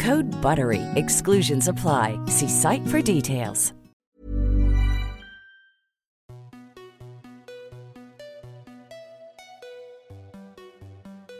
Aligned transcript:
Code 0.00 0.30
BUTTERY. 0.40 0.80
Exclusions 0.96 1.68
apply. 1.68 2.18
See 2.26 2.48
site 2.48 2.86
for 2.86 3.02
details. 3.02 3.74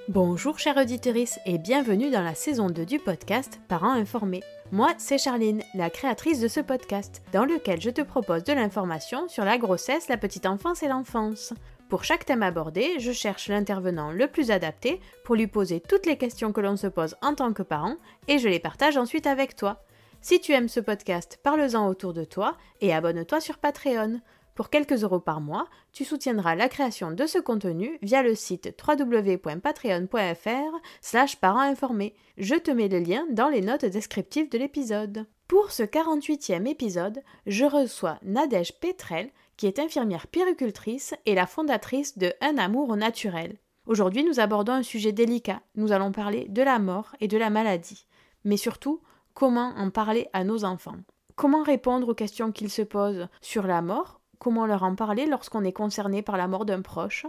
Bonjour 0.08 0.58
chère 0.58 0.76
auditrice 0.76 1.38
et 1.46 1.56
bienvenue 1.56 2.10
dans 2.10 2.22
la 2.22 2.34
saison 2.34 2.68
2 2.68 2.84
du 2.84 2.98
podcast 2.98 3.60
Parents 3.68 3.92
informés. 3.92 4.42
Moi, 4.72 4.92
c'est 4.98 5.16
Charline, 5.16 5.62
la 5.74 5.88
créatrice 5.88 6.40
de 6.40 6.48
ce 6.48 6.60
podcast, 6.60 7.22
dans 7.32 7.46
lequel 7.46 7.80
je 7.80 7.90
te 7.90 8.02
propose 8.02 8.44
de 8.44 8.52
l'information 8.52 9.26
sur 9.28 9.44
la 9.44 9.56
grossesse, 9.56 10.08
la 10.08 10.18
petite 10.18 10.44
enfance 10.44 10.82
et 10.82 10.88
l'enfance. 10.88 11.54
Pour 11.90 12.04
chaque 12.04 12.24
thème 12.24 12.44
abordé, 12.44 13.00
je 13.00 13.10
cherche 13.10 13.48
l'intervenant 13.48 14.12
le 14.12 14.28
plus 14.28 14.52
adapté 14.52 15.00
pour 15.24 15.34
lui 15.34 15.48
poser 15.48 15.80
toutes 15.80 16.06
les 16.06 16.16
questions 16.16 16.52
que 16.52 16.60
l'on 16.60 16.76
se 16.76 16.86
pose 16.86 17.16
en 17.20 17.34
tant 17.34 17.52
que 17.52 17.64
parent 17.64 17.96
et 18.28 18.38
je 18.38 18.48
les 18.48 18.60
partage 18.60 18.96
ensuite 18.96 19.26
avec 19.26 19.56
toi. 19.56 19.82
Si 20.20 20.40
tu 20.40 20.52
aimes 20.52 20.68
ce 20.68 20.78
podcast, 20.78 21.40
parle-en 21.42 21.88
autour 21.88 22.12
de 22.12 22.22
toi 22.22 22.56
et 22.80 22.94
abonne-toi 22.94 23.40
sur 23.40 23.58
Patreon. 23.58 24.20
Pour 24.54 24.70
quelques 24.70 25.02
euros 25.02 25.18
par 25.18 25.40
mois, 25.40 25.66
tu 25.92 26.04
soutiendras 26.04 26.54
la 26.54 26.68
création 26.68 27.10
de 27.10 27.26
ce 27.26 27.38
contenu 27.38 27.98
via 28.02 28.22
le 28.22 28.36
site 28.36 28.72
www.patreon.fr 28.86 30.76
slash 31.00 31.38
informés. 31.42 32.14
Je 32.38 32.54
te 32.54 32.70
mets 32.70 32.88
le 32.88 33.00
lien 33.00 33.26
dans 33.32 33.48
les 33.48 33.62
notes 33.62 33.84
descriptives 33.84 34.48
de 34.48 34.58
l'épisode. 34.58 35.26
Pour 35.48 35.72
ce 35.72 35.82
48e 35.82 36.68
épisode, 36.68 37.20
je 37.48 37.64
reçois 37.64 38.20
Nadège 38.22 38.78
Petrel, 38.78 39.30
qui 39.60 39.66
est 39.66 39.78
infirmière 39.78 40.26
péricultrice 40.26 41.14
et 41.26 41.34
la 41.34 41.46
fondatrice 41.46 42.16
de 42.16 42.32
Un 42.40 42.56
amour 42.56 42.88
au 42.88 42.96
naturel. 42.96 43.58
Aujourd'hui, 43.84 44.24
nous 44.24 44.40
abordons 44.40 44.72
un 44.72 44.82
sujet 44.82 45.12
délicat. 45.12 45.60
Nous 45.74 45.92
allons 45.92 46.12
parler 46.12 46.46
de 46.48 46.62
la 46.62 46.78
mort 46.78 47.14
et 47.20 47.28
de 47.28 47.36
la 47.36 47.50
maladie. 47.50 48.06
Mais 48.44 48.56
surtout, 48.56 49.02
comment 49.34 49.74
en 49.76 49.90
parler 49.90 50.28
à 50.32 50.44
nos 50.44 50.64
enfants. 50.64 50.96
Comment 51.36 51.62
répondre 51.62 52.08
aux 52.08 52.14
questions 52.14 52.52
qu'ils 52.52 52.70
se 52.70 52.80
posent 52.80 53.28
sur 53.42 53.66
la 53.66 53.82
mort, 53.82 54.22
comment 54.38 54.64
leur 54.64 54.82
en 54.82 54.94
parler 54.94 55.26
lorsqu'on 55.26 55.64
est 55.64 55.74
concerné 55.74 56.22
par 56.22 56.38
la 56.38 56.48
mort 56.48 56.64
d'un 56.64 56.80
proche, 56.80 57.26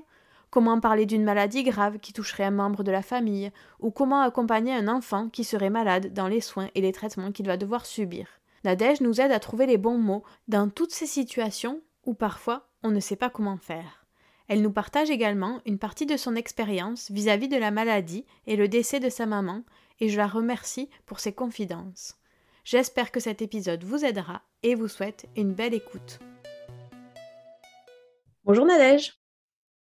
comment 0.52 0.80
parler 0.80 1.06
d'une 1.06 1.25
maladie 1.25 1.64
grave 1.64 2.00
qui 2.00 2.14
toucherait 2.14 2.46
un 2.46 2.52
membre 2.52 2.84
de 2.84 2.91
la 2.91 3.02
famille, 3.02 3.52
ou 3.81 3.91
comment 3.91 4.22
accompagner 4.22 4.74
un 4.74 4.88
enfant 4.88 5.28
qui 5.28 5.44
serait 5.44 5.70
malade 5.70 6.14
dans 6.14 6.30
les 6.30 6.40
soins 6.40 6.70
et 6.75 6.81
les 6.81 6.94
traitements 6.94 7.34
qu'il 7.34 7.47
va 7.47 7.58
devoir 7.58 7.86
subir? 7.86 8.28
Nadège 8.64 9.02
nous 9.02 9.20
aide 9.20 9.34
à 9.34 9.40
trouver 9.41 9.66
les 9.66 9.78
bons 9.78 9.97
mots 9.97 10.24
dans 10.47 10.70
toutes 10.70 10.94
ces 10.94 11.08
situations 11.08 11.81
où 12.06 12.13
parfois 12.13 12.69
on 12.84 12.91
ne 12.91 13.00
sait 13.00 13.16
pas 13.16 13.29
comment 13.29 13.57
faire. 13.57 14.06
Elle 14.47 14.62
nous 14.62 14.72
partage 14.72 15.09
également 15.09 15.62
une 15.66 15.79
partie 15.79 16.06
de 16.06 16.17
son 16.17 16.35
expérience 16.35 17.09
vis-à-vis 17.09 17.47
de 17.47 17.57
la 17.57 17.72
maladie 17.72 18.25
et 18.47 18.56
le 18.56 18.67
décès 18.67 19.00
de 19.00 19.09
sa 19.09 19.25
maman, 19.25 19.63
et 20.00 20.09
je 20.09 20.17
la 20.17 20.28
remercie 20.28 20.90
pour 21.06 21.19
ses 21.19 21.31
confidences. 21.31 22.16
J'espère 22.63 23.11
que 23.11 23.19
cet 23.19 23.41
épisode 23.41 23.84
vous 23.84 24.03
aidera 24.03 24.41
et 24.61 24.75
vous 24.75 24.88
souhaite 24.88 25.28
une 25.35 25.53
belle 25.53 25.73
écoute. 25.73 26.19
Bonjour 28.44 28.66
Nadège. 28.66 29.13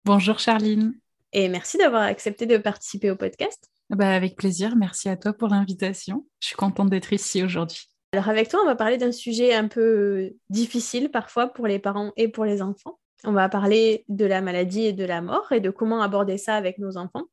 Bonjour 0.05 0.39
Charline. 0.39 0.93
Et 1.33 1.49
merci 1.49 1.77
d'avoir 1.77 2.03
accepté 2.03 2.45
de 2.45 2.57
participer 2.57 3.11
au 3.11 3.15
podcast. 3.15 3.69
Bah, 3.89 4.13
avec 4.13 4.37
plaisir, 4.37 4.75
merci 4.77 5.09
à 5.09 5.17
toi 5.17 5.33
pour 5.33 5.49
l'invitation. 5.49 6.25
Je 6.39 6.47
suis 6.47 6.55
contente 6.55 6.89
d'être 6.89 7.11
ici 7.11 7.43
aujourd'hui. 7.43 7.90
Alors 8.13 8.27
avec 8.27 8.49
toi, 8.49 8.59
on 8.61 8.65
va 8.65 8.75
parler 8.75 8.97
d'un 8.97 9.13
sujet 9.13 9.53
un 9.53 9.69
peu 9.69 10.33
difficile 10.49 11.09
parfois 11.09 11.47
pour 11.47 11.65
les 11.65 11.79
parents 11.79 12.11
et 12.17 12.27
pour 12.27 12.43
les 12.43 12.61
enfants. 12.61 12.99
On 13.23 13.31
va 13.31 13.47
parler 13.47 14.03
de 14.09 14.25
la 14.25 14.41
maladie 14.41 14.81
et 14.81 14.93
de 14.93 15.05
la 15.05 15.21
mort 15.21 15.51
et 15.53 15.61
de 15.61 15.69
comment 15.69 16.01
aborder 16.01 16.37
ça 16.37 16.55
avec 16.55 16.77
nos 16.77 16.97
enfants. 16.97 17.23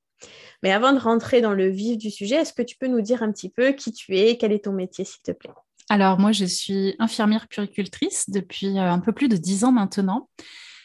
Mais 0.63 0.71
avant 0.71 0.93
de 0.93 0.99
rentrer 0.99 1.41
dans 1.41 1.53
le 1.53 1.69
vif 1.69 1.99
du 1.99 2.11
sujet, 2.11 2.37
est-ce 2.37 2.53
que 2.53 2.63
tu 2.63 2.77
peux 2.77 2.87
nous 2.87 3.01
dire 3.01 3.25
un 3.25 3.33
petit 3.33 3.51
peu 3.51 3.73
qui 3.73 3.93
tu 3.93 4.17
es, 4.17 4.37
quel 4.37 4.53
est 4.53 4.67
ton 4.67 4.73
métier, 4.73 5.05
s'il 5.05 5.23
te 5.23 5.33
plaît? 5.33 5.51
Alors 5.89 6.19
moi, 6.21 6.31
je 6.31 6.45
suis 6.45 6.95
infirmière 7.01 7.49
puricultrice 7.49 8.31
depuis 8.31 8.79
euh, 8.79 8.93
un 8.93 9.01
peu 9.01 9.13
plus 9.13 9.29
de 9.29 9.37
dix 9.37 9.65
ans 9.65 9.73
maintenant. 9.73 10.29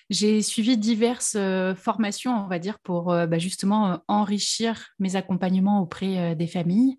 J'ai 0.09 0.41
suivi 0.41 0.77
diverses 0.77 1.35
euh, 1.37 1.75
formations, 1.75 2.45
on 2.45 2.47
va 2.47 2.57
dire, 2.57 2.79
pour 2.79 3.11
euh, 3.11 3.27
bah, 3.27 3.37
justement 3.37 3.99
enrichir 4.07 4.89
mes 4.97 5.15
accompagnements 5.15 5.81
auprès 5.81 6.35
des 6.35 6.47
familles. 6.47 6.97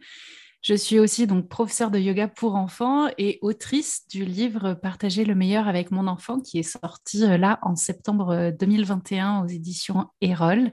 Je 0.64 0.72
suis 0.72 0.98
aussi 0.98 1.26
donc 1.26 1.50
professeure 1.50 1.90
de 1.90 1.98
yoga 1.98 2.26
pour 2.26 2.54
enfants 2.54 3.08
et 3.18 3.38
autrice 3.42 4.08
du 4.08 4.24
livre 4.24 4.72
Partager 4.72 5.26
le 5.26 5.34
meilleur 5.34 5.68
avec 5.68 5.90
mon 5.90 6.06
enfant 6.06 6.40
qui 6.40 6.58
est 6.58 6.62
sorti 6.62 7.18
là 7.18 7.58
en 7.60 7.76
septembre 7.76 8.50
2021 8.58 9.44
aux 9.44 9.46
éditions 9.46 10.06
Erol. 10.22 10.72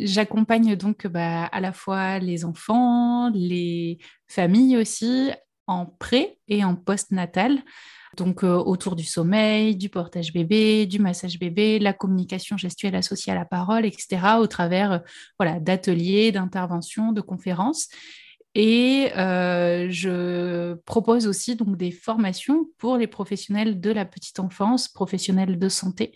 J'accompagne 0.00 0.76
donc 0.76 1.06
bah, 1.06 1.44
à 1.44 1.60
la 1.60 1.74
fois 1.74 2.18
les 2.20 2.46
enfants, 2.46 3.30
les 3.34 3.98
familles 4.28 4.78
aussi 4.78 5.30
en 5.66 5.84
pré 5.84 6.38
et 6.48 6.64
en 6.64 6.74
post-natal 6.74 7.62
donc 8.16 8.42
euh, 8.42 8.56
autour 8.56 8.96
du 8.96 9.04
sommeil, 9.04 9.76
du 9.76 9.90
portage 9.90 10.32
bébé, 10.32 10.86
du 10.86 10.98
massage 10.98 11.38
bébé, 11.38 11.78
la 11.78 11.92
communication 11.92 12.56
gestuelle 12.56 12.96
associée 12.96 13.32
à 13.32 13.36
la 13.36 13.44
parole, 13.44 13.84
etc., 13.84 14.38
au 14.40 14.46
travers 14.46 14.92
euh, 14.92 14.98
voilà, 15.38 15.60
d'ateliers, 15.60 16.32
d'interventions, 16.32 17.12
de 17.12 17.20
conférences. 17.20 17.88
Et 18.54 19.10
euh, 19.16 19.88
je 19.90 20.74
propose 20.84 21.26
aussi 21.26 21.54
donc 21.54 21.76
des 21.76 21.90
formations 21.90 22.68
pour 22.78 22.96
les 22.96 23.06
professionnels 23.06 23.80
de 23.80 23.90
la 23.90 24.04
petite 24.04 24.40
enfance, 24.40 24.88
professionnels 24.88 25.58
de 25.58 25.68
santé, 25.68 26.12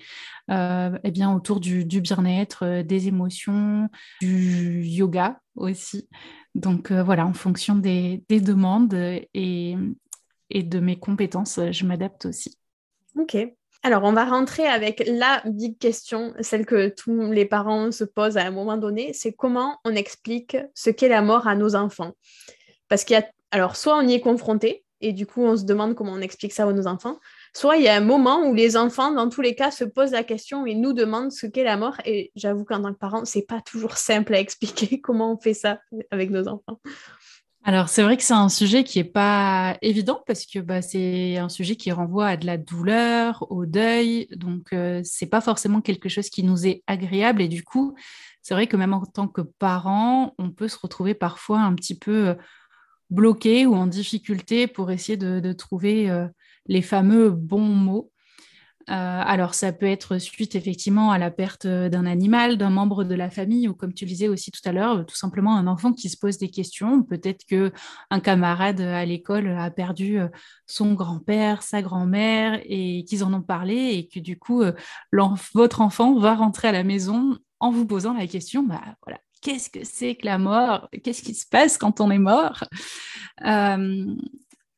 eh 0.49 1.11
bien 1.13 1.33
autour 1.35 1.61
du, 1.61 1.85
bien-être, 1.85 2.83
des 2.83 3.09
émotions, 3.09 3.89
du 4.21 4.83
yoga 4.83 5.41
aussi. 5.55 6.09
Donc 6.55 6.91
voilà, 6.91 7.27
en 7.27 7.33
fonction 7.33 7.77
des, 7.77 8.25
des 8.29 8.41
demandes 8.41 8.95
et, 9.35 9.77
et 10.53 10.63
de 10.63 10.79
mes 10.81 10.99
compétences, 10.99 11.59
euh, 11.59 11.73
je 11.73 11.87
m'adapte 11.87 12.27
aussi. 12.27 12.59
Ok. 13.19 13.37
Alors, 13.85 14.05
on 14.05 14.13
va 14.13 14.25
rentrer 14.25 14.65
avec 14.65 15.03
la 15.09 15.43
big 15.45 15.77
question, 15.77 16.35
celle 16.41 16.67
que 16.67 16.89
tous 16.89 17.33
les 17.33 17.45
parents 17.45 17.91
se 17.91 18.05
posent 18.05 18.37
à 18.37 18.47
un 18.47 18.53
moment 18.53 18.77
donné, 18.77 19.13
c'est 19.13 19.33
comment 19.33 19.79
on 19.85 19.97
explique 19.97 20.57
ce 20.73 20.91
qu'est 20.91 21.09
la 21.09 21.21
mort 21.21 21.49
à 21.49 21.57
nos 21.57 21.75
enfants? 21.75 22.13
Parce 22.89 23.03
qu'il 23.03 23.15
y 23.15 23.21
a, 23.21 23.27
alors, 23.51 23.75
soit 23.75 23.97
on 23.97 24.07
y 24.07 24.15
est 24.15 24.21
confronté, 24.21 24.85
et 25.01 25.13
du 25.13 25.27
coup, 25.27 25.43
on 25.43 25.57
se 25.57 25.65
demande 25.65 25.97
comment 25.97 26.13
on 26.13 26.21
explique 26.21 26.53
ça 26.53 26.63
à 26.63 26.73
nos 26.73 26.87
enfants, 26.87 27.19
soit 27.53 27.77
il 27.77 27.83
y 27.83 27.89
a 27.89 27.97
un 27.97 28.01
moment 28.01 28.47
où 28.47 28.55
les 28.55 28.77
enfants, 28.77 29.11
dans 29.11 29.29
tous 29.29 29.41
les 29.41 29.57
cas, 29.57 29.73
se 29.73 29.83
posent 29.83 30.13
la 30.13 30.23
question 30.23 30.65
et 30.65 30.77
nous 30.77 30.93
demandent 30.93 31.33
ce 31.33 31.47
qu'est 31.47 31.65
la 31.65 31.77
mort. 31.77 31.97
Et 32.05 32.31
j'avoue 32.37 32.65
qu'en 32.65 32.83
tant 32.83 32.93
que 32.93 32.99
parent, 32.99 33.25
c'est 33.25 33.47
pas 33.47 33.61
toujours 33.61 33.97
simple 33.97 34.33
à 34.33 34.39
expliquer 34.39 35.01
comment 35.03 35.33
on 35.33 35.39
fait 35.39 35.55
ça 35.55 35.81
avec 36.13 36.31
nos 36.31 36.47
enfants. 36.47 36.81
Alors, 37.65 37.89
c'est 37.89 38.03
vrai 38.03 38.17
que 38.17 38.25
c'est 38.25 38.35
un 38.35 38.49
sujet 38.49 38.83
qui 38.83 38.99
n'est 38.99 39.05
pas 39.05 39.77
évident 39.83 40.21
parce 40.27 40.47
que 40.47 40.59
bah, 40.59 40.83
c'est 40.83 41.37
un 41.37 41.49
sujet 41.49 41.77
qui 41.77 41.93
renvoie 41.93 42.27
à 42.27 42.37
de 42.37 42.45
la 42.45 42.59
douleur, 42.59 43.47
au 43.51 43.67
deuil. 43.67 44.27
Donc, 44.35 44.73
euh, 44.73 45.03
ce 45.05 45.25
n'est 45.25 45.29
pas 45.29 45.41
forcément 45.41 45.81
quelque 45.81 46.09
chose 46.09 46.29
qui 46.29 46.43
nous 46.43 46.67
est 46.67 46.83
agréable. 46.89 47.41
Et 47.41 47.47
du 47.47 47.63
coup, 47.63 47.95
c'est 48.43 48.55
vrai 48.55 48.67
que 48.67 48.77
même 48.77 48.95
en 48.95 49.05
tant 49.07 49.29
que 49.29 49.43
parent, 49.43 50.35
on 50.39 50.51
peut 50.51 50.67
se 50.67 50.79
retrouver 50.79 51.15
parfois 51.15 51.61
un 51.61 51.75
petit 51.75 51.97
peu 51.97 52.31
euh, 52.31 52.35
bloqué 53.11 53.67
ou 53.67 53.77
en 53.77 53.87
difficulté 53.87 54.67
pour 54.67 54.91
essayer 54.91 55.17
de, 55.17 55.53
trouver 55.53 56.11
euh, 56.11 56.27
les 56.67 56.83
fameux 56.83 57.31
bons 57.31 57.61
mots. 57.61 58.12
Euh, 58.91 59.23
alors, 59.25 59.55
ça 59.55 59.73
peut 59.73 59.87
être 59.87 60.19
suite 60.19 60.55
effectivement 60.55 61.11
à 61.11 61.19
la 61.19 61.31
perte 61.31 61.67
d'un 61.67 62.07
animal, 62.07 62.59
d'un 62.59 62.71
membre 62.71 63.05
de 63.05 63.15
la 63.15 63.31
famille, 63.31 63.69
ou 63.69 63.75
comme 63.75 63.95
tu 63.95 64.05
disais 64.05 64.29
aussi 64.29 64.51
tout 64.51 64.61
à 64.65 64.73
l'heure, 64.73 65.07
tout 65.07 65.17
simplement 65.17 65.57
un 65.57 65.67
enfant 65.67 65.93
qui 65.93 66.09
se 66.09 66.17
pose 66.17 66.39
des 66.39 66.51
questions. 66.51 67.03
Peut-être 67.03 67.45
que 67.47 67.73
un 68.11 68.21
camarade 68.21 68.81
à 68.81 69.05
l'école 69.05 69.49
a 69.49 69.71
perdu 69.71 70.19
son 70.67 70.95
grand-père, 70.95 71.63
sa 71.63 71.83
grand-mère, 71.83 72.61
et 72.65 73.05
qu'ils 73.05 73.25
en 73.25 73.33
ont 73.33 73.43
parlé, 73.43 73.75
et 73.95 74.09
que 74.09 74.21
du 74.21 74.39
coup, 74.39 74.63
votre 75.55 75.81
enfant 75.81 76.19
va 76.19 76.35
rentrer 76.35 76.69
à 76.69 76.73
la 76.73 76.85
maison 76.85 77.39
en 77.61 77.71
vous 77.71 77.87
posant 77.87 78.13
la 78.13 78.27
question, 78.27 78.65
bah 78.65 78.83
voilà, 79.05 79.21
qu'est-ce 79.41 79.71
que 79.71 79.85
c'est 79.85 80.17
que 80.17 80.27
la 80.27 80.39
mort? 80.39 80.89
Qu'est-ce 81.05 81.23
qui 81.23 81.35
se 81.35 81.47
passe 81.47 81.79
quand 81.79 82.01
on 82.01 82.11
est 82.11 82.19
mort? 82.19 82.65
Euh, 83.45 84.15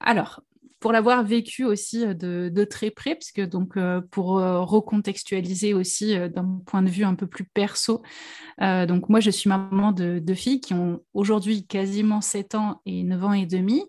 Alors, 0.01 0.43
pour 0.85 0.93
l'avoir 0.93 1.25
vécu 1.25 1.65
aussi 1.65 2.05
de, 2.05 2.65
très 2.65 2.91
près, 2.91 3.15
puisque 3.15 3.41
donc 3.41 3.79
euh, 3.79 4.03
pour 4.11 4.39
euh, 4.39 4.61
recontextualiser 4.61 5.73
aussi 5.73 6.15
d'un 6.29 6.61
point 6.67 6.83
de 6.83 6.91
vue 6.91 7.05
un 7.05 7.15
peu 7.15 7.27
plus 7.27 7.47
perso, 7.47 8.03
donc 8.61 9.09
moi 9.09 9.19
je 9.21 9.31
suis 9.31 9.49
maman 9.49 9.93
de 9.93 10.19
deux 10.19 10.35
filles 10.35 10.61
qui 10.61 10.75
ont 10.75 11.01
aujourd'hui 11.15 11.67
quasiment 11.67 12.21
7 12.21 12.55
ans 12.55 12.83
et 12.85 13.03
9 13.03 13.25
ans 13.25 13.33
et 13.33 13.47
demi, 13.47 13.83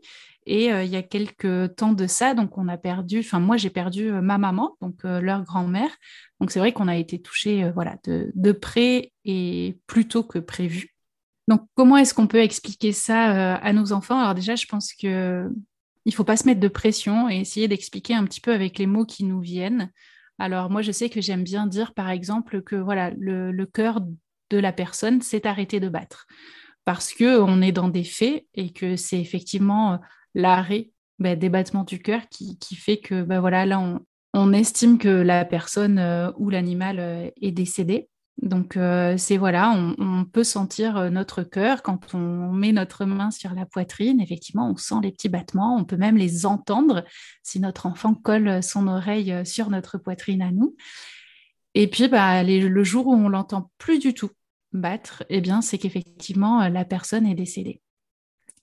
et 0.45 0.67
il 0.67 0.87
y 0.87 0.95
a 0.95 1.03
quelques 1.03 1.75
temps 1.75 1.91
de 1.91 2.07
ça, 2.07 2.33
donc 2.33 2.57
on 2.57 2.69
a 2.69 2.77
perdu, 2.77 3.19
enfin 3.19 3.41
moi 3.41 3.57
j'ai 3.57 3.69
perdu 3.69 4.09
ma 4.13 4.37
maman, 4.37 4.77
donc 4.79 5.03
leur 5.03 5.43
grand-mère. 5.43 5.91
Donc 6.39 6.49
c'est 6.49 6.59
vrai 6.59 6.71
qu'on 6.71 6.87
a 6.87 6.95
été 6.95 7.21
touché 7.21 7.69
voilà, 7.71 7.97
de, 8.05 8.51
près 8.53 9.11
et 9.25 9.77
plus 9.85 10.07
tôt 10.07 10.23
que 10.23 10.39
prévu. 10.39 10.95
Donc 11.49 11.67
comment 11.75 11.97
est-ce 11.97 12.13
qu'on 12.13 12.27
peut 12.27 12.41
expliquer 12.41 12.93
ça 12.93 13.55
à 13.55 13.73
nos 13.73 13.91
enfants? 13.91 14.17
Alors 14.17 14.33
déjà, 14.33 14.55
je 14.55 14.65
pense 14.65 14.93
que 14.93 15.49
il 16.05 16.13
faut 16.13 16.23
pas 16.23 16.37
se 16.37 16.45
mettre 16.45 16.59
de 16.59 16.67
pression 16.67 17.29
et 17.29 17.37
essayer 17.37 17.67
d'expliquer 17.67 18.13
un 18.13 18.23
petit 18.25 18.41
peu 18.41 18.53
avec 18.53 18.77
les 18.77 18.87
mots 18.87 19.05
qui 19.05 19.23
nous 19.23 19.41
viennent. 19.41 19.91
Alors 20.37 20.69
moi, 20.69 20.81
je 20.81 20.91
sais 20.91 21.09
que 21.09 21.21
j'aime 21.21 21.43
bien 21.43 21.65
dire, 21.67 21.93
par 21.93 22.09
exemple, 22.09 22.61
que 22.61 22.75
voilà, 22.75 23.11
le, 23.17 23.65
cœur 23.65 24.01
de 24.49 24.57
la 24.57 24.71
personne 24.71 25.21
s'est 25.21 25.47
arrêté 25.47 25.79
de 25.79 25.89
battre 25.89 26.27
parce 26.85 27.13
que 27.13 27.39
on 27.41 27.61
est 27.61 27.71
dans 27.71 27.89
des 27.89 28.03
faits 28.03 28.45
et 28.53 28.71
que 28.71 28.95
c'est 28.95 29.19
effectivement 29.19 29.99
l'arrêt 30.35 30.91
bah, 31.19 31.35
des 31.35 31.49
battements 31.49 31.83
du 31.83 31.99
cœur 31.99 32.21
qui, 32.29 32.57
fait 32.75 32.97
que 32.97 33.23
bah, 33.23 33.39
voilà, 33.39 33.65
là, 33.65 33.99
on, 34.33 34.53
estime 34.53 34.97
que 34.97 35.07
la 35.07 35.45
personne 35.45 35.97
euh, 35.97 36.31
ou 36.37 36.49
l'animal 36.49 36.99
euh, 36.99 37.29
est 37.41 37.51
décédé. 37.51 38.09
Donc, 38.41 38.75
euh, 38.75 39.15
c'est 39.17 39.37
voilà, 39.37 39.71
on, 39.97 40.25
peut 40.25 40.43
sentir 40.43 41.09
notre 41.09 41.43
cœur 41.43 41.81
quand 41.81 42.13
on 42.13 42.51
met 42.51 42.73
notre 42.73 43.05
main 43.05 43.31
sur 43.31 43.53
la 43.53 43.65
poitrine. 43.65 44.19
Effectivement, 44.19 44.69
on 44.69 44.75
sent 44.75 44.95
les 45.01 45.11
petits 45.11 45.29
battements. 45.29 45.77
On 45.77 45.85
peut 45.85 45.97
même 45.97 46.17
les 46.17 46.45
entendre 46.45 47.05
si 47.43 47.59
notre 47.59 47.85
enfant 47.85 48.13
colle 48.13 48.61
son 48.61 48.87
oreille 48.87 49.45
sur 49.45 49.69
notre 49.69 49.97
poitrine 49.97 50.41
à 50.41 50.51
nous. 50.51 50.75
Et 51.75 51.87
puis, 51.87 52.07
bah, 52.07 52.43
le 52.43 52.83
jour 52.83 53.07
où 53.07 53.13
on 53.13 53.29
l'entend 53.29 53.71
plus 53.77 53.99
du 53.99 54.13
tout 54.13 54.31
battre, 54.73 55.23
eh 55.29 55.39
bien, 55.39 55.61
c'est 55.61 55.77
qu'effectivement, 55.77 56.67
la 56.67 56.83
personne 56.83 57.25
est 57.25 57.35
décédée. 57.35 57.81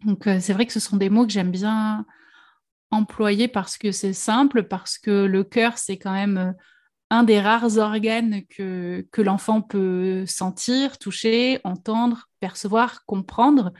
Donc 0.04 0.26
euh, 0.26 0.38
c'est 0.40 0.52
vrai 0.52 0.66
que 0.66 0.72
ce 0.72 0.80
sont 0.80 0.96
des 0.96 1.10
mots 1.10 1.26
que 1.26 1.32
j'aime 1.32 1.50
bien 1.50 2.04
employer 2.90 3.48
parce 3.48 3.78
que 3.78 3.92
c'est 3.92 4.12
simple, 4.12 4.64
parce 4.64 4.98
que 4.98 5.24
le 5.24 5.44
cœur, 5.44 5.78
c'est 5.78 5.98
quand 5.98 6.12
même 6.12 6.38
euh, 6.38 6.52
un 7.12 7.24
des 7.24 7.40
rares 7.40 7.76
organes 7.76 8.40
que, 8.48 9.04
l'enfant 9.18 9.60
peut 9.60 10.24
sentir, 10.26 10.96
toucher, 10.96 11.60
entendre, 11.62 12.30
percevoir, 12.40 13.04
comprendre 13.04 13.74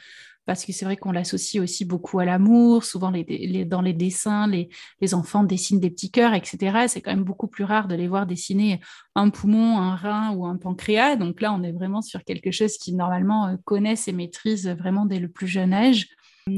parce 0.45 0.67
que 0.67 0.73
c'est 0.73 0.85
vrai 0.85 0.99
qu'on 0.99 1.13
l'associe 1.13 1.63
aussi 1.63 1.87
beaucoup 1.87 2.19
à 2.19 2.27
l'amour. 2.27 2.85
Souvent, 2.85 3.11
les, 3.11 3.65
dans 3.65 3.81
les 3.81 3.95
dessins, 3.95 4.47
les, 4.47 4.69
enfants 5.15 5.45
dessinent 5.45 5.81
des 5.81 5.89
petits 5.89 6.11
cœurs, 6.11 6.35
etc. 6.35 6.89
C'est 6.89 7.01
quand 7.01 7.13
même 7.13 7.25
beaucoup 7.25 7.47
plus 7.47 7.65
rare 7.65 7.89
de 7.89 7.95
les 7.95 8.07
voir 8.07 8.27
dessiner 8.27 8.81
un 9.15 9.31
poumon, 9.31 9.79
un 9.79 9.97
rein 9.97 10.33
ou 10.33 10.45
un 10.45 10.59
pancréas. 10.59 11.17
Donc 11.17 11.41
là, 11.41 11.55
on 11.55 11.63
est 11.63 11.73
vraiment 11.73 12.03
sur 12.03 12.25
quelque 12.25 12.51
chose 12.51 12.77
qui, 12.77 12.93
normalement, 12.93 13.47
euh, 13.47 13.57
connaissent 13.65 14.09
et 14.09 14.13
maîtrisent 14.13 14.69
vraiment 14.69 15.07
dès 15.07 15.21
le 15.21 15.29
plus 15.29 15.47
jeune 15.47 15.73
âge. 15.73 16.09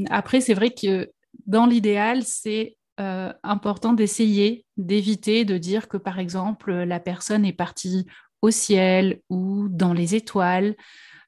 Après, 0.09 0.41
c'est 0.41 0.55
vrai 0.55 0.71
que 0.71 1.09
dans 1.45 1.67
l'idéal, 1.67 2.23
c'est 2.23 2.75
euh, 2.99 3.33
important 3.43 3.93
d'essayer 3.93 4.65
d'éviter 4.77 5.45
de 5.45 5.57
dire 5.57 5.87
que, 5.87 5.97
par 5.97 6.19
exemple, 6.19 6.71
la 6.71 6.99
personne 6.99 7.45
est 7.45 7.53
partie 7.53 8.05
au 8.41 8.51
ciel 8.51 9.21
ou 9.29 9.67
dans 9.69 9.93
les 9.93 10.15
étoiles. 10.15 10.75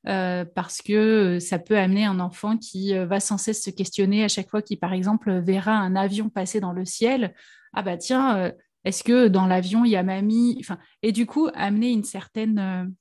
Euh, 0.07 0.45
parce 0.45 0.81
que 0.81 1.37
ça 1.39 1.59
peut 1.59 1.77
amener 1.77 2.05
un 2.05 2.21
enfant 2.21 2.57
qui 2.57 2.95
euh, 2.95 3.05
va 3.05 3.19
sans 3.19 3.37
cesse 3.37 3.61
se 3.61 3.69
questionner 3.69 4.23
à 4.23 4.29
chaque 4.29 4.49
fois 4.49 4.61
qu'il, 4.61 4.79
par 4.79 4.93
exemple, 4.93 5.39
verra 5.39 5.73
un 5.73 5.97
avion 5.97 6.29
passer 6.29 6.61
dans 6.61 6.71
le 6.71 6.85
ciel. 6.85 7.33
Ah 7.73 7.81
bah 7.81 7.97
tiens, 7.97 8.37
euh, 8.37 8.51
est-ce 8.85 9.03
que 9.03 9.27
dans 9.27 9.47
l'avion, 9.47 9.83
il 9.83 9.91
y 9.91 9.97
a 9.97 10.03
mamie? 10.03 10.57
Enfin, 10.61 10.77
Et 11.01 11.11
du 11.11 11.25
coup, 11.25 11.49
amener 11.53 11.91
une 11.91 12.05
certaine 12.05 12.95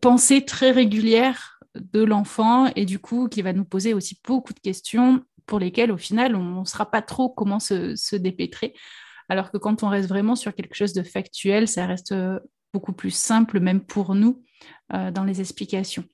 pensée 0.00 0.46
très 0.46 0.70
régulière 0.70 1.60
de 1.74 2.02
l'enfant 2.02 2.72
et 2.74 2.86
du 2.86 2.98
coup, 2.98 3.28
qui 3.28 3.42
va 3.42 3.52
nous 3.52 3.66
poser 3.66 3.92
aussi 3.92 4.18
beaucoup 4.26 4.54
de 4.54 4.60
questions 4.60 5.22
pour 5.46 5.58
lesquelles, 5.58 5.92
au 5.92 5.96
final, 5.96 6.36
on 6.36 6.60
ne 6.60 6.64
saura 6.64 6.90
pas 6.90 7.02
trop 7.02 7.28
comment 7.28 7.60
se, 7.60 8.16
dépêtrer. 8.16 8.74
Alors 9.28 9.50
que 9.50 9.58
quand 9.58 9.82
on 9.82 9.88
reste 9.88 10.08
vraiment 10.08 10.36
sur 10.36 10.54
quelque 10.54 10.74
chose 10.74 10.92
de 10.92 11.02
factuel, 11.02 11.68
ça 11.68 11.86
reste 11.86 12.14
beaucoup 12.72 12.92
plus 12.92 13.10
simple, 13.10 13.60
même 13.60 13.80
pour 13.80 14.14
nous, 14.14 14.42
euh, 14.92 15.10
dans 15.10 15.24
les 15.24 15.40
explications. 15.40 16.04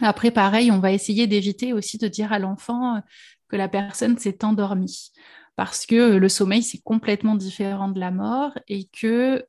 Après, 0.00 0.30
pareil, 0.30 0.70
on 0.70 0.78
va 0.78 0.92
essayer 0.92 1.26
d'éviter 1.26 1.72
aussi 1.72 1.98
de 1.98 2.08
dire 2.08 2.32
à 2.32 2.38
l'enfant 2.38 2.96
euh, 2.96 3.00
que 3.48 3.56
la 3.56 3.68
personne 3.68 4.18
s'est 4.18 4.44
endormie, 4.44 5.12
parce 5.54 5.86
que 5.86 6.16
le 6.16 6.28
sommeil, 6.28 6.62
c'est 6.62 6.82
complètement 6.82 7.34
différent 7.34 7.88
de 7.88 8.00
la 8.00 8.10
mort 8.10 8.52
et 8.68 8.88
que 8.88 9.44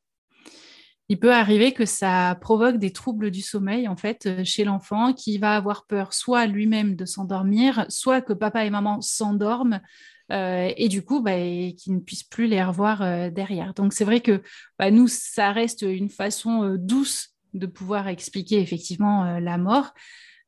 il 1.10 1.20
peut 1.20 1.34
arriver 1.34 1.74
que 1.74 1.86
ça 1.86 2.38
provoque 2.42 2.78
des 2.78 2.92
troubles 2.92 3.32
du 3.32 3.42
sommeil 3.42 3.88
en 3.88 3.96
fait 3.96 4.26
euh, 4.26 4.44
chez 4.44 4.64
l'enfant 4.64 5.14
qui 5.14 5.38
va 5.38 5.56
avoir 5.56 5.86
peur 5.86 6.14
soit 6.14 6.46
lui-même 6.46 6.96
de 6.96 7.06
s'endormir, 7.06 7.86
soit 7.90 8.22
que 8.22 8.34
papa 8.34 8.66
et 8.66 8.70
maman 8.70 9.02
s'endorment 9.02 9.82
et 10.30 10.90
du 10.90 11.06
coup 11.06 11.22
bah, 11.22 11.38
ne 11.38 12.00
puissent 12.00 12.26
plus 12.26 12.48
les 12.48 12.62
revoir 12.62 13.32
derrière. 13.32 13.74
Donc 13.74 13.94
c'est 13.94 14.04
vrai 14.04 14.20
que 14.20 14.44
bah, 14.78 14.92
nous, 14.92 15.08
ça 15.08 15.54
reste 15.54 15.84
une 15.84 16.10
façon 16.10 16.76
douce 16.78 17.38
de 17.54 17.66
pouvoir 17.66 18.08
expliquer 18.08 18.60
effectivement 18.60 19.26
euh, 19.26 19.40
la 19.40 19.58
mort. 19.58 19.94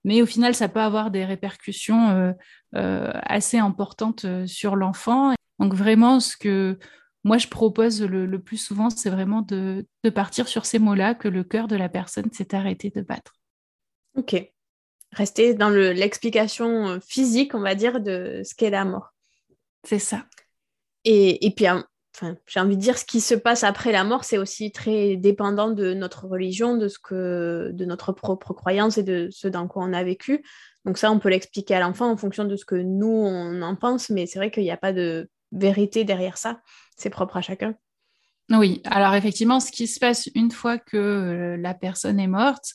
Mais 0.05 0.21
au 0.21 0.25
final, 0.25 0.55
ça 0.55 0.69
peut 0.69 0.79
avoir 0.79 1.11
des 1.11 1.25
répercussions 1.25 2.09
euh, 2.09 2.31
euh, 2.75 3.11
assez 3.23 3.57
importantes 3.57 4.25
sur 4.45 4.75
l'enfant. 4.75 5.33
Donc 5.59 5.73
vraiment, 5.73 6.19
ce 6.21 6.37
que 6.37 6.79
moi 7.23 7.37
je 7.37 7.47
propose 7.47 8.01
le, 8.01 8.39
plus 8.39 8.57
souvent, 8.57 8.89
c'est 8.89 9.09
vraiment 9.09 9.41
de, 9.41 9.85
partir 10.13 10.47
sur 10.47 10.65
ces 10.65 10.79
mots-là, 10.79 11.15
que 11.15 11.27
le 11.27 11.43
cœur 11.43 11.67
de 11.67 11.75
la 11.75 11.89
personne 11.89 12.31
s'est 12.31 12.55
arrêté 12.55 12.89
de 12.89 13.01
battre. 13.01 13.33
Ok. 14.15 14.35
Rester 15.11 15.53
dans 15.53 15.69
l'explication 15.69 16.99
physique, 17.01 17.55
on 17.55 17.61
va 17.61 17.75
dire, 17.75 17.99
de 17.99 18.41
ce 18.45 18.53
qu'est 18.53 18.69
la 18.69 18.85
mort. 18.85 19.13
C'est 19.83 19.99
ça. 19.99 20.25
Et, 21.03 21.47
et 21.47 21.51
puis, 21.51 21.65
j'ai 22.47 22.59
envie 22.59 22.75
de 22.75 22.81
dire, 22.81 22.97
ce 22.97 23.05
qui 23.05 23.21
se 23.21 23.35
passe 23.35 23.63
après 23.63 23.91
la 23.91 24.03
mort, 24.03 24.23
c'est 24.23 24.37
aussi 24.37 24.71
très 24.71 25.15
dépendant 25.15 25.69
de 25.69 25.93
notre 25.93 26.27
religion, 26.27 26.77
de, 26.77 26.87
ce 26.87 26.99
que, 26.99 27.71
de 27.73 27.85
notre 27.85 28.11
propre 28.11 28.53
croyance 28.53 28.97
et 28.97 29.03
de 29.03 29.29
ce 29.31 29.47
dans 29.47 29.67
quoi 29.67 29.83
on 29.83 29.93
a 29.93 30.03
vécu. 30.03 30.43
Donc 30.85 30.97
ça, 30.97 31.11
on 31.11 31.19
peut 31.19 31.29
l'expliquer 31.29 31.75
à 31.75 31.79
l'enfant 31.79 32.09
en 32.09 32.17
fonction 32.17 32.45
de 32.45 32.55
ce 32.55 32.65
que 32.65 32.75
nous, 32.75 33.07
on 33.07 33.61
en 33.61 33.75
pense, 33.75 34.09
mais 34.09 34.25
c'est 34.25 34.39
vrai 34.39 34.51
qu'il 34.51 34.63
n'y 34.63 34.71
a 34.71 34.77
pas 34.77 34.93
de 34.93 35.29
vérité 35.51 36.03
derrière 36.03 36.37
ça. 36.37 36.61
C'est 36.97 37.09
propre 37.09 37.37
à 37.37 37.41
chacun. 37.41 37.75
Oui, 38.51 38.81
alors 38.85 39.13
effectivement, 39.13 39.59
ce 39.59 39.71
qui 39.71 39.85
se 39.85 39.99
passe 39.99 40.27
une 40.33 40.49
fois 40.49 40.79
que 40.79 40.97
euh, 40.97 41.57
la 41.57 41.75
personne 41.75 42.19
est 42.19 42.27
morte, 42.27 42.73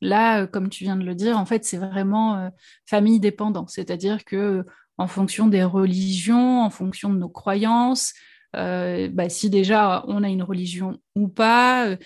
là, 0.00 0.42
euh, 0.42 0.46
comme 0.48 0.68
tu 0.68 0.82
viens 0.82 0.96
de 0.96 1.04
le 1.04 1.14
dire, 1.14 1.38
en 1.38 1.46
fait, 1.46 1.64
c'est 1.64 1.76
vraiment 1.76 2.36
euh, 2.36 2.48
famille 2.86 3.20
dépendant. 3.20 3.68
C'est-à-dire 3.68 4.24
que 4.24 4.66
en 4.98 5.06
fonction 5.06 5.46
des 5.46 5.62
religions, 5.62 6.62
en 6.62 6.70
fonction 6.70 7.12
de 7.12 7.18
nos 7.18 7.28
croyances, 7.28 8.14
bah, 8.54 9.28
si 9.30 9.48
déjà 9.48 10.04
on 10.06 10.22
a 10.22 10.28
une 10.28 10.42
religion 10.42 10.98
ou 11.16 11.28
pas, 11.28 11.96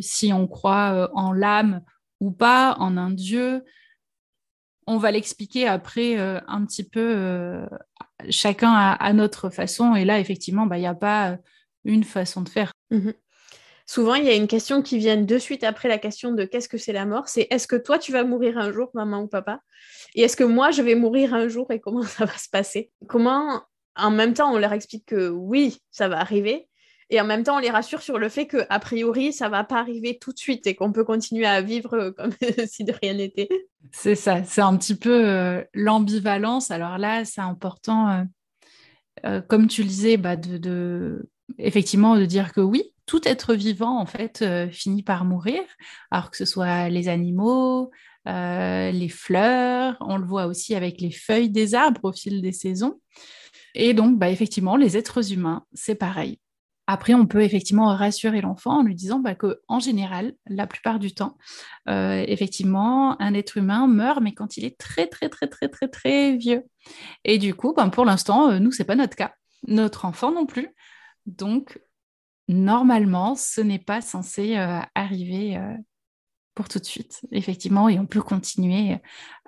si 0.00 0.32
on 0.32 0.48
croit 0.48 1.08
en 1.14 1.32
l'âme 1.32 1.82
ou 2.18 2.32
pas, 2.32 2.74
en 2.80 2.96
un 2.96 3.10
Dieu. 3.10 3.64
On 4.88 4.98
va 4.98 5.12
l'expliquer 5.12 5.68
après 5.68 6.16
un 6.16 6.66
petit 6.66 6.82
peu, 6.82 7.64
chacun 8.30 8.72
à, 8.72 9.12
notre 9.12 9.50
façon. 9.50 9.94
Et 9.94 10.04
là, 10.04 10.18
effectivement, 10.18 10.66
bah, 10.66 10.76
il 10.76 10.80
n'y 10.80 10.86
a 10.86 10.94
pas 10.94 11.38
une 11.84 12.04
façon 12.04 12.42
de 12.42 12.48
faire. 12.48 12.72
Mmh 12.90 13.10
souvent, 13.88 14.14
il 14.14 14.24
y 14.24 14.28
a 14.28 14.34
une 14.34 14.46
question 14.46 14.82
qui 14.82 14.98
vient 14.98 15.16
de 15.16 15.38
suite 15.38 15.64
après 15.64 15.88
la 15.88 15.98
question 15.98 16.32
de 16.32 16.44
qu'est-ce 16.44 16.68
que 16.68 16.78
c'est 16.78 16.92
la 16.92 17.06
mort 17.06 17.26
C'est 17.26 17.48
est-ce 17.50 17.66
que 17.66 17.74
toi, 17.74 17.98
tu 17.98 18.12
vas 18.12 18.22
mourir 18.22 18.58
un 18.58 18.70
jour, 18.70 18.90
maman 18.94 19.22
ou 19.22 19.26
papa? 19.26 19.60
Et 20.14 20.22
est-ce 20.22 20.36
que 20.36 20.44
moi, 20.44 20.70
je 20.70 20.82
vais 20.82 20.94
mourir 20.94 21.34
un 21.34 21.48
jour 21.48 21.72
et 21.72 21.80
comment 21.80 22.02
ça 22.04 22.24
va 22.24 22.36
se 22.36 22.48
passer? 22.48 22.90
Comment, 23.08 23.62
en 23.96 24.10
même 24.10 24.34
temps, 24.34 24.52
on 24.52 24.58
leur 24.58 24.72
explique 24.72 25.06
que 25.06 25.28
oui, 25.30 25.78
ça 25.90 26.08
va 26.08 26.20
arriver. 26.20 26.68
Et 27.10 27.20
en 27.20 27.24
même 27.24 27.42
temps, 27.42 27.56
on 27.56 27.60
les 27.60 27.70
rassure 27.70 28.02
sur 28.02 28.18
le 28.18 28.28
fait 28.28 28.46
que 28.46 28.66
a 28.68 28.78
priori, 28.78 29.32
ça 29.32 29.48
va 29.48 29.64
pas 29.64 29.80
arriver 29.80 30.18
tout 30.20 30.32
de 30.32 30.38
suite 30.38 30.66
et 30.66 30.74
qu'on 30.74 30.92
peut 30.92 31.04
continuer 31.04 31.46
à 31.46 31.62
vivre 31.62 32.10
comme 32.10 32.32
si 32.66 32.84
de 32.84 32.92
rien 33.00 33.14
n'était. 33.14 33.48
C'est 33.92 34.14
ça, 34.14 34.44
c'est 34.44 34.60
un 34.60 34.76
petit 34.76 34.94
peu 34.94 35.26
euh, 35.26 35.64
l'ambivalence. 35.72 36.70
Alors 36.70 36.98
là, 36.98 37.24
c'est 37.24 37.40
important, 37.40 38.08
euh, 38.08 38.24
euh, 39.24 39.40
comme 39.40 39.68
tu 39.68 39.82
le 39.82 39.88
disais, 39.88 40.16
bah, 40.16 40.36
de, 40.36 41.28
effectivement 41.58 42.16
de 42.16 42.24
dire 42.24 42.52
que 42.52 42.60
oui, 42.60 42.92
tout 43.06 43.26
être 43.26 43.54
vivant, 43.54 43.98
en 43.98 44.06
fait, 44.06 44.42
euh, 44.42 44.68
finit 44.68 45.02
par 45.02 45.24
mourir, 45.24 45.62
alors 46.10 46.30
que 46.30 46.36
ce 46.36 46.44
soit 46.44 46.90
les 46.90 47.08
animaux, 47.08 47.90
euh, 48.28 48.90
les 48.90 49.08
fleurs, 49.08 49.96
on 50.00 50.18
le 50.18 50.26
voit 50.26 50.46
aussi 50.46 50.74
avec 50.74 51.00
les 51.00 51.10
feuilles 51.10 51.50
des 51.50 51.74
arbres 51.74 52.04
au 52.04 52.12
fil 52.12 52.42
des 52.42 52.52
saisons. 52.52 53.00
Et 53.74 53.94
donc, 53.94 54.18
bah, 54.18 54.30
effectivement, 54.30 54.76
les 54.76 54.96
êtres 54.96 55.32
humains, 55.32 55.64
c'est 55.72 55.94
pareil. 55.94 56.38
Après, 56.90 57.12
on 57.12 57.26
peut 57.26 57.42
effectivement 57.42 57.94
rassurer 57.94 58.40
l'enfant 58.40 58.78
en 58.78 58.82
lui 58.82 58.94
disant 58.94 59.18
bah, 59.18 59.34
que, 59.34 59.60
en 59.68 59.78
général, 59.78 60.32
la 60.46 60.66
plupart 60.66 60.98
du 60.98 61.12
temps, 61.12 61.36
euh, 61.88 62.24
effectivement, 62.26 63.20
un 63.20 63.34
être 63.34 63.58
humain 63.58 63.86
meurt, 63.86 64.20
mais 64.22 64.32
quand 64.32 64.56
il 64.56 64.64
est 64.64 64.78
très, 64.78 65.06
très, 65.06 65.28
très, 65.28 65.48
très, 65.48 65.68
très, 65.68 65.88
très 65.88 66.36
vieux. 66.36 66.64
Et 67.24 67.36
du 67.36 67.54
coup, 67.54 67.74
ben, 67.74 67.90
pour 67.90 68.06
l'instant, 68.06 68.58
nous, 68.58 68.72
c'est 68.72 68.84
pas 68.84 68.96
notre 68.96 69.16
cas. 69.16 69.34
Notre 69.66 70.06
enfant 70.06 70.32
non 70.32 70.46
plus. 70.46 70.68
Donc, 71.26 71.78
normalement, 72.48 73.34
ce 73.34 73.60
n'est 73.60 73.78
pas 73.78 74.00
censé 74.00 74.56
euh, 74.56 74.80
arriver 74.94 75.56
euh, 75.58 75.74
pour 76.54 76.68
tout 76.68 76.78
de 76.78 76.84
suite, 76.84 77.20
effectivement, 77.30 77.88
et 77.88 77.98
on 77.98 78.06
peut 78.06 78.22
continuer 78.22 78.96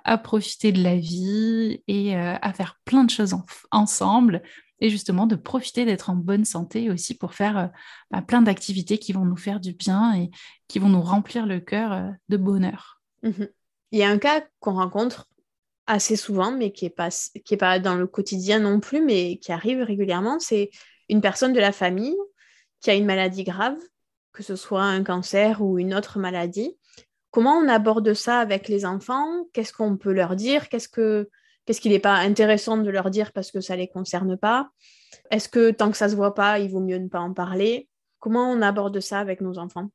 à 0.03 0.17
profiter 0.17 0.71
de 0.71 0.81
la 0.81 0.95
vie 0.95 1.83
et 1.87 2.15
euh, 2.15 2.35
à 2.41 2.53
faire 2.53 2.79
plein 2.85 3.03
de 3.03 3.09
choses 3.09 3.35
ensemble, 3.71 4.41
et 4.81 4.89
justement 4.89 5.27
de 5.27 5.35
profiter 5.35 5.85
d'être 5.85 6.09
en 6.09 6.15
bonne 6.15 6.43
santé 6.43 6.89
aussi 6.89 7.15
pour 7.15 7.33
faire 7.33 7.71
bah, 8.09 8.21
plein 8.21 8.41
d'activités 8.41 8.97
qui 8.97 9.13
vont 9.13 9.25
nous 9.25 9.37
faire 9.37 9.59
du 9.59 9.73
bien 9.73 10.15
et 10.15 10.31
qui 10.67 10.79
vont 10.79 10.89
nous 10.89 11.01
remplir 11.01 11.45
le 11.45 11.59
cœur 11.59 12.11
de 12.29 12.37
bonheur. 12.37 13.01
Mmh 13.23 13.45
Il 13.91 13.99
y 13.99 14.03
a 14.03 14.09
un 14.09 14.17
cas 14.17 14.43
qu'on 14.59 14.73
rencontre 14.73 15.29
assez 15.87 16.15
souvent, 16.15 16.51
mais 16.51 16.71
qui 16.71 16.85
n'est 16.85 16.89
pas, 16.89 17.09
est 17.35 17.57
pas 17.57 17.79
dans 17.79 17.95
le 17.95 18.07
quotidien 18.07 18.59
non 18.59 18.79
plus, 18.79 19.03
mais 19.03 19.37
qui 19.37 19.51
arrive 19.51 19.81
régulièrement, 19.81 20.39
c'est 20.39 20.71
une 21.09 21.21
personne 21.21 21.53
de 21.53 21.59
la 21.59 21.71
famille 21.71 22.15
qui 22.79 22.89
a 22.89 22.95
une 22.95 23.05
maladie 23.05 23.43
grave, 23.43 23.77
que 24.31 24.43
ce 24.43 24.55
soit 24.55 24.83
un 24.83 25.03
cancer 25.03 25.61
ou 25.61 25.77
une 25.77 25.93
autre 25.93 26.19
maladie. 26.19 26.77
Comment 27.29 27.57
on 27.57 27.67
aborde 27.67 28.13
ça 28.13 28.39
avec 28.39 28.67
les 28.67 28.85
enfants? 28.85 29.45
Qu'est-ce 29.53 29.73
qu'on 29.73 29.97
peut 29.97 30.13
leur 30.13 30.35
dire? 30.35 30.69
Qu'est-ce 30.69 30.89
que 30.89 31.29
qu'est-ce 31.71 31.79
qu'il 31.79 31.93
n'est 31.93 31.99
pas 31.99 32.15
intéressant 32.15 32.75
de 32.75 32.89
leur 32.89 33.09
dire 33.09 33.31
parce 33.31 33.49
que 33.49 33.61
ça 33.61 33.75
ne 33.75 33.79
les 33.79 33.87
concerne 33.87 34.35
pas? 34.35 34.71
Est-ce 35.29 35.47
que 35.47 35.71
tant 35.71 35.89
que 35.89 35.95
ça 35.95 36.07
ne 36.07 36.11
se 36.11 36.17
voit 36.17 36.35
pas, 36.35 36.59
il 36.59 36.69
vaut 36.69 36.81
mieux 36.81 36.97
ne 36.97 37.07
pas 37.07 37.21
en 37.21 37.33
parler? 37.33 37.87
Comment 38.19 38.51
on 38.51 38.61
aborde 38.61 38.99
ça 38.99 39.19
avec 39.19 39.39
nos 39.39 39.57
enfants? 39.57 39.89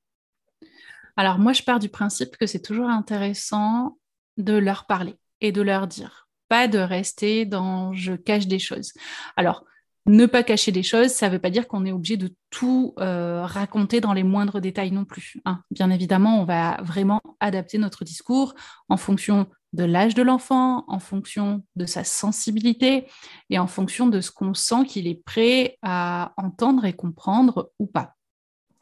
Alors 1.18 1.38
moi, 1.38 1.52
je 1.52 1.62
pars 1.62 1.78
du 1.78 1.90
principe 1.90 2.38
que 2.38 2.46
c'est 2.46 2.62
toujours 2.62 2.88
intéressant 2.88 3.98
de 4.38 4.54
leur 4.54 4.86
parler 4.86 5.16
et 5.42 5.52
de 5.52 5.60
leur 5.60 5.86
dire, 5.86 6.30
pas 6.48 6.66
de 6.66 6.78
rester 6.78 7.44
dans 7.44 7.92
je 7.92 8.14
cache 8.14 8.46
des 8.46 8.58
choses. 8.58 8.94
Alors, 9.36 9.62
ne 10.06 10.24
pas 10.24 10.42
cacher 10.42 10.72
des 10.72 10.82
choses, 10.82 11.10
ça 11.10 11.26
ne 11.26 11.32
veut 11.32 11.40
pas 11.40 11.50
dire 11.50 11.68
qu'on 11.68 11.84
est 11.84 11.92
obligé 11.92 12.16
de 12.16 12.34
tout 12.48 12.94
euh, 13.00 13.44
raconter 13.44 14.00
dans 14.00 14.14
les 14.14 14.22
moindres 14.22 14.62
détails 14.62 14.92
non 14.92 15.04
plus. 15.04 15.36
Hein. 15.44 15.60
Bien 15.70 15.90
évidemment, 15.90 16.40
on 16.40 16.46
va 16.46 16.78
vraiment 16.82 17.20
adapter 17.40 17.76
notre 17.76 18.02
discours 18.04 18.54
en 18.88 18.96
fonction 18.96 19.46
de 19.76 19.84
l'âge 19.84 20.14
de 20.14 20.22
l'enfant, 20.22 20.84
en 20.88 20.98
fonction 20.98 21.62
de 21.76 21.86
sa 21.86 22.02
sensibilité 22.02 23.06
et 23.50 23.58
en 23.58 23.66
fonction 23.66 24.06
de 24.06 24.20
ce 24.20 24.30
qu'on 24.30 24.54
sent 24.54 24.86
qu'il 24.88 25.06
est 25.06 25.22
prêt 25.24 25.78
à 25.82 26.32
entendre 26.36 26.84
et 26.84 26.92
comprendre 26.92 27.70
ou 27.78 27.86
pas. 27.86 28.14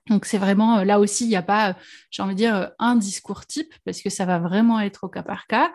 Donc 0.09 0.27
c'est 0.27 0.39
vraiment 0.39 0.79
euh, 0.79 0.85
là 0.85 1.01
aussi, 1.01 1.25
il 1.25 1.29
n'y 1.29 1.37
a 1.37 1.43
pas, 1.43 1.71
euh, 1.71 1.73
j'ai 2.11 2.23
envie 2.23 2.35
de 2.35 2.39
dire, 2.39 2.71
un 2.79 2.97
discours 2.97 3.47
type 3.47 3.73
parce 3.85 4.03
que 4.03 4.11
ça 4.11 4.25
va 4.25 4.39
vraiment 4.39 4.81
être 4.81 5.05
au 5.05 5.09
cas 5.09 5.23
par 5.23 5.47
cas. 5.47 5.73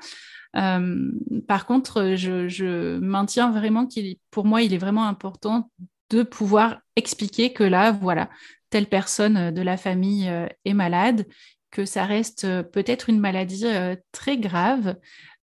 Euh, 0.56 1.12
par 1.48 1.66
contre, 1.66 2.16
je, 2.16 2.98
maintiens 3.00 3.52
vraiment 3.52 3.86
qu'il, 3.86 4.18
pour 4.32 4.46
moi, 4.46 4.62
il 4.62 4.74
est 4.74 4.78
vraiment 4.78 5.08
important 5.08 5.72
de 6.10 6.24
pouvoir 6.24 6.80
expliquer 6.96 7.54
que 7.54 7.64
là, 7.64 7.92
voilà, 7.92 8.30
telle 8.70 8.88
personne 8.88 9.52
de 9.52 9.62
la 9.62 9.78
famille 9.78 10.28
euh, 10.30 10.48
est 10.66 10.74
malade, 10.74 11.26
que 11.72 11.86
ça 11.86 12.06
reste 12.06 12.46
euh, 12.46 12.64
peut-être 12.64 13.10
une 13.10 13.20
maladie 13.20 13.66
très 14.12 14.38
grave, 14.38 14.96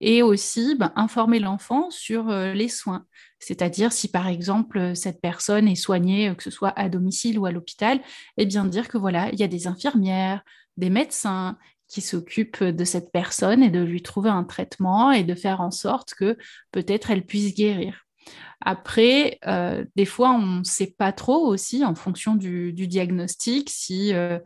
et 0.02 0.22
aussi 0.22 0.76
ben, 0.76 0.92
informer 0.98 1.40
l'enfant 1.40 1.90
sur 1.90 2.28
les 2.28 2.68
soins. 2.68 3.06
C'est-à-dire 3.40 3.94
si 3.94 4.12
par 4.12 4.28
exemple 4.28 4.98
cette 4.98 5.22
personne 5.22 5.66
est 5.66 5.76
soignée, 5.76 6.36
que 6.36 6.44
ce 6.44 6.52
soit 6.52 6.78
à 6.78 6.90
domicile 6.90 7.40
ou 7.40 7.46
à 7.46 7.52
l'hôpital, 7.52 8.02
eh 8.36 8.46
bien 8.46 8.66
dire 8.66 8.90
que 8.90 8.98
voilà, 8.98 9.30
il 9.32 9.40
y 9.40 9.44
a 9.44 9.48
des 9.48 9.66
infirmières, 9.66 10.44
des 10.76 10.90
médecins, 10.90 11.58
qui 11.94 12.02
s'occupe 12.02 12.64
de 12.64 12.86
cette 12.86 13.12
personne 13.12 13.62
et 13.62 13.70
de 13.70 13.80
lui 13.80 14.02
trouver 14.02 14.32
un 14.32 14.44
traitement 14.44 15.12
et 15.12 15.24
de 15.24 15.36
faire 15.36 15.62
en 15.62 15.70
sorte 15.70 16.16
que 16.16 16.38
peut-être 16.72 17.12
elle 17.12 17.24
puisse 17.24 17.54
guérir. 17.54 18.06
Après, 18.62 19.38
euh, 19.46 19.86
des 19.96 20.06
fois, 20.06 20.32
on 20.32 20.60
ne 20.60 20.64
sait 20.64 20.96
pas 20.98 21.12
trop 21.12 21.46
aussi 21.46 21.86
en 21.86 21.94
fonction 21.94 22.36
du, 22.36 22.74
diagnostic 22.74 23.70
si 23.70 24.12
euh, 24.14 24.40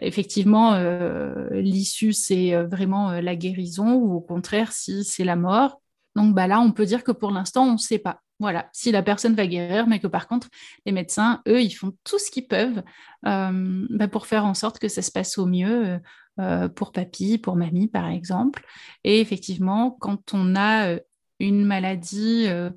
effectivement 0.00 0.74
euh, 0.74 1.48
l'issue 1.52 2.12
c'est 2.12 2.54
vraiment 2.64 3.12
la 3.12 3.36
guérison 3.36 3.94
ou 3.94 4.14
au 4.14 4.20
contraire 4.20 4.72
si 4.72 5.04
c'est 5.04 5.24
la 5.24 5.36
mort. 5.36 5.80
Donc 6.16 6.34
bah 6.34 6.46
là, 6.46 6.60
on 6.60 6.72
peut 6.72 6.86
dire 6.86 7.04
que 7.04 7.12
pour 7.12 7.30
l'instant, 7.30 7.64
on 7.64 7.72
ne 7.72 7.78
sait 7.78 7.98
pas. 7.98 8.20
Voilà, 8.40 8.68
si 8.72 8.90
la 8.90 9.02
personne 9.02 9.34
va 9.34 9.46
guérir, 9.46 9.86
mais 9.86 10.00
que 10.00 10.06
par 10.06 10.26
contre, 10.26 10.48
les 10.86 10.92
médecins, 10.92 11.42
eux, 11.46 11.60
ils 11.60 11.70
font 11.70 11.92
tout 12.04 12.18
ce 12.18 12.30
qu'ils 12.30 12.46
peuvent 12.46 12.82
bah, 13.22 14.08
pour 14.10 14.26
faire 14.26 14.46
en 14.46 14.54
sorte 14.54 14.78
que 14.78 14.88
ça 14.88 15.02
se 15.02 15.12
passe 15.12 15.36
au 15.36 15.46
mieux 15.46 16.00
euh, 16.40 16.68
pour 16.68 16.92
papy, 16.92 17.36
pour 17.36 17.56
mamie, 17.56 17.88
par 17.88 18.08
exemple. 18.08 18.64
Et 19.04 19.20
effectivement, 19.20 19.90
quand 19.90 20.32
on 20.32 20.54
a 20.54 20.88
euh, 20.88 21.00
une 21.38 21.66
maladie 21.66 22.46
euh, 22.46 22.70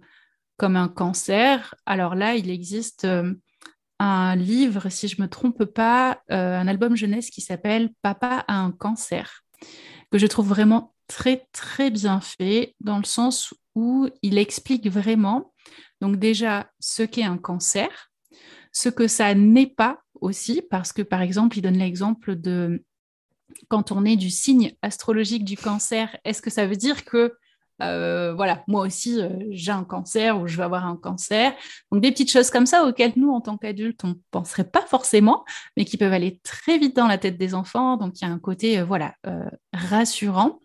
comme 0.57 0.75
un 0.75 0.89
cancer, 0.89 1.73
alors 1.85 2.15
là, 2.15 2.35
il 2.35 2.49
existe 2.49 3.07
un 4.03 4.35
livre, 4.35 4.89
si 4.89 5.07
je 5.07 5.21
me 5.21 5.27
trompe 5.27 5.65
pas, 5.65 6.21
un 6.29 6.67
album 6.67 6.95
jeunesse 6.95 7.29
qui 7.29 7.41
s'appelle 7.41 7.89
Papa 8.01 8.43
a 8.47 8.55
un 8.55 8.71
cancer, 8.71 9.43
que 10.11 10.17
je 10.17 10.27
trouve 10.27 10.47
vraiment 10.47 10.93
très, 11.07 11.47
très 11.51 11.89
bien 11.89 12.19
fait, 12.19 12.75
dans 12.79 12.97
le 12.97 13.05
sens 13.05 13.53
où 13.75 14.09
il 14.21 14.37
explique 14.37 14.89
vraiment, 14.89 15.53
donc 16.01 16.17
déjà, 16.17 16.69
ce 16.79 17.03
qu'est 17.03 17.23
un 17.23 17.37
cancer, 17.37 18.11
ce 18.71 18.89
que 18.89 19.07
ça 19.07 19.33
n'est 19.35 19.67
pas 19.67 19.99
aussi, 20.19 20.61
parce 20.69 20.91
que 20.91 21.01
par 21.01 21.21
exemple, 21.21 21.57
il 21.57 21.61
donne 21.61 21.77
l'exemple 21.77 22.35
de 22.35 22.83
quand 23.69 23.91
on 23.91 24.03
est 24.03 24.15
du 24.15 24.29
signe 24.29 24.73
astrologique 24.81 25.45
du 25.45 25.57
cancer, 25.57 26.17
est-ce 26.25 26.41
que 26.41 26.49
ça 26.49 26.65
veut 26.65 26.75
dire 26.75 27.05
que 27.05 27.33
euh, 27.81 28.33
voilà, 28.33 28.63
moi 28.67 28.85
aussi, 28.85 29.21
euh, 29.21 29.29
j'ai 29.49 29.71
un 29.71 29.83
cancer 29.83 30.39
ou 30.39 30.47
je 30.47 30.57
vais 30.57 30.63
avoir 30.63 30.85
un 30.85 30.95
cancer. 30.95 31.53
Donc, 31.91 32.01
des 32.01 32.11
petites 32.11 32.31
choses 32.31 32.49
comme 32.49 32.65
ça 32.65 32.85
auxquelles 32.85 33.13
nous, 33.15 33.31
en 33.31 33.41
tant 33.41 33.57
qu'adultes, 33.57 34.03
on 34.03 34.09
ne 34.09 34.13
penserait 34.31 34.69
pas 34.69 34.85
forcément, 34.85 35.43
mais 35.75 35.85
qui 35.85 35.97
peuvent 35.97 36.13
aller 36.13 36.39
très 36.43 36.77
vite 36.77 36.95
dans 36.95 37.07
la 37.07 37.17
tête 37.17 37.37
des 37.37 37.53
enfants. 37.53 37.97
Donc, 37.97 38.21
il 38.21 38.25
y 38.25 38.27
a 38.27 38.31
un 38.31 38.39
côté, 38.39 38.79
euh, 38.79 38.85
voilà, 38.85 39.15
rassurant. 39.73 40.59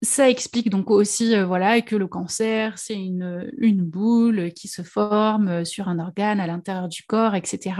Ça 0.00 0.30
explique 0.30 0.70
donc 0.70 0.92
aussi 0.92 1.36
voilà, 1.40 1.80
que 1.80 1.96
le 1.96 2.06
cancer, 2.06 2.78
c'est 2.78 2.94
une, 2.94 3.50
une, 3.58 3.82
boule 3.82 4.52
qui 4.52 4.68
se 4.68 4.82
forme 4.82 5.64
sur 5.64 5.88
un 5.88 5.98
organe 5.98 6.38
à 6.38 6.46
l'intérieur 6.46 6.86
du 6.86 7.02
corps, 7.02 7.34
etc. 7.34 7.74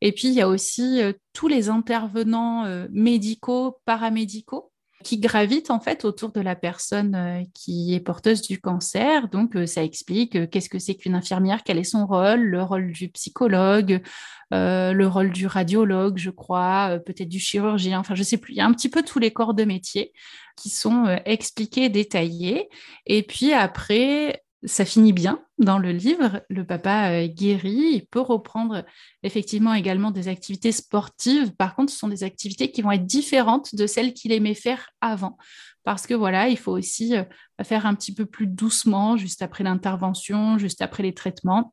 Et 0.00 0.10
puis, 0.10 0.26
il 0.26 0.34
y 0.34 0.40
a 0.40 0.48
aussi 0.48 1.00
tous 1.32 1.46
les 1.46 1.68
intervenants 1.68 2.66
médicaux, 2.90 3.78
paramédicaux 3.84 4.71
qui 5.02 5.18
gravitent 5.18 5.70
en 5.70 5.80
fait 5.80 6.04
autour 6.04 6.32
de 6.32 6.40
la 6.40 6.56
personne 6.56 7.46
qui 7.54 7.94
est 7.94 8.00
porteuse 8.00 8.42
du 8.42 8.60
cancer. 8.60 9.28
Donc, 9.28 9.56
ça 9.66 9.82
explique 9.82 10.50
qu'est-ce 10.50 10.68
que 10.68 10.78
c'est 10.78 10.94
qu'une 10.94 11.14
infirmière, 11.14 11.62
quel 11.64 11.78
est 11.78 11.84
son 11.84 12.06
rôle, 12.06 12.40
le 12.40 12.62
rôle 12.62 12.92
du 12.92 13.08
psychologue, 13.08 14.02
le 14.50 15.04
rôle 15.04 15.30
du 15.30 15.46
radiologue, 15.46 16.18
je 16.18 16.30
crois, 16.30 16.98
peut-être 17.04 17.28
du 17.28 17.38
chirurgien, 17.38 18.00
enfin, 18.00 18.14
je 18.14 18.22
sais 18.22 18.38
plus. 18.38 18.54
Il 18.54 18.56
y 18.56 18.60
a 18.60 18.66
un 18.66 18.72
petit 18.72 18.88
peu 18.88 19.02
tous 19.02 19.18
les 19.18 19.30
corps 19.30 19.54
de 19.54 19.64
métier 19.64 20.12
qui 20.56 20.70
sont 20.70 21.06
euh, 21.06 21.16
expliqués, 21.24 21.88
détaillés. 21.88 22.68
Et 23.06 23.22
puis 23.22 23.52
après, 23.52 24.41
ça 24.64 24.84
finit 24.84 25.12
bien 25.12 25.44
dans 25.58 25.78
le 25.78 25.90
livre. 25.92 26.42
Le 26.48 26.64
papa 26.64 27.10
euh, 27.10 27.26
guérit, 27.26 27.94
il 27.94 28.06
peut 28.06 28.20
reprendre 28.20 28.84
effectivement 29.22 29.74
également 29.74 30.10
des 30.10 30.28
activités 30.28 30.72
sportives. 30.72 31.54
Par 31.56 31.74
contre, 31.74 31.92
ce 31.92 31.98
sont 31.98 32.08
des 32.08 32.22
activités 32.22 32.70
qui 32.70 32.82
vont 32.82 32.92
être 32.92 33.06
différentes 33.06 33.74
de 33.74 33.86
celles 33.86 34.14
qu'il 34.14 34.32
aimait 34.32 34.54
faire 34.54 34.90
avant. 35.00 35.36
Parce 35.84 36.06
que 36.06 36.14
voilà, 36.14 36.48
il 36.48 36.56
faut 36.56 36.72
aussi 36.72 37.16
euh, 37.16 37.24
faire 37.62 37.86
un 37.86 37.94
petit 37.94 38.14
peu 38.14 38.24
plus 38.24 38.46
doucement, 38.46 39.16
juste 39.16 39.42
après 39.42 39.64
l'intervention, 39.64 40.58
juste 40.58 40.80
après 40.80 41.02
les 41.02 41.14
traitements. 41.14 41.72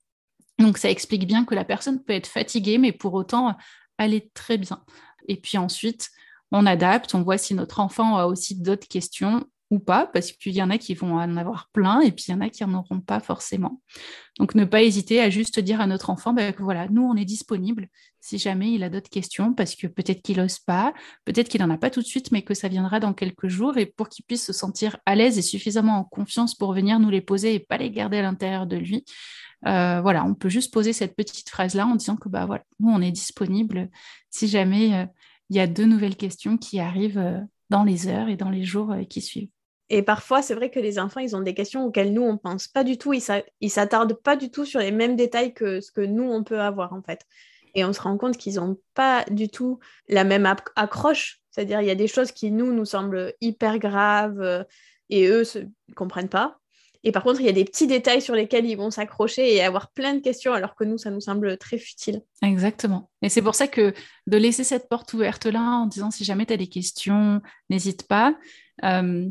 Donc 0.58 0.78
ça 0.78 0.90
explique 0.90 1.28
bien 1.28 1.46
que 1.46 1.56
la 1.56 1.66
personne 1.66 2.04
peut 2.04 2.14
être 2.14 2.28
fatiguée, 2.28 2.80
mais 2.80 2.92
pour 2.92 3.14
autant 3.14 3.56
aller 3.98 4.30
très 4.34 4.58
bien. 4.58 4.84
Et 5.28 5.38
puis 5.38 5.58
ensuite, 5.58 6.10
on 6.52 6.66
adapte, 6.66 7.14
on 7.14 7.22
voit 7.22 7.38
si 7.38 7.54
notre 7.54 7.80
enfant 7.80 8.18
a 8.18 8.26
aussi 8.26 8.60
d'autres 8.60 8.88
questions 8.88 9.46
ou 9.70 9.80
pas, 9.80 10.08
parce 10.08 10.32
qu'il 10.32 10.54
y 10.54 10.64
en 10.64 10.70
a 10.70 10.78
qui 10.78 10.96
vont 10.96 11.16
en 11.16 11.38
avoir 11.38 11.70
plein 11.74 12.02
et 12.02 12.12
puis 12.12 12.26
il 12.28 12.32
y 12.32 12.34
en 12.34 12.42
a 12.42 12.50
qui 12.50 12.64
n'en 12.64 12.80
auront 12.80 13.02
pas 13.02 13.20
forcément. 13.20 13.82
Donc 14.40 14.56
ne 14.56 14.66
pas 14.66 14.82
hésiter 14.82 15.22
à 15.22 15.30
juste 15.30 15.60
dire 15.60 15.82
à 15.82 15.88
notre 15.88 16.10
enfant 16.10 16.34
ben, 16.34 16.54
voilà, 16.58 16.88
nous 16.90 17.04
on 17.04 17.16
est 17.16 17.26
disponible 17.26 17.88
si 18.22 18.38
jamais 18.38 18.72
il 18.72 18.84
a 18.84 18.90
d'autres 18.90 19.10
questions, 19.10 19.54
parce 19.54 19.76
que 19.76 19.88
peut-être 19.88 20.22
qu'il 20.22 20.38
n'ose 20.38 20.60
pas, 20.60 20.94
peut-être 21.26 21.50
qu'il 21.50 21.62
n'en 21.62 21.70
a 21.70 21.78
pas 21.78 21.90
tout 21.90 22.02
de 22.02 22.06
suite, 22.06 22.32
mais 22.32 22.42
que 22.42 22.54
ça 22.54 22.68
viendra 22.68 23.00
dans 23.00 23.14
quelques 23.14 23.48
jours 23.48 23.78
et 23.78 23.86
pour 23.86 24.10
qu'il 24.10 24.26
puisse 24.26 24.46
se 24.46 24.54
sentir 24.54 24.98
à 25.06 25.16
l'aise 25.16 25.38
et 25.38 25.42
suffisamment 25.42 26.00
en 26.00 26.04
confiance 26.04 26.56
pour 26.56 26.74
venir 26.74 27.00
nous 27.00 27.10
les 27.10 27.22
poser 27.22 27.56
et 27.56 27.60
pas 27.60 27.78
les 27.78 27.92
garder 27.92 28.18
à 28.18 28.24
l'intérieur 28.24 28.68
de 28.68 28.78
lui. 28.78 29.06
Euh, 29.66 30.02
voilà, 30.02 30.24
on 30.26 30.36
peut 30.36 30.50
juste 30.50 30.74
poser 30.74 30.94
cette 30.94 31.16
petite 31.16 31.50
phrase-là 31.50 31.86
en 31.86 31.96
disant 31.96 32.16
que 32.16 32.30
bah 32.30 32.46
voilà, 32.46 32.64
nous 32.80 32.90
on 32.90 33.02
est 33.02 33.12
disponible 33.12 33.90
si 34.30 34.48
jamais 34.48 34.96
euh, 34.96 35.06
il 35.50 35.58
y 35.58 35.60
a 35.60 35.68
deux 35.68 35.86
nouvelles 35.86 36.16
questions 36.16 36.58
qui 36.58 36.80
arrivent 36.80 37.18
euh, 37.18 37.40
dans 37.70 37.84
les 37.84 38.08
heures 38.08 38.30
et 38.30 38.38
dans 38.38 38.50
les 38.50 38.64
jours 38.64 38.96
qui 39.10 39.22
suivent. 39.22 39.50
Et 39.90 40.04
parfois, 40.04 40.42
c'est 40.42 40.54
vrai 40.54 40.70
que 40.70 40.80
les 40.80 41.00
enfants, 41.00 41.20
ils 41.20 41.36
ont 41.36 41.42
des 41.42 41.56
questions 41.56 41.86
auxquelles 41.86 42.14
nous, 42.14 42.22
on 42.22 42.34
ne 42.34 42.38
pense 42.38 42.68
pas 42.68 42.84
du 42.84 42.98
tout. 42.98 43.14
Ils 43.14 43.24
ne 43.62 43.68
s'attardent 43.70 44.14
pas 44.14 44.36
du 44.36 44.52
tout 44.52 44.66
sur 44.66 44.80
les 44.80 44.92
mêmes 44.92 45.16
détails 45.16 45.54
que 45.54 45.82
ce 45.82 45.92
que 45.92 46.02
nous, 46.02 46.30
on 46.30 46.44
peut 46.44 46.60
avoir, 46.60 46.94
en 46.94 47.02
fait. 47.02 47.26
Et 47.76 47.84
on 47.86 47.94
se 47.94 48.02
rend 48.02 48.18
compte 48.18 48.38
qu'ils 48.38 48.56
n'ont 48.56 48.78
pas 48.94 49.26
du 49.32 49.50
tout 49.50 49.80
la 50.08 50.24
même 50.24 50.46
accroche. 50.76 51.42
C'est-à-dire, 51.50 51.82
il 51.82 51.88
y 51.88 51.92
a 51.92 51.96
des 51.96 52.08
choses 52.08 52.32
qui, 52.32 52.52
nous, 52.52 52.72
nous 52.72 52.86
semblent 52.86 53.34
hyper 53.42 53.80
graves 53.80 54.42
euh, 54.42 54.64
et 55.10 55.28
eux 55.28 55.44
ne 55.56 55.94
comprennent 55.96 56.30
pas. 56.30 56.60
Et 57.04 57.12
par 57.12 57.24
contre, 57.24 57.40
il 57.40 57.46
y 57.46 57.50
a 57.50 57.54
des 57.54 57.64
petits 57.64 57.88
détails 57.88 58.22
sur 58.22 58.36
lesquels 58.36 58.66
ils 58.66 58.76
vont 58.76 58.92
s'accrocher 58.92 59.56
et 59.56 59.62
avoir 59.62 59.92
plein 59.92 60.16
de 60.16 60.20
questions, 60.20 60.54
alors 60.54 60.76
que 60.76 60.84
nous, 60.84 60.98
ça 60.98 61.10
nous 61.12 61.22
semble 61.22 61.58
très 61.58 61.78
futile. 61.78 62.22
Exactement. 62.42 63.10
Et 63.22 63.30
c'est 63.30 63.42
pour 63.42 63.56
ça 63.56 63.68
que 63.68 63.94
de 64.28 64.38
laisser 64.38 64.66
cette 64.66 64.90
porte 64.90 65.14
ouverte-là 65.14 65.62
en 65.62 65.86
disant 65.86 66.12
si 66.12 66.26
jamais 66.26 66.46
tu 66.46 66.54
as 66.54 66.58
des 66.58 66.68
questions, 66.68 67.42
n'hésite 67.70 68.08
pas. 68.08 68.36
Euh, 68.84 69.30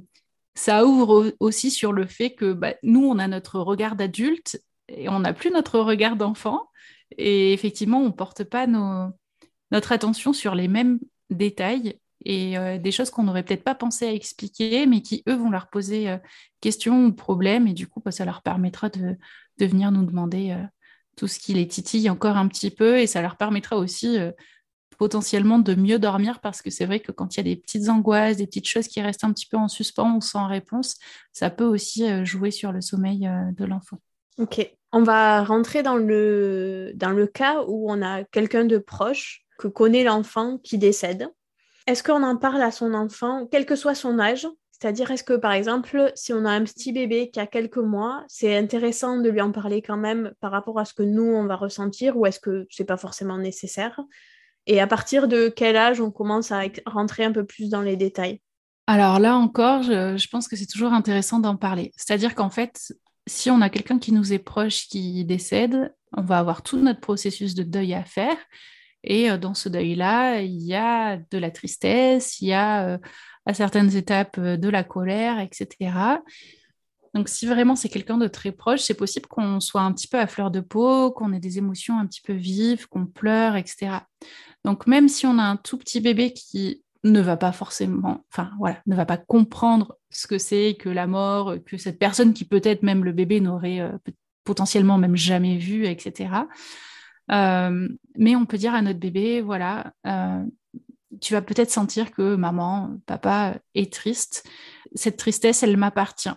ça 0.58 0.84
ouvre 0.84 1.32
aussi 1.38 1.70
sur 1.70 1.92
le 1.92 2.04
fait 2.04 2.34
que 2.34 2.52
bah, 2.52 2.74
nous, 2.82 3.04
on 3.06 3.20
a 3.20 3.28
notre 3.28 3.60
regard 3.60 3.94
d'adulte 3.94 4.60
et 4.88 5.08
on 5.08 5.20
n'a 5.20 5.32
plus 5.32 5.52
notre 5.52 5.78
regard 5.78 6.16
d'enfant. 6.16 6.68
Et 7.16 7.52
effectivement, 7.52 8.00
on 8.00 8.06
ne 8.06 8.12
porte 8.12 8.42
pas 8.42 8.66
notre 8.66 9.92
attention 9.92 10.32
sur 10.32 10.56
les 10.56 10.66
mêmes 10.66 10.98
détails 11.30 12.00
et 12.24 12.58
euh, 12.58 12.76
des 12.76 12.90
choses 12.90 13.10
qu'on 13.10 13.22
n'aurait 13.22 13.44
peut-être 13.44 13.62
pas 13.62 13.76
pensé 13.76 14.08
à 14.08 14.12
expliquer, 14.12 14.86
mais 14.86 15.00
qui, 15.00 15.22
eux, 15.28 15.36
vont 15.36 15.50
leur 15.50 15.68
poser 15.68 16.10
euh, 16.10 16.18
questions 16.60 17.06
ou 17.06 17.12
problèmes. 17.12 17.68
Et 17.68 17.72
du 17.72 17.86
coup, 17.86 18.02
bah, 18.04 18.10
ça 18.10 18.24
leur 18.24 18.42
permettra 18.42 18.88
de, 18.88 19.16
venir 19.60 19.92
nous 19.92 20.04
demander 20.04 20.50
euh, 20.50 20.64
tout 21.16 21.28
ce 21.28 21.38
qui 21.38 21.54
les 21.54 21.68
titille 21.68 22.10
encore 22.10 22.36
un 22.36 22.48
petit 22.48 22.72
peu. 22.72 22.98
Et 22.98 23.06
ça 23.06 23.22
leur 23.22 23.36
permettra 23.36 23.76
aussi 23.76 24.18
potentiellement 24.98 25.58
de 25.58 25.74
mieux 25.74 25.98
dormir 25.98 26.40
parce 26.40 26.60
que 26.60 26.70
c'est 26.70 26.84
vrai 26.84 27.00
que 27.00 27.12
quand 27.12 27.34
il 27.34 27.38
y 27.38 27.40
a 27.40 27.54
des 27.54 27.56
petites 27.56 27.88
angoisses, 27.88 28.36
des 28.36 28.46
petites 28.46 28.68
choses 28.68 28.88
qui 28.88 29.00
restent 29.00 29.24
un 29.24 29.32
petit 29.32 29.46
peu 29.46 29.56
en 29.56 29.68
suspens 29.68 30.16
ou 30.16 30.20
sans 30.20 30.46
réponse, 30.46 30.96
ça 31.32 31.50
peut 31.50 31.64
aussi 31.64 32.04
euh, 32.10 32.24
jouer 32.24 32.50
sur 32.50 32.72
le 32.72 32.80
sommeil 32.80 33.26
euh, 33.26 33.52
de 33.52 33.64
l'enfant. 33.64 33.98
Ok, 34.38 34.70
on 34.92 35.02
va 35.02 35.44
rentrer 35.44 35.82
dans 35.82 35.96
le, 35.96 36.92
dans 36.94 37.10
le 37.10 37.26
cas 37.26 37.62
où 37.66 37.90
on 37.90 38.02
a 38.02 38.24
quelqu'un 38.24 38.64
de 38.64 38.78
proche 38.78 39.44
que 39.58 39.68
connaît 39.68 40.04
l'enfant 40.04 40.58
qui 40.58 40.78
décède. 40.78 41.28
Est-ce 41.86 42.02
qu'on 42.02 42.22
en 42.22 42.36
parle 42.36 42.62
à 42.62 42.70
son 42.70 42.92
enfant, 42.92 43.46
quel 43.50 43.66
que 43.66 43.76
soit 43.76 43.94
son 43.94 44.18
âge? 44.18 44.46
C'est-à-dire, 44.72 45.10
est-ce 45.10 45.24
que 45.24 45.34
par 45.34 45.52
exemple, 45.52 46.12
si 46.14 46.32
on 46.32 46.44
a 46.44 46.50
un 46.50 46.62
petit 46.62 46.92
bébé 46.92 47.30
qui 47.30 47.40
a 47.40 47.46
quelques 47.46 47.78
mois, 47.78 48.24
c'est 48.28 48.56
intéressant 48.56 49.18
de 49.18 49.28
lui 49.28 49.40
en 49.40 49.50
parler 49.50 49.82
quand 49.82 49.96
même 49.96 50.32
par 50.40 50.52
rapport 50.52 50.78
à 50.78 50.84
ce 50.84 50.94
que 50.94 51.02
nous, 51.02 51.24
on 51.24 51.46
va 51.46 51.56
ressentir, 51.56 52.16
ou 52.16 52.26
est-ce 52.26 52.38
que 52.38 52.66
ce 52.70 52.82
n'est 52.82 52.86
pas 52.86 52.96
forcément 52.96 53.38
nécessaire? 53.38 54.00
Et 54.68 54.80
à 54.80 54.86
partir 54.86 55.26
de 55.26 55.48
quel 55.48 55.76
âge 55.76 56.00
on 56.00 56.12
commence 56.12 56.52
à 56.52 56.62
rentrer 56.86 57.24
un 57.24 57.32
peu 57.32 57.44
plus 57.44 57.70
dans 57.70 57.80
les 57.80 57.96
détails? 57.96 58.40
Alors 58.86 59.18
là 59.18 59.36
encore, 59.36 59.82
je, 59.82 60.28
pense 60.28 60.46
que 60.46 60.56
c'est 60.56 60.66
toujours 60.66 60.92
intéressant 60.92 61.40
d'en 61.40 61.56
parler. 61.56 61.92
C'est-à-dire 61.96 62.34
qu'en 62.34 62.50
fait, 62.50 62.92
si 63.26 63.50
on 63.50 63.60
a 63.60 63.70
quelqu'un 63.70 63.98
qui 63.98 64.12
nous 64.12 64.32
est 64.32 64.38
proche 64.38 64.86
qui 64.88 65.24
décède, 65.24 65.94
on 66.16 66.22
va 66.22 66.38
avoir 66.38 66.62
tout 66.62 66.78
notre 66.78 67.00
processus 67.00 67.54
de 67.54 67.62
deuil 67.62 67.94
à 67.94 68.04
faire. 68.04 68.36
Et 69.04 69.30
euh, 69.30 69.38
dans 69.38 69.54
ce 69.54 69.68
deuil-là, 69.68 70.40
il 70.42 70.62
y 70.62 70.74
a 70.74 71.16
de 71.16 71.38
la 71.38 71.50
tristesse, 71.50 72.40
il 72.40 72.48
y 72.48 72.52
a 72.52 72.86
euh, 72.86 72.98
à 73.46 73.54
certaines 73.54 73.94
étapes 73.96 74.36
euh, 74.38 74.56
de 74.56 74.68
la 74.68 74.84
colère, 74.84 75.38
etc. 75.40 76.18
Donc, 77.18 77.28
si 77.28 77.46
vraiment 77.46 77.74
c'est 77.74 77.88
quelqu'un 77.88 78.16
de 78.16 78.28
très 78.28 78.52
proche, 78.52 78.82
c'est 78.82 78.94
possible 78.94 79.26
qu'on 79.26 79.58
soit 79.58 79.80
un 79.80 79.92
petit 79.92 80.06
peu 80.06 80.20
à 80.20 80.28
fleur 80.28 80.52
de 80.52 80.60
peau, 80.60 81.10
qu'on 81.10 81.32
ait 81.32 81.40
des 81.40 81.58
émotions 81.58 81.98
un 81.98 82.06
petit 82.06 82.20
peu 82.20 82.32
vives, 82.32 82.86
qu'on 82.86 83.06
pleure, 83.06 83.56
etc. 83.56 83.96
Donc 84.64 84.86
même 84.86 85.08
si 85.08 85.26
on 85.26 85.36
a 85.36 85.42
un 85.42 85.56
tout 85.56 85.78
petit 85.78 86.00
bébé 86.00 86.32
qui 86.32 86.84
ne 87.02 87.20
va 87.20 87.36
pas 87.36 87.50
forcément, 87.50 88.24
enfin 88.30 88.52
voilà, 88.60 88.80
ne 88.86 88.94
va 88.94 89.04
pas 89.04 89.16
comprendre 89.16 89.98
ce 90.10 90.28
que 90.28 90.38
c'est 90.38 90.76
que 90.78 90.88
la 90.88 91.08
mort, 91.08 91.56
que 91.66 91.76
cette 91.76 91.98
personne 91.98 92.34
qui 92.34 92.44
peut-être 92.44 92.84
même 92.84 93.04
le 93.04 93.10
bébé 93.10 93.40
n'aurait 93.40 93.80
euh, 93.80 93.98
potentiellement 94.44 94.96
même 94.96 95.16
jamais 95.16 95.58
vu, 95.58 95.86
etc. 95.86 96.30
Euh, 97.32 97.88
mais 98.16 98.36
on 98.36 98.46
peut 98.46 98.58
dire 98.58 98.74
à 98.74 98.82
notre 98.82 99.00
bébé, 99.00 99.40
voilà, 99.40 99.92
euh, 100.06 100.44
tu 101.20 101.32
vas 101.32 101.42
peut-être 101.42 101.72
sentir 101.72 102.12
que 102.12 102.36
maman, 102.36 102.96
papa 103.06 103.56
est 103.74 103.92
triste. 103.92 104.48
Cette 104.94 105.16
tristesse, 105.16 105.64
elle 105.64 105.76
m'appartient. 105.76 106.30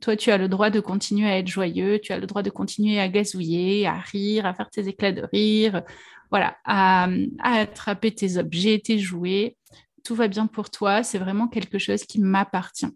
Toi, 0.00 0.16
tu 0.16 0.30
as 0.30 0.38
le 0.38 0.48
droit 0.48 0.70
de 0.70 0.80
continuer 0.80 1.28
à 1.28 1.38
être 1.38 1.48
joyeux, 1.48 2.00
tu 2.00 2.12
as 2.12 2.18
le 2.18 2.26
droit 2.26 2.42
de 2.42 2.50
continuer 2.50 3.00
à 3.00 3.08
gazouiller, 3.08 3.86
à 3.86 3.98
rire, 3.98 4.46
à 4.46 4.54
faire 4.54 4.70
tes 4.70 4.88
éclats 4.88 5.12
de 5.12 5.22
rire, 5.32 5.82
voilà, 6.30 6.56
à, 6.64 7.08
attraper 7.42 8.12
tes 8.12 8.36
objets, 8.36 8.80
tes 8.80 8.98
jouets. 8.98 9.56
Tout 10.04 10.14
va 10.14 10.28
bien 10.28 10.46
pour 10.46 10.70
toi, 10.70 11.02
c'est 11.02 11.18
vraiment 11.18 11.48
quelque 11.48 11.78
chose 11.78 12.04
qui 12.04 12.20
m'appartient. 12.20 12.88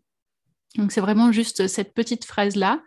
Donc 0.76 0.92
c'est 0.92 1.00
vraiment 1.00 1.32
juste 1.32 1.66
cette 1.66 1.94
petite 1.94 2.24
phrase-là 2.24 2.82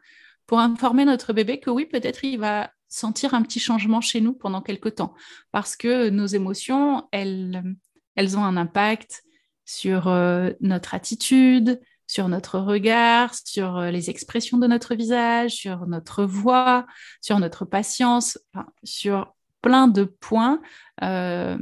pour 0.45 0.59
informer 0.59 1.05
notre 1.05 1.33
bébé 1.33 1.59
que 1.59 1.69
oui, 1.69 1.85
peut-être 1.85 2.23
il 2.23 2.39
va 2.39 2.71
sentir 2.87 3.33
un 3.33 3.41
petit 3.41 3.59
changement 3.59 4.01
chez 4.01 4.21
nous 4.21 4.33
pendant 4.33 4.61
quelque 4.61 4.89
temps, 4.89 5.15
parce 5.51 5.75
que 5.75 6.09
nos 6.09 6.27
émotions, 6.27 7.07
elles, 7.11 7.63
elles 8.15 8.37
ont 8.37 8.43
un 8.43 8.55
impact 8.55 9.23
sur 9.65 10.07
euh, 10.07 10.51
notre 10.61 10.93
attitude, 10.93 11.79
sur 12.13 12.27
notre 12.27 12.59
regard, 12.59 13.33
sur 13.33 13.77
euh, 13.77 13.89
les 13.89 14.11
expressions 14.11 14.59
de 14.59 14.67
notre 14.67 14.93
visage, 14.93 15.53
sur 15.53 15.87
notre 15.87 16.25
voix, 16.25 16.85
sur 17.21 17.39
notre 17.39 17.65
patience, 17.65 18.37
sur 18.83 19.33
plein 19.63 19.87
de 19.87 20.03
points. 20.03 20.61
Euh, 21.01 21.57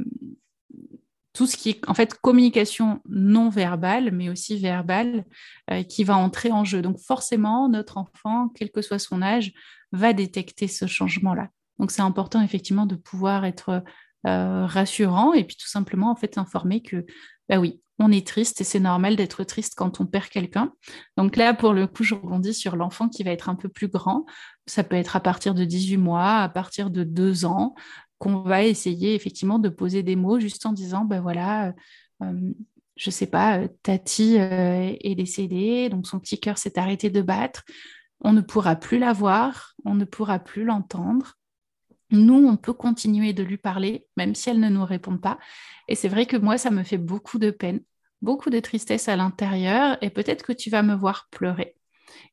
tout 1.32 1.46
ce 1.46 1.56
qui 1.56 1.70
est 1.70 1.88
en 1.88 1.94
fait 1.94 2.12
communication 2.20 3.00
non 3.08 3.48
verbale, 3.48 4.10
mais 4.12 4.28
aussi 4.28 4.58
verbale, 4.58 5.24
euh, 5.70 5.82
qui 5.84 6.04
va 6.04 6.18
entrer 6.18 6.52
en 6.52 6.64
jeu. 6.64 6.82
Donc 6.82 6.98
forcément, 6.98 7.70
notre 7.70 7.96
enfant, 7.96 8.50
quel 8.54 8.70
que 8.70 8.82
soit 8.82 8.98
son 8.98 9.22
âge, 9.22 9.54
va 9.92 10.12
détecter 10.12 10.68
ce 10.68 10.86
changement-là. 10.86 11.48
Donc 11.78 11.92
c'est 11.92 12.02
important 12.02 12.42
effectivement 12.42 12.84
de 12.84 12.96
pouvoir 12.96 13.46
être 13.46 13.82
rassurant 14.24 15.32
et 15.32 15.42
puis 15.42 15.56
tout 15.56 15.66
simplement 15.66 16.08
en 16.08 16.14
fait 16.14 16.38
informer 16.38 16.80
que 16.80 17.04
bah 17.48 17.58
oui, 17.58 17.81
on 17.98 18.10
est 18.10 18.26
triste 18.26 18.60
et 18.60 18.64
c'est 18.64 18.80
normal 18.80 19.16
d'être 19.16 19.44
triste 19.44 19.74
quand 19.76 20.00
on 20.00 20.06
perd 20.06 20.28
quelqu'un. 20.28 20.72
Donc 21.16 21.36
là, 21.36 21.54
pour 21.54 21.72
le 21.72 21.86
coup, 21.86 22.04
je 22.04 22.14
rebondis 22.14 22.54
sur 22.54 22.76
l'enfant 22.76 23.08
qui 23.08 23.22
va 23.22 23.30
être 23.30 23.48
un 23.48 23.54
peu 23.54 23.68
plus 23.68 23.88
grand. 23.88 24.26
Ça 24.66 24.84
peut 24.84 24.96
être 24.96 25.16
à 25.16 25.20
partir 25.20 25.54
de 25.54 25.64
18 25.64 25.96
mois, 25.98 26.38
à 26.38 26.48
partir 26.48 26.90
de 26.90 27.04
2 27.04 27.44
ans, 27.44 27.74
qu'on 28.18 28.42
va 28.42 28.62
essayer 28.62 29.14
effectivement 29.14 29.58
de 29.58 29.68
poser 29.68 30.02
des 30.04 30.16
mots 30.16 30.38
juste 30.38 30.64
en 30.64 30.72
disant, 30.72 31.04
ben 31.04 31.20
voilà, 31.20 31.68
euh, 31.68 31.72
euh, 32.22 32.52
je 32.96 33.10
sais 33.10 33.26
pas, 33.26 33.58
euh, 33.58 33.68
Tati 33.82 34.36
est 34.36 35.14
décédée, 35.16 35.88
donc 35.88 36.06
son 36.06 36.20
petit 36.20 36.38
cœur 36.38 36.56
s'est 36.56 36.78
arrêté 36.78 37.10
de 37.10 37.20
battre. 37.20 37.64
On 38.20 38.32
ne 38.32 38.40
pourra 38.40 38.76
plus 38.76 39.00
la 39.00 39.12
voir, 39.12 39.74
on 39.84 39.96
ne 39.96 40.04
pourra 40.04 40.38
plus 40.38 40.64
l'entendre. 40.64 41.34
Nous, 42.12 42.46
on 42.46 42.56
peut 42.56 42.72
continuer 42.72 43.32
de 43.32 43.42
lui 43.42 43.58
parler, 43.58 44.06
même 44.16 44.34
si 44.34 44.50
elle 44.50 44.60
ne 44.60 44.68
nous 44.68 44.84
répond 44.84 45.18
pas. 45.18 45.38
Et 45.88 45.94
c'est 45.94 46.08
vrai 46.08 46.26
que 46.26 46.36
moi, 46.36 46.58
ça 46.58 46.70
me 46.70 46.84
fait 46.84 46.98
beaucoup 46.98 47.38
de 47.38 47.50
peine 47.50 47.80
beaucoup 48.22 48.50
de 48.50 48.60
tristesse 48.60 49.08
à 49.08 49.16
l'intérieur 49.16 49.98
et 50.00 50.08
peut-être 50.08 50.44
que 50.44 50.52
tu 50.52 50.70
vas 50.70 50.82
me 50.82 50.94
voir 50.94 51.28
pleurer. 51.30 51.74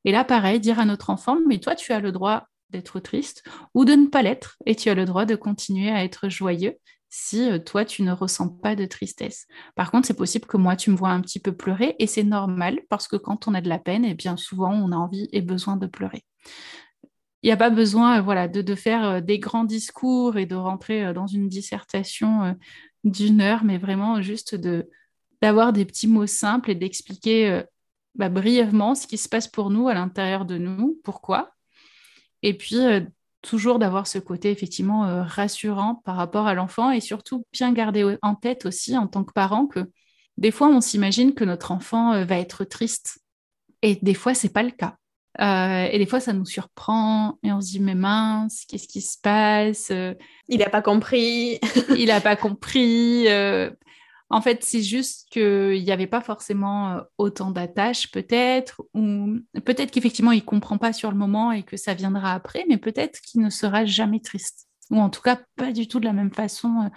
Et 0.06 0.12
là, 0.12 0.24
pareil, 0.24 0.60
dire 0.60 0.80
à 0.80 0.86
notre 0.86 1.10
enfant, 1.10 1.38
mais 1.48 1.60
toi, 1.60 1.76
tu 1.76 1.92
as 1.92 2.00
le 2.00 2.12
droit 2.12 2.46
d'être 2.70 3.00
triste 3.00 3.44
ou 3.74 3.84
de 3.84 3.94
ne 3.94 4.08
pas 4.08 4.22
l'être 4.22 4.58
et 4.66 4.76
tu 4.76 4.90
as 4.90 4.94
le 4.94 5.06
droit 5.06 5.26
de 5.26 5.36
continuer 5.36 5.90
à 5.90 6.04
être 6.04 6.30
joyeux 6.30 6.76
si 7.12 7.50
euh, 7.50 7.58
toi, 7.58 7.86
tu 7.86 8.04
ne 8.04 8.12
ressens 8.12 8.50
pas 8.50 8.76
de 8.76 8.86
tristesse. 8.86 9.48
Par 9.76 9.90
contre, 9.90 10.06
c'est 10.06 10.14
possible 10.14 10.46
que 10.46 10.58
moi, 10.58 10.76
tu 10.76 10.92
me 10.92 10.96
vois 10.96 11.10
un 11.10 11.22
petit 11.22 11.40
peu 11.40 11.52
pleurer 11.52 11.96
et 11.98 12.06
c'est 12.06 12.24
normal 12.24 12.82
parce 12.88 13.08
que 13.08 13.16
quand 13.16 13.48
on 13.48 13.56
a 13.56 13.62
de 13.62 13.70
la 13.70 13.80
peine, 13.80 14.06
et 14.06 14.12
eh 14.12 14.14
bien 14.14 14.38
souvent, 14.38 14.72
on 14.72 14.92
a 14.92 14.96
envie 14.96 15.28
et 15.32 15.42
besoin 15.42 15.76
de 15.76 15.88
pleurer. 15.88 16.24
Il 17.42 17.48
n'y 17.48 17.54
a 17.54 17.58
pas 17.58 17.70
besoin 17.70 18.22
voilà, 18.22 18.48
de, 18.48 18.62
de, 18.62 18.76
faire 18.76 19.06
euh, 19.06 19.22
des 19.22 19.40
grands 19.40 19.64
discours 19.64 20.38
et 20.38 20.46
de 20.46 20.56
rentrer 20.56 21.06
euh, 21.06 21.14
dans 21.14 21.28
une 21.28 21.48
dissertation 21.48 22.56
d'une 23.04 23.42
heure, 23.42 23.64
mais 23.64 23.78
vraiment 23.78 24.22
juste 24.22 24.56
d'avoir 25.42 25.74
des 25.74 25.86
petits 25.86 26.08
mots 26.08 26.28
simples 26.28 26.72
et 26.72 26.76
d'expliquer 26.76 27.50
euh, 27.50 27.64
bah, 28.16 28.30
brièvement 28.30 28.96
ce 28.96 29.08
qui 29.08 29.18
se 29.18 29.30
passe 29.30 29.48
pour 29.48 29.70
nous 29.70 29.88
à 29.88 29.94
l'intérieur 29.94 30.46
de 30.46 30.58
nous, 30.58 31.00
pourquoi. 31.04 31.52
Et 32.42 32.54
puis, 32.58 32.86
euh, 32.86 33.02
toujours 33.42 33.80
d'avoir 33.80 34.06
ce 34.06 34.20
côté 34.20 34.52
effectivement 34.52 35.24
rassurant 35.24 35.96
par 36.04 36.18
rapport 36.18 36.46
à 36.46 36.54
l'enfant 36.54 36.92
et 36.92 37.00
surtout 37.00 37.46
bien 37.54 37.72
garder 37.72 38.18
en 38.22 38.36
tête 38.36 38.66
aussi 38.66 38.98
en 38.98 39.08
tant 39.08 39.24
que 39.24 39.32
parent 39.32 39.66
que 39.66 39.90
des 40.38 40.52
fois 40.52 40.68
on 40.68 40.82
s'imagine 40.82 41.34
que 41.34 41.46
notre 41.46 41.72
enfant 41.72 42.26
va 42.26 42.38
être 42.38 42.66
triste 42.66 43.20
et 43.82 43.96
des 43.96 44.14
fois 44.14 44.34
c'est 44.34 44.52
pas 44.52 44.64
le 44.64 44.72
cas. 44.72 44.99
Euh, 45.40 45.88
et 45.92 45.98
des 45.98 46.06
fois, 46.06 46.20
ça 46.20 46.34
nous 46.34 46.46
surprend 46.46 47.38
et 47.44 47.52
on 47.52 47.62
se 47.62 47.70
dit, 47.70 47.80
mais 47.80 47.96
mince, 47.96 48.66
qu'est-ce 48.68 48.88
qui 48.88 49.02
se 49.02 49.18
passe? 49.22 49.92
Il 50.50 50.60
n'a 50.60 50.70
pas 50.70 50.82
compris. 50.82 51.60
il 51.98 52.08
n'a 52.08 52.22
pas 52.22 52.36
compris. 52.36 53.28
Euh. 53.28 53.72
en 54.30 54.42
fait, 54.42 54.64
c'est 54.64 54.82
juste 54.82 55.28
qu'il 55.32 55.84
n'y 55.84 55.92
avait 55.92 56.08
pas 56.08 56.22
forcément 56.22 56.92
euh, 56.92 57.02
autant 57.18 57.52
d'attaches, 57.52 58.12
peut-être, 58.12 58.82
ou 58.94 59.38
peut-être 59.66 59.92
qu'effectivement, 59.92 60.32
il 60.32 60.40
ne 60.40 60.46
comprend 60.46 60.78
pas 60.78 60.94
sur 60.94 61.12
le 61.12 61.18
moment 61.18 61.52
et 61.52 61.64
que 61.64 61.78
ça 61.78 61.94
viendra 61.94 62.34
après, 62.34 62.66
mais 62.68 62.78
peut-être 62.78 63.22
qu'il 63.22 63.42
ne 63.42 63.50
sera 63.50 63.86
jamais 63.86 64.20
triste. 64.20 64.68
Ou 64.92 65.00
en 65.00 65.10
tout 65.10 65.22
cas, 65.22 65.40
pas 65.56 65.72
du 65.72 65.88
tout 65.88 66.00
de 66.00 66.06
la 66.06 66.14
même 66.14 66.34
façon 66.34 66.90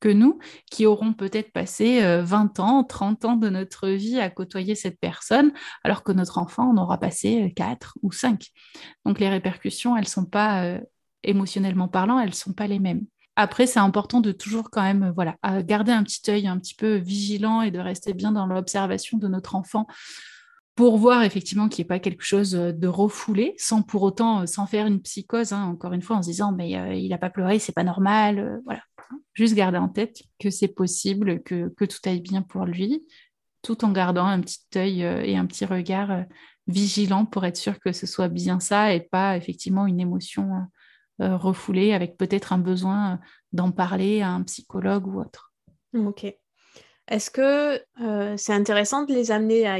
que 0.00 0.08
nous, 0.08 0.38
qui 0.70 0.86
aurons 0.86 1.12
peut-être 1.12 1.52
passé 1.52 2.00
20 2.00 2.58
euh, 2.58 2.62
ans, 2.62 2.84
30 2.84 3.24
ans 3.26 3.36
de 3.36 3.48
notre 3.48 3.88
vie 3.88 4.18
à 4.18 4.30
côtoyer 4.30 4.74
cette 4.74 4.98
personne, 4.98 5.52
alors 5.84 6.02
que 6.02 6.12
notre 6.12 6.38
enfant 6.38 6.70
en 6.70 6.76
aura 6.76 6.98
passé 6.98 7.52
4 7.54 7.94
euh, 7.96 8.00
ou 8.02 8.12
5. 8.12 8.46
Donc 9.04 9.20
les 9.20 9.28
répercussions, 9.28 9.96
elles 9.96 10.04
ne 10.04 10.08
sont 10.08 10.24
pas, 10.24 10.64
euh, 10.64 10.80
émotionnellement 11.22 11.88
parlant, 11.88 12.18
elles 12.18 12.30
ne 12.30 12.34
sont 12.34 12.54
pas 12.54 12.66
les 12.66 12.78
mêmes. 12.78 13.02
Après, 13.36 13.66
c'est 13.66 13.78
important 13.78 14.20
de 14.20 14.32
toujours 14.32 14.70
quand 14.70 14.82
même 14.82 15.12
voilà, 15.14 15.36
garder 15.62 15.92
un 15.92 16.02
petit 16.02 16.30
œil 16.30 16.46
un 16.46 16.58
petit 16.58 16.74
peu 16.74 16.96
vigilant 16.96 17.62
et 17.62 17.70
de 17.70 17.78
rester 17.78 18.12
bien 18.12 18.32
dans 18.32 18.46
l'observation 18.46 19.18
de 19.18 19.28
notre 19.28 19.54
enfant 19.54 19.86
pour 20.80 20.96
voir 20.96 21.24
effectivement 21.24 21.68
qu'il 21.68 21.82
n'y 21.82 21.88
ait 21.88 21.88
pas 21.88 21.98
quelque 21.98 22.24
chose 22.24 22.52
de 22.52 22.88
refoulé, 22.88 23.52
sans 23.58 23.82
pour 23.82 24.02
autant 24.02 24.46
sans 24.46 24.64
faire 24.64 24.86
une 24.86 25.02
psychose, 25.02 25.52
hein, 25.52 25.64
encore 25.64 25.92
une 25.92 26.00
fois, 26.00 26.16
en 26.16 26.22
se 26.22 26.28
disant 26.28 26.52
mais 26.52 26.70
il 26.98 27.10
n'a 27.10 27.18
pas 27.18 27.28
pleuré, 27.28 27.58
c'est 27.58 27.74
pas 27.74 27.84
normal, 27.84 28.62
voilà. 28.64 28.80
Juste 29.34 29.54
garder 29.54 29.76
en 29.76 29.90
tête 29.90 30.22
que 30.38 30.48
c'est 30.48 30.68
possible, 30.68 31.42
que, 31.42 31.70
tout 31.84 31.98
aille 32.06 32.22
bien 32.22 32.40
pour 32.40 32.64
lui, 32.64 33.06
tout 33.60 33.84
en 33.84 33.92
gardant 33.92 34.24
un 34.24 34.40
petit 34.40 34.62
œil 34.74 35.04
euh, 35.04 35.22
et 35.22 35.36
un 35.36 35.44
petit 35.44 35.66
regard 35.66 36.12
euh, 36.12 36.22
vigilant 36.66 37.26
pour 37.26 37.44
être 37.44 37.58
sûr 37.58 37.78
que 37.78 37.92
ce 37.92 38.06
soit 38.06 38.28
bien 38.28 38.58
ça 38.58 38.94
et 38.94 39.00
pas 39.00 39.36
effectivement 39.36 39.86
une 39.86 40.00
émotion 40.00 40.50
euh, 41.20 41.36
refoulée 41.36 41.92
avec 41.92 42.16
peut-être 42.16 42.54
un 42.54 42.58
besoin 42.58 43.20
d'en 43.52 43.70
parler 43.70 44.22
à 44.22 44.30
un 44.30 44.44
psychologue 44.44 45.06
ou 45.08 45.20
autre. 45.20 45.52
Ok. 45.92 46.24
Est-ce 47.10 47.30
que 47.30 47.82
c'est 48.36 48.52
intéressant 48.52 49.04
de 49.04 49.12
les 49.12 49.30
amener 49.32 49.66
à, 49.66 49.78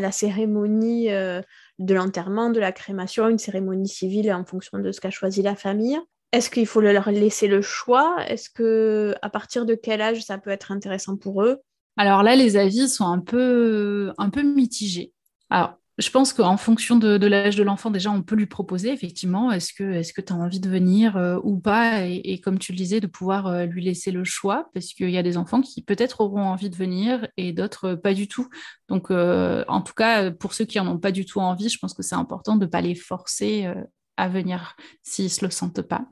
la 0.00 0.12
cérémonie 0.12 1.08
de 1.08 1.94
l'enterrement, 1.94 2.50
de 2.50 2.60
la 2.60 2.72
crémation, 2.72 3.28
une 3.28 3.38
cérémonie 3.38 3.88
civile 3.88 4.32
en 4.32 4.44
fonction 4.44 4.78
de 4.78 4.92
ce 4.92 5.00
qu'a 5.00 5.10
choisi 5.10 5.42
la 5.42 5.56
famille? 5.56 5.98
Est-ce 6.32 6.50
qu'il 6.50 6.66
faut 6.66 6.80
leur 6.80 7.10
laisser 7.10 7.46
le 7.46 7.60
choix? 7.60 8.16
Est-ce 8.26 8.48
que 8.50 9.14
à 9.22 9.28
partir 9.28 9.66
de 9.66 9.74
quel 9.74 10.00
âge 10.00 10.22
ça 10.22 10.38
peut 10.38 10.50
être 10.50 10.72
intéressant 10.72 11.16
pour 11.16 11.42
eux? 11.42 11.60
Alors 11.96 12.22
là, 12.22 12.36
les 12.36 12.56
avis 12.56 12.88
sont 12.88 13.06
un 13.06 13.18
peu, 13.18 14.12
un 14.16 14.30
peu 14.30 14.42
mitigés. 14.42 15.12
Alors, 15.50 15.78
je 15.98 16.10
pense 16.10 16.32
qu'en 16.32 16.56
fonction 16.56 16.96
de, 16.96 17.26
l'âge 17.26 17.56
de 17.56 17.62
l'enfant, 17.62 17.90
déjà, 17.90 18.10
on 18.10 18.22
peut 18.22 18.34
lui 18.34 18.46
proposer, 18.46 18.92
effectivement, 18.92 19.52
est-ce 19.52 19.72
que 19.72 19.82
est 19.82 20.26
tu 20.26 20.32
as 20.32 20.36
envie 20.36 20.60
de 20.60 20.68
venir 20.68 21.16
euh, 21.16 21.38
ou 21.42 21.58
pas 21.58 22.06
et, 22.06 22.40
comme 22.42 22.58
tu 22.58 22.72
le 22.72 22.78
disais, 22.78 23.00
de 23.00 23.06
pouvoir 23.06 23.46
euh, 23.46 23.66
lui 23.66 23.82
laisser 23.84 24.10
le 24.10 24.24
choix, 24.24 24.70
parce 24.74 24.94
qu'il 24.94 25.10
y 25.10 25.18
a 25.18 25.22
des 25.22 25.36
enfants 25.36 25.60
qui 25.60 25.82
peut-être 25.82 26.20
auront 26.20 26.42
envie 26.42 26.70
de 26.70 26.76
venir 26.76 27.28
et 27.36 27.52
d'autres 27.52 27.94
pas 27.94 28.14
du 28.14 28.28
tout. 28.28 28.48
Donc, 28.88 29.10
euh, 29.10 29.64
en 29.68 29.82
tout 29.82 29.94
cas, 29.94 30.30
pour 30.30 30.54
ceux 30.54 30.64
qui 30.64 30.78
n'en 30.78 30.86
ont 30.88 30.98
pas 30.98 31.12
du 31.12 31.26
tout 31.26 31.40
envie, 31.40 31.68
je 31.68 31.78
pense 31.78 31.94
que 31.94 32.02
c'est 32.02 32.14
important 32.14 32.56
de 32.56 32.64
ne 32.64 32.70
pas 32.70 32.80
les 32.80 32.94
forcer 32.94 33.72
à 34.16 34.28
venir 34.28 34.76
s'ils 35.02 35.26
ne 35.26 35.30
se 35.30 35.44
le 35.44 35.50
sentent 35.50 35.82
pas. 35.82 36.06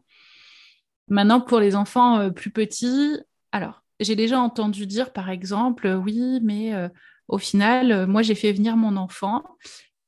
Maintenant, 1.10 1.40
pour 1.40 1.58
les 1.58 1.74
enfants 1.74 2.18
euh, 2.20 2.30
plus 2.30 2.50
petits, 2.50 3.18
alors, 3.50 3.82
j'ai 3.98 4.14
déjà 4.14 4.40
entendu 4.40 4.86
dire, 4.86 5.12
par 5.12 5.28
exemple, 5.28 5.88
euh, 5.88 5.96
oui, 5.96 6.38
mais 6.42 6.72
euh, 6.72 6.88
au 7.30 7.38
final, 7.38 8.06
moi, 8.06 8.22
j'ai 8.22 8.34
fait 8.34 8.52
venir 8.52 8.76
mon 8.76 8.96
enfant 8.96 9.44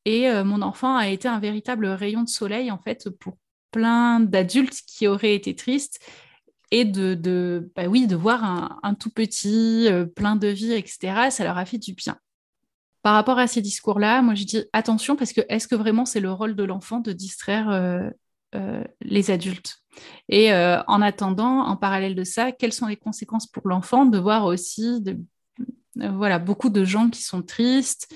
et 0.04 0.28
mon 0.42 0.62
enfant 0.62 0.96
a 0.96 1.08
été 1.08 1.28
un 1.28 1.38
véritable 1.38 1.87
rayon 1.87 2.22
de 2.22 2.28
soleil, 2.28 2.70
en 2.70 2.78
fait, 2.78 3.08
pour 3.11 3.37
plein 3.70 4.20
d'adultes 4.20 4.82
qui 4.87 5.06
auraient 5.06 5.35
été 5.35 5.54
tristes 5.54 6.00
et 6.70 6.85
de, 6.85 7.70
bah 7.76 7.87
oui, 7.87 8.06
de 8.06 8.16
voir 8.16 8.42
un, 8.82 8.94
tout 8.94 9.11
petit, 9.11 9.88
plein 10.16 10.37
de 10.37 10.48
vie, 10.48 10.72
etc., 10.72 11.30
ça 11.30 11.44
leur 11.44 11.58
a 11.58 11.64
fait 11.64 11.78
du 11.78 11.94
bien. 11.94 12.16
Par 13.02 13.14
rapport 13.14 13.38
à 13.38 13.46
ces 13.46 13.62
discours-là, 13.62 14.22
moi 14.22 14.35
je 14.35 14.44
dis 14.44 14.64
attention 14.72 15.16
parce 15.16 15.32
que 15.32 15.42
est-ce 15.48 15.68
que 15.68 15.74
vraiment 15.74 16.04
c'est 16.04 16.20
le 16.20 16.32
rôle 16.32 16.56
de 16.56 16.64
l'enfant 16.64 16.98
de 16.98 17.12
distraire 17.12 18.11
les 19.00 19.30
adultes? 19.30 19.82
Et 20.28 20.52
euh, 20.52 20.82
en 20.87 21.02
attendant, 21.02 21.61
en 21.61 21.76
parallèle 21.76 22.14
de 22.14 22.24
ça, 22.24 22.52
quelles 22.52 22.72
sont 22.72 22.87
les 22.87 22.96
conséquences 22.96 23.46
pour 23.46 23.68
l'enfant 23.68 24.06
de 24.06 24.18
voir 24.18 24.44
aussi 24.44 25.00
de, 25.00 25.12
euh, 25.12 25.14
voilà, 25.96 26.38
beaucoup 26.38 26.70
de 26.70 26.85
gens 26.85 27.11
qui 27.11 27.22
sont 27.22 27.42
tristes, 27.42 28.12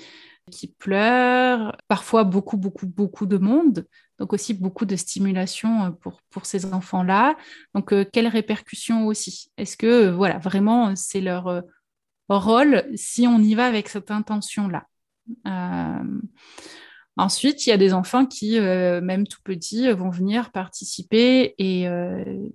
qui 0.51 0.67
pleurent, 0.67 1.75
parfois 1.87 2.23
beaucoup, 2.23 2.57
beaucoup, 2.57 2.87
beaucoup 2.87 3.25
de 3.25 3.37
monde, 3.37 3.85
donc 4.17 4.33
aussi 4.33 4.53
beaucoup 4.53 4.85
de 4.85 4.95
stimulation 4.95 5.85
euh, 5.85 5.89
pour, 5.91 6.21
pour 6.29 6.45
ces 6.45 6.73
enfants-là. 6.73 7.35
Donc, 7.75 7.93
quelles 8.11 8.27
répercussions 8.27 9.05
aussi? 9.07 9.51
Est-ce 9.57 9.77
que, 9.77 10.09
voilà, 10.09 10.37
vraiment, 10.37 10.95
c'est 10.95 11.21
leur 11.21 11.63
rôle 12.29 12.85
si 12.95 13.27
on 13.27 13.39
y 13.39 13.55
va 13.55 13.65
avec 13.67 13.89
cette 13.89 14.11
intention-là? 14.11 14.85
Ensuite, 17.17 17.65
il 17.65 17.71
y 17.71 17.73
a 17.73 17.77
des 17.77 17.93
enfants 17.93 18.27
qui, 18.27 18.59
euh, 18.59 19.01
même 19.01 19.25
tout 19.27 19.41
petits, 19.43 19.87
euh, 19.87 19.95
vont 19.95 20.11
venir 20.11 20.51
participer 20.51 21.55
et, 21.57 21.87
euh, 21.87 22.47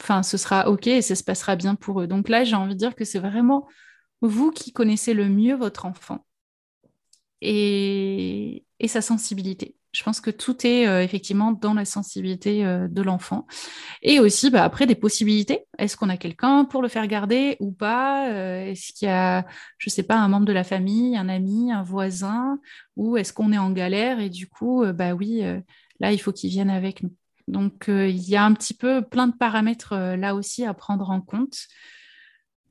enfin, 0.00 0.22
ce 0.22 0.36
sera 0.36 0.68
OK 0.68 0.86
et 0.86 1.02
ça 1.02 1.14
se 1.14 1.24
passera 1.24 1.56
bien 1.56 1.74
pour 1.74 2.00
eux. 2.00 2.06
Donc 2.06 2.28
là, 2.28 2.44
j'ai 2.44 2.56
envie 2.56 2.74
de 2.74 2.78
dire 2.78 2.94
que 2.94 3.04
c'est 3.04 3.18
vraiment 3.18 3.66
vous 4.22 4.50
qui 4.50 4.72
connaissez 4.72 5.14
le 5.14 5.28
mieux 5.28 5.56
votre 5.56 5.86
enfant 5.86 6.24
et 7.40 8.64
sa 8.86 9.02
sensibilité. 9.02 9.76
Je 9.96 10.02
pense 10.02 10.20
que 10.20 10.30
tout 10.30 10.66
est 10.66 10.86
euh, 10.86 11.02
effectivement 11.02 11.52
dans 11.52 11.72
la 11.72 11.86
sensibilité 11.86 12.66
euh, 12.66 12.86
de 12.86 13.00
l'enfant. 13.00 13.46
Et 14.02 14.20
aussi, 14.20 14.50
bah, 14.50 14.62
après, 14.62 14.86
des 14.86 14.94
possibilités. 14.94 15.66
Est-ce 15.78 15.96
qu'on 15.96 16.10
a 16.10 16.18
quelqu'un 16.18 16.66
pour 16.66 16.82
le 16.82 16.88
faire 16.88 17.06
garder 17.06 17.56
ou 17.60 17.72
pas? 17.72 18.30
Euh, 18.30 18.66
Est-ce 18.66 18.92
qu'il 18.92 19.08
y 19.08 19.10
a, 19.10 19.46
je 19.78 19.88
ne 19.88 19.92
sais 19.92 20.02
pas, 20.02 20.16
un 20.16 20.28
membre 20.28 20.46
de 20.46 20.52
la 20.52 20.64
famille, 20.64 21.16
un 21.16 21.30
ami, 21.30 21.72
un 21.72 21.82
voisin? 21.82 22.60
Ou 22.96 23.16
est-ce 23.16 23.32
qu'on 23.32 23.52
est 23.52 23.58
en 23.58 23.70
galère 23.70 24.20
et 24.20 24.28
du 24.28 24.48
coup, 24.48 24.84
bah 24.94 25.14
oui, 25.14 25.42
là, 26.00 26.12
il 26.12 26.18
faut 26.18 26.32
qu'il 26.32 26.50
vienne 26.50 26.70
avec 26.70 27.02
nous? 27.02 27.12
Donc, 27.48 27.84
il 27.88 28.28
y 28.28 28.36
a 28.36 28.44
un 28.44 28.54
petit 28.54 28.74
peu 28.74 29.02
plein 29.02 29.28
de 29.28 29.36
paramètres 29.36 29.94
là 29.94 30.34
aussi 30.34 30.64
à 30.64 30.74
prendre 30.74 31.10
en 31.10 31.20
compte. 31.20 31.56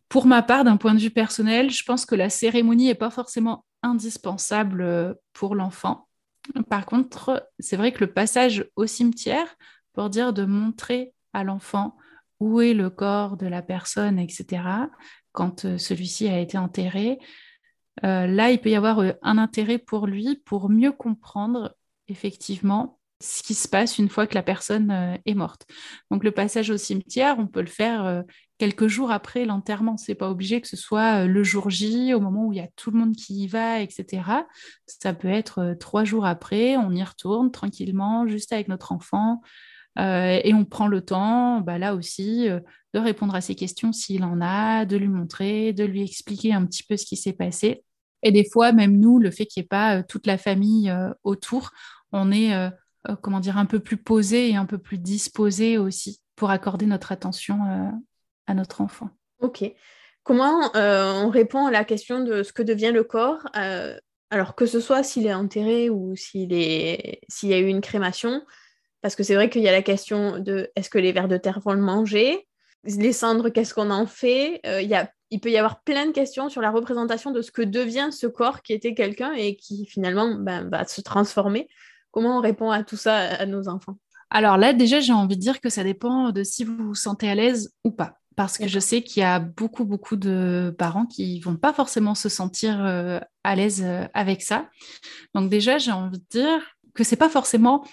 Pour 0.10 0.26
ma 0.26 0.42
part, 0.42 0.64
d'un 0.64 0.78
point 0.78 0.94
de 0.94 1.00
vue 1.00 1.12
personnel, 1.12 1.72
je 1.72 1.84
pense 1.84 2.06
que 2.06 2.16
la 2.16 2.30
cérémonie 2.30 2.88
n'est 2.88 2.96
pas 2.96 3.10
forcément 3.10 3.66
indispensable 3.84 5.16
pour 5.34 5.56
l'enfant. 5.56 6.08
Par 6.70 6.86
contre, 6.86 7.50
c'est 7.60 7.78
vrai 7.78 7.92
que 7.92 8.04
le 8.04 8.12
passage 8.12 8.66
au 8.76 8.86
cimetière, 8.86 9.48
pour 9.94 10.10
dire 10.10 10.34
de 10.34 10.46
montrer 10.46 11.14
à 11.34 11.44
l'enfant 11.44 11.96
où 12.40 12.62
est 12.62 12.74
le 12.74 12.90
corps 12.90 13.38
de 13.38 13.48
la 13.48 13.62
personne, 13.62 14.20
etc., 14.20 14.64
quand 15.32 15.66
euh, 15.66 15.78
celui-ci 15.78 16.28
a 16.28 16.40
été 16.40 16.58
enterré, 16.58 17.20
euh, 18.04 18.28
là, 18.28 18.52
il 18.52 18.60
peut 18.60 18.70
y 18.70 18.76
avoir 18.76 19.00
euh, 19.00 19.14
un 19.22 19.38
intérêt 19.38 19.78
pour 19.78 20.08
lui 20.08 20.42
pour 20.46 20.70
mieux 20.70 20.92
comprendre 20.92 21.76
effectivement 22.08 23.00
ce 23.22 23.44
qui 23.44 23.54
se 23.54 23.68
passe 23.68 23.98
une 23.98 24.10
fois 24.10 24.28
que 24.28 24.36
la 24.36 24.44
personne 24.44 25.18
est 25.26 25.34
morte. 25.34 25.66
Donc 26.12 26.24
le 26.24 26.32
passage 26.32 26.70
au 26.70 26.78
cimetière, 26.78 27.38
on 27.40 27.48
peut 27.48 27.62
le 27.62 27.68
faire 27.68 28.24
quelques 28.58 28.88
jours 28.88 29.12
après 29.12 29.46
l'enterrement. 29.46 29.98
C'est 29.98 30.16
pas 30.16 30.30
obligé 30.30 30.62
que 30.62 30.68
ce 30.68 30.78
soit 30.78 31.24
euh, 31.24 31.28
le 31.28 31.44
jour 31.44 31.70
J, 31.70 32.14
au 32.14 32.20
moment 32.20 32.46
où 32.46 32.54
il 32.54 32.58
y 32.58 32.62
a 32.62 32.70
tout 32.76 32.92
le 32.92 33.00
monde 33.00 33.16
qui 33.16 33.44
y 33.44 33.48
va, 33.48 33.82
etc. 33.82 34.24
Ça 34.86 35.14
peut 35.14 35.28
être 35.28 35.60
euh, 35.60 35.76
trois 35.76 36.04
jours 36.04 36.26
après, 36.26 36.78
on 36.78 36.92
y 36.92 37.04
retourne 37.04 37.52
tranquillement, 37.52 38.28
juste 38.28 38.54
avec 38.54 38.68
notre 38.68 38.92
enfant, 38.92 39.42
euh, 40.00 40.40
et 40.44 40.54
on 40.54 40.66
prend 40.66 40.88
le 40.88 41.02
temps, 41.02 41.62
bah, 41.62 41.78
là 41.78 41.96
aussi, 41.96 42.48
de 42.94 43.00
répondre 43.00 43.36
à 43.36 43.42
ses 43.42 43.56
questions 43.56 43.94
s'il 43.94 44.24
en 44.24 44.42
a, 44.42 44.86
de 44.86 44.98
lui 44.98 45.08
montrer, 45.08 45.74
de 45.74 45.84
lui 45.84 46.04
expliquer 46.04 46.54
un 46.54 46.66
petit 46.66 46.84
peu 46.84 46.98
ce 46.98 47.06
qui 47.06 47.16
s'est 47.16 47.34
passé. 47.34 47.84
Et 48.22 48.32
des 48.32 48.48
fois, 48.52 48.72
même 48.72 49.00
nous, 49.00 49.20
le 49.20 49.32
fait 49.32 49.46
qu'il 49.46 49.62
n'y 49.62 49.66
ait 49.66 49.68
pas 49.68 50.04
toute 50.04 50.28
la 50.28 50.38
famille 50.38 50.94
autour, 51.24 51.72
on 52.12 52.32
est, 52.32 52.52
comment 53.22 53.40
dire, 53.40 53.58
un 53.58 53.66
peu 53.66 53.80
plus 53.80 53.98
posé 53.98 54.50
et 54.50 54.56
un 54.56 54.66
peu 54.66 54.78
plus 54.78 54.98
disposé 54.98 55.78
aussi 55.78 56.22
pour 56.36 56.50
accorder 56.50 56.86
notre 56.86 57.12
attention 57.12 57.60
à 58.48 58.54
notre 58.54 58.82
enfant. 58.82 59.10
Ok. 59.40 59.64
Comment 60.26 60.76
euh, 60.76 61.12
on 61.14 61.30
répond 61.30 61.68
à 61.68 61.72
la 61.72 61.84
question 61.86 62.20
de 62.24 62.42
ce 62.42 62.52
que 62.52 62.64
devient 62.64 62.92
le 62.92 63.04
corps 63.04 63.48
euh, 63.56 63.96
Alors 64.32 64.56
que 64.56 64.66
ce 64.66 64.80
soit 64.80 65.04
s'il 65.04 65.28
est 65.28 65.34
enterré 65.34 65.92
ou 65.92 66.16
s'il 66.16 66.52
est... 66.52 67.22
s'il 67.30 67.50
y 67.50 67.54
a 67.54 67.60
eu 67.60 67.68
une 67.68 67.82
crémation, 67.82 68.42
parce 69.04 69.16
que 69.16 69.22
c'est 69.22 69.36
vrai 69.36 69.52
qu'il 69.52 69.62
y 69.62 69.70
a 69.70 69.72
la 69.72 69.84
question 69.84 70.40
de 70.40 70.72
est-ce 70.76 70.90
que 70.90 70.98
les 70.98 71.12
vers 71.12 71.28
de 71.28 71.38
terre 71.38 71.60
vont 71.60 71.74
le 71.74 71.82
manger 71.82 72.48
Les 72.84 73.14
cendres, 73.14 73.50
qu'est-ce 73.50 73.76
qu'on 73.76 73.92
en 73.92 74.08
fait 74.08 74.62
euh, 74.66 74.82
il, 74.82 74.90
y 74.90 74.96
a... 74.96 75.12
il 75.30 75.40
peut 75.40 75.52
y 75.52 75.58
avoir 75.58 75.84
plein 75.84 76.08
de 76.08 76.12
questions 76.12 76.50
sur 76.50 76.62
la 76.62 76.72
représentation 76.72 77.30
de 77.30 77.44
ce 77.44 77.52
que 77.52 77.62
devient 77.62 78.10
ce 78.12 78.26
corps 78.26 78.64
qui 78.64 78.74
était 78.74 78.96
quelqu'un 78.96 79.34
et 79.34 79.56
qui 79.56 79.86
finalement 79.86 80.34
ben, 80.34 80.68
va 80.70 80.88
se 80.88 81.02
transformer. 81.02 81.70
Comment 82.16 82.38
on 82.38 82.42
répond 82.42 82.72
à 82.72 82.82
tout 82.82 82.96
ça 82.96 83.18
à 83.18 83.46
nos 83.46 83.68
enfants? 83.68 83.98
Alors 84.30 84.56
là, 84.56 84.72
déjà, 84.72 85.02
j'ai 85.02 85.12
envie 85.12 85.36
de 85.36 85.42
dire 85.42 85.60
que 85.60 85.70
ça 85.70 85.84
dépend 85.84 86.32
de 86.32 86.44
si 86.46 86.64
vous 86.64 86.78
vous 86.78 86.96
sentez 86.96 87.30
à 87.30 87.36
l'aise 87.36 87.76
ou 87.84 87.92
pas. 87.92 88.20
Parce 88.38 88.58
que 88.58 88.70
je 88.70 88.80
sais 88.80 89.02
qu'il 89.02 89.20
y 89.20 89.26
a 89.26 89.40
beaucoup, 89.40 89.84
beaucoup 89.84 90.16
de 90.16 90.74
parents 90.78 91.06
qui 91.06 91.42
vont 91.42 91.58
pas 91.58 91.74
forcément 91.74 92.16
se 92.16 92.30
sentir 92.30 92.86
euh, 92.86 93.20
à 93.44 93.56
l'aise 93.58 93.84
euh, 93.84 94.08
avec 94.14 94.44
ça. 94.44 94.70
Donc 95.34 95.50
déjà, 95.50 95.78
j'ai 95.78 95.92
envie 95.92 96.20
de 96.20 96.26
dire 96.30 96.62
que 96.94 97.04
c'est 97.04 97.18
pas 97.18 97.28
forcément, 97.28 97.86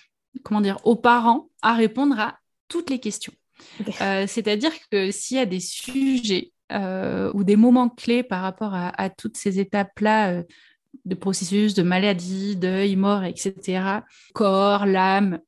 comment 0.45 0.61
dire, 0.61 0.79
aux 0.85 0.97
parents 0.97 1.49
à 1.61 1.75
répondre 1.75 2.21
à 2.21 2.39
toutes 2.69 2.91
les 2.91 3.01
questions. 3.01 3.33
Euh, 4.01 4.27
c'est-à-dire 4.29 4.73
que 4.93 5.11
s'il 5.11 5.39
y 5.39 5.41
a 5.41 5.47
des 5.47 5.61
sujets 5.61 6.53
ou 7.35 7.45
des 7.45 7.57
moments 7.57 7.91
clés 7.91 8.23
par 8.23 8.41
rapport 8.41 8.73
à, 8.75 9.11
toutes 9.11 9.37
ces 9.37 9.61
étapes-là 9.61 10.43
de 11.05 11.15
processus 11.15 11.75
de 11.75 11.83
maladie, 11.83 12.57
deuil, 12.57 12.97
mort, 12.97 13.25
etc., 13.25 14.01
corps, 14.35 14.87
l'âme, 14.87 15.41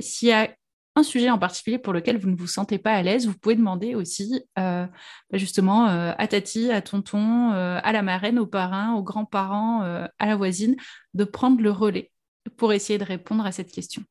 s'il 0.00 0.28
y 0.28 0.32
a 0.32 0.48
un 0.96 1.02
sujet 1.02 1.30
en 1.30 1.38
particulier 1.38 1.78
pour 1.78 1.92
lequel 1.92 2.18
vous 2.18 2.30
ne 2.30 2.36
vous 2.36 2.46
sentez 2.46 2.78
pas 2.78 2.92
à 2.92 3.02
l'aise, 3.02 3.26
vous 3.26 3.36
pouvez 3.36 3.54
demander 3.54 3.94
aussi 3.94 4.42
euh, 4.58 4.86
bah, 5.30 5.38
justement 5.38 5.88
euh, 5.88 6.12
à 6.16 6.26
Tati, 6.26 6.70
à 6.72 6.80
tonton, 6.80 7.52
euh, 7.52 7.78
à 7.82 7.92
la 7.92 8.02
marraine, 8.02 8.38
aux 8.38 8.46
parrains, 8.46 8.94
aux 8.94 9.02
grands-parents, 9.02 9.82
à 9.82 10.26
la 10.26 10.36
voisine, 10.36 10.74
de 11.14 11.24
prendre 11.24 11.60
le 11.60 11.70
relais 11.70 12.10
pour 12.56 12.72
essayer 12.72 12.98
de 12.98 13.04
répondre 13.04 13.44
à 13.44 13.52
cette 13.52 13.70
question. 13.70 14.02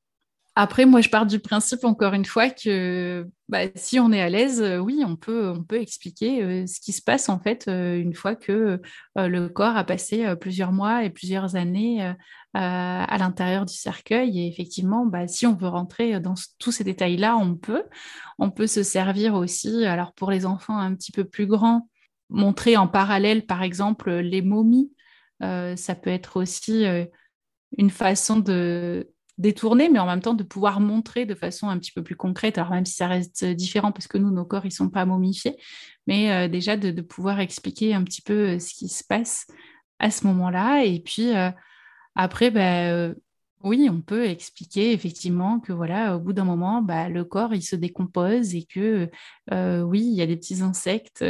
Après, 0.57 0.85
moi, 0.85 1.01
je 1.01 1.09
pars 1.09 1.25
du 1.25 1.39
principe, 1.39 1.83
encore 1.83 2.13
une 2.13 2.23
fois, 2.23 2.49
que 2.49 3.27
bah, 3.49 3.63
si 3.75 3.99
on 3.99 4.13
est 4.13 4.21
à 4.21 4.29
l'aise, 4.29 4.63
oui, 4.81 5.03
on 5.05 5.17
peut, 5.17 5.49
on 5.49 5.63
peut 5.63 5.81
expliquer 5.81 6.65
ce 6.65 6.79
qui 6.79 6.93
se 6.93 7.01
passe, 7.01 7.27
en 7.27 7.39
fait, 7.39 7.67
une 7.67 8.13
fois 8.13 8.35
que 8.35 8.81
le 9.17 9.47
corps 9.49 9.75
a 9.75 9.83
passé 9.83 10.33
plusieurs 10.39 10.71
mois 10.71 11.03
et 11.03 11.09
plusieurs 11.09 11.57
années 11.57 12.13
à 12.53 13.17
l'intérieur 13.17 13.65
du 13.65 13.73
cercueil. 13.73 14.39
Et 14.39 14.47
effectivement, 14.47 15.05
bah, 15.05 15.27
si 15.27 15.45
on 15.45 15.55
veut 15.55 15.67
rentrer 15.67 16.21
dans 16.21 16.35
tous 16.57 16.71
ces 16.71 16.85
détails-là, 16.85 17.35
on 17.35 17.55
peut. 17.55 17.83
On 18.39 18.49
peut 18.49 18.67
se 18.67 18.81
servir 18.81 19.35
aussi, 19.35 19.85
alors 19.85 20.13
pour 20.13 20.31
les 20.31 20.45
enfants 20.45 20.77
un 20.77 20.95
petit 20.95 21.11
peu 21.11 21.25
plus 21.25 21.47
grands, 21.47 21.89
montrer 22.29 22.77
en 22.77 22.87
parallèle, 22.87 23.45
par 23.45 23.61
exemple, 23.61 24.09
les 24.09 24.41
momies. 24.41 24.93
ça 25.41 25.95
peut 25.95 26.11
être 26.11 26.37
aussi 26.37 26.85
une 27.77 27.89
façon 27.89 28.39
de 28.39 29.11
détourner, 29.37 29.89
mais 29.89 29.99
en 29.99 30.05
même 30.05 30.21
temps 30.21 30.33
de 30.33 30.43
pouvoir 30.43 30.79
montrer 30.79 31.25
de 31.25 31.35
façon 31.35 31.67
un 31.67 31.77
petit 31.77 31.91
peu 31.91 32.03
plus 32.03 32.15
concrète, 32.15 32.57
alors 32.57 32.71
même 32.71 32.85
si 32.85 32.93
ça 32.93 33.07
reste 33.07 33.43
différent 33.45 33.91
parce 33.91 34.07
que 34.07 34.17
nous, 34.17 34.31
nos 34.31 34.45
corps, 34.45 34.65
ils 34.65 34.71
sont 34.71 34.89
pas 34.89 35.05
momifiés, 35.05 35.57
mais 36.07 36.31
euh, 36.31 36.47
déjà 36.47 36.77
de, 36.77 37.01
pouvoir 37.01 37.39
expliquer 37.39 37.93
un 37.93 38.03
petit 38.03 38.21
peu 38.21 38.55
euh, 38.55 38.59
ce 38.59 38.73
qui 38.73 38.87
se 38.87 39.03
passe 39.03 39.47
à 39.99 40.09
ce 40.09 40.25
moment-là. 40.27 40.85
Et 40.85 40.99
puis 40.99 41.35
euh, 41.35 41.51
après, 42.15 42.49
bah, 42.49 43.13
oui, 43.63 43.89
on 43.91 44.01
peut 44.01 44.25
expliquer 44.25 44.93
effectivement 44.93 45.59
que 45.59 45.73
voilà, 45.73 46.15
au 46.15 46.19
bout 46.19 46.33
d'un 46.33 46.45
moment, 46.45 46.81
bah, 46.81 47.09
le 47.09 47.25
corps, 47.25 47.53
il 47.53 47.63
se 47.63 47.75
décompose 47.75 48.55
et 48.55 48.63
que 48.63 49.09
oui, 49.51 50.01
il 50.01 50.13
y 50.13 50.21
a 50.21 50.27
des 50.27 50.37
petits 50.37 50.61
insectes 50.61 51.25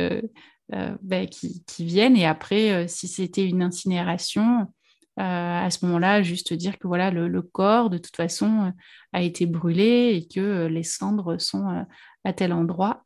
bah, 0.70 1.26
qui, 1.28 1.64
viennent. 1.80 2.18
Et 2.18 2.26
après, 2.26 2.88
si 2.88 3.08
c'était 3.08 3.48
une 3.48 3.64
incinération, 3.64 4.62
euh, 4.62 4.66
à 5.18 5.70
ce 5.70 5.86
moment-là, 5.86 6.22
juste 6.22 6.54
dire 6.54 6.78
que 6.78 6.88
voilà, 6.88 7.12
le, 7.12 7.42
corps, 7.42 7.90
de 7.90 7.98
toute 7.98 8.16
façon, 8.16 8.66
euh, 8.66 8.72
a 9.14 9.22
été 9.22 9.46
brûlé 9.46 10.14
et 10.16 10.28
que 10.28 10.40
euh, 10.40 10.70
les 10.70 10.84
cendres 10.84 11.40
sont 11.40 11.86
à 12.24 12.34
tel 12.34 12.54
endroit. 12.54 13.04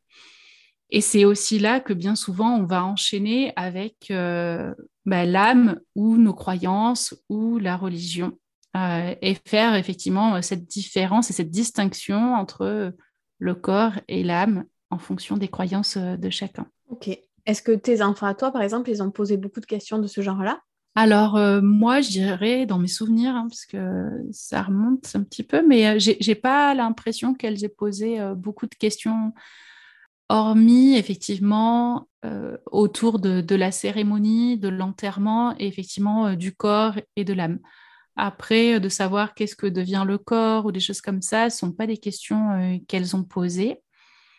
Et 0.90 1.00
c'est 1.00 1.24
aussi 1.24 1.58
là 1.58 1.78
que 1.78 1.92
bien 1.92 2.16
souvent, 2.16 2.56
on 2.56 2.64
va 2.64 2.84
enchaîner 2.84 3.52
avec 3.54 4.12
bah, 5.06 5.24
l'âme 5.24 5.78
ou 5.94 6.16
nos 6.16 6.34
croyances 6.34 7.14
ou 7.28 7.58
la 7.58 7.76
religion 7.76 8.32
et 8.74 9.36
faire 9.46 9.76
effectivement 9.76 10.42
cette 10.42 10.66
différence 10.66 11.30
et 11.30 11.32
cette 11.32 11.50
distinction 11.50 12.34
entre 12.34 12.92
le 13.38 13.54
corps 13.54 13.92
et 14.08 14.24
l'âme 14.24 14.64
en 14.90 14.98
fonction 14.98 15.36
des 15.36 15.46
croyances 15.46 15.96
de 15.96 16.30
chacun. 16.30 16.66
Ok. 16.88 17.08
Est-ce 17.46 17.62
que 17.62 17.72
tes 17.72 18.02
enfants 18.02 18.26
à 18.26 18.34
toi, 18.34 18.50
par 18.50 18.62
exemple, 18.62 18.90
ils 18.90 19.02
ont 19.02 19.10
posé 19.10 19.36
beaucoup 19.36 19.60
de 19.60 19.66
questions 19.66 19.98
de 19.98 20.06
ce 20.06 20.20
genre-là? 20.20 20.60
Alors, 20.96 21.36
euh, 21.36 21.60
moi, 21.62 22.00
je 22.00 22.10
dirais, 22.10 22.66
dans 22.66 22.78
mes 22.78 22.88
souvenirs, 22.88 23.34
hein, 23.36 23.46
parce 23.48 23.64
que 23.64 24.10
ça 24.32 24.62
remonte 24.62 25.10
un 25.14 25.22
petit 25.22 25.44
peu, 25.44 25.64
mais 25.66 25.86
euh, 25.86 25.98
je 26.00 26.12
n'ai 26.26 26.34
pas 26.34 26.74
l'impression 26.74 27.32
qu'elles 27.34 27.64
aient 27.64 27.68
posé 27.68 28.20
euh, 28.20 28.34
beaucoup 28.34 28.66
de 28.66 28.74
questions, 28.74 29.32
hormis 30.28 30.96
effectivement 30.96 32.06
autour 32.70 33.18
de, 33.18 33.54
la 33.54 33.72
cérémonie, 33.72 34.58
de 34.58 34.68
l'enterrement, 34.68 35.54
et 35.58 35.66
effectivement 35.66 36.34
du 36.34 36.54
corps 36.54 36.94
et 37.16 37.24
de 37.24 37.32
l'âme. 37.32 37.60
Après, 38.16 38.78
de 38.78 38.88
savoir 38.90 39.34
qu'est-ce 39.34 39.56
que 39.56 39.66
devient 39.66 40.04
le 40.06 40.18
corps 40.18 40.66
ou 40.66 40.72
des 40.72 40.80
choses 40.80 41.00
comme 41.00 41.22
ça, 41.22 41.46
ne 41.46 41.50
sont 41.50 41.72
pas 41.72 41.86
des 41.86 41.96
questions 41.96 42.78
qu'elles 42.88 43.16
ont 43.16 43.24
posées. 43.24 43.80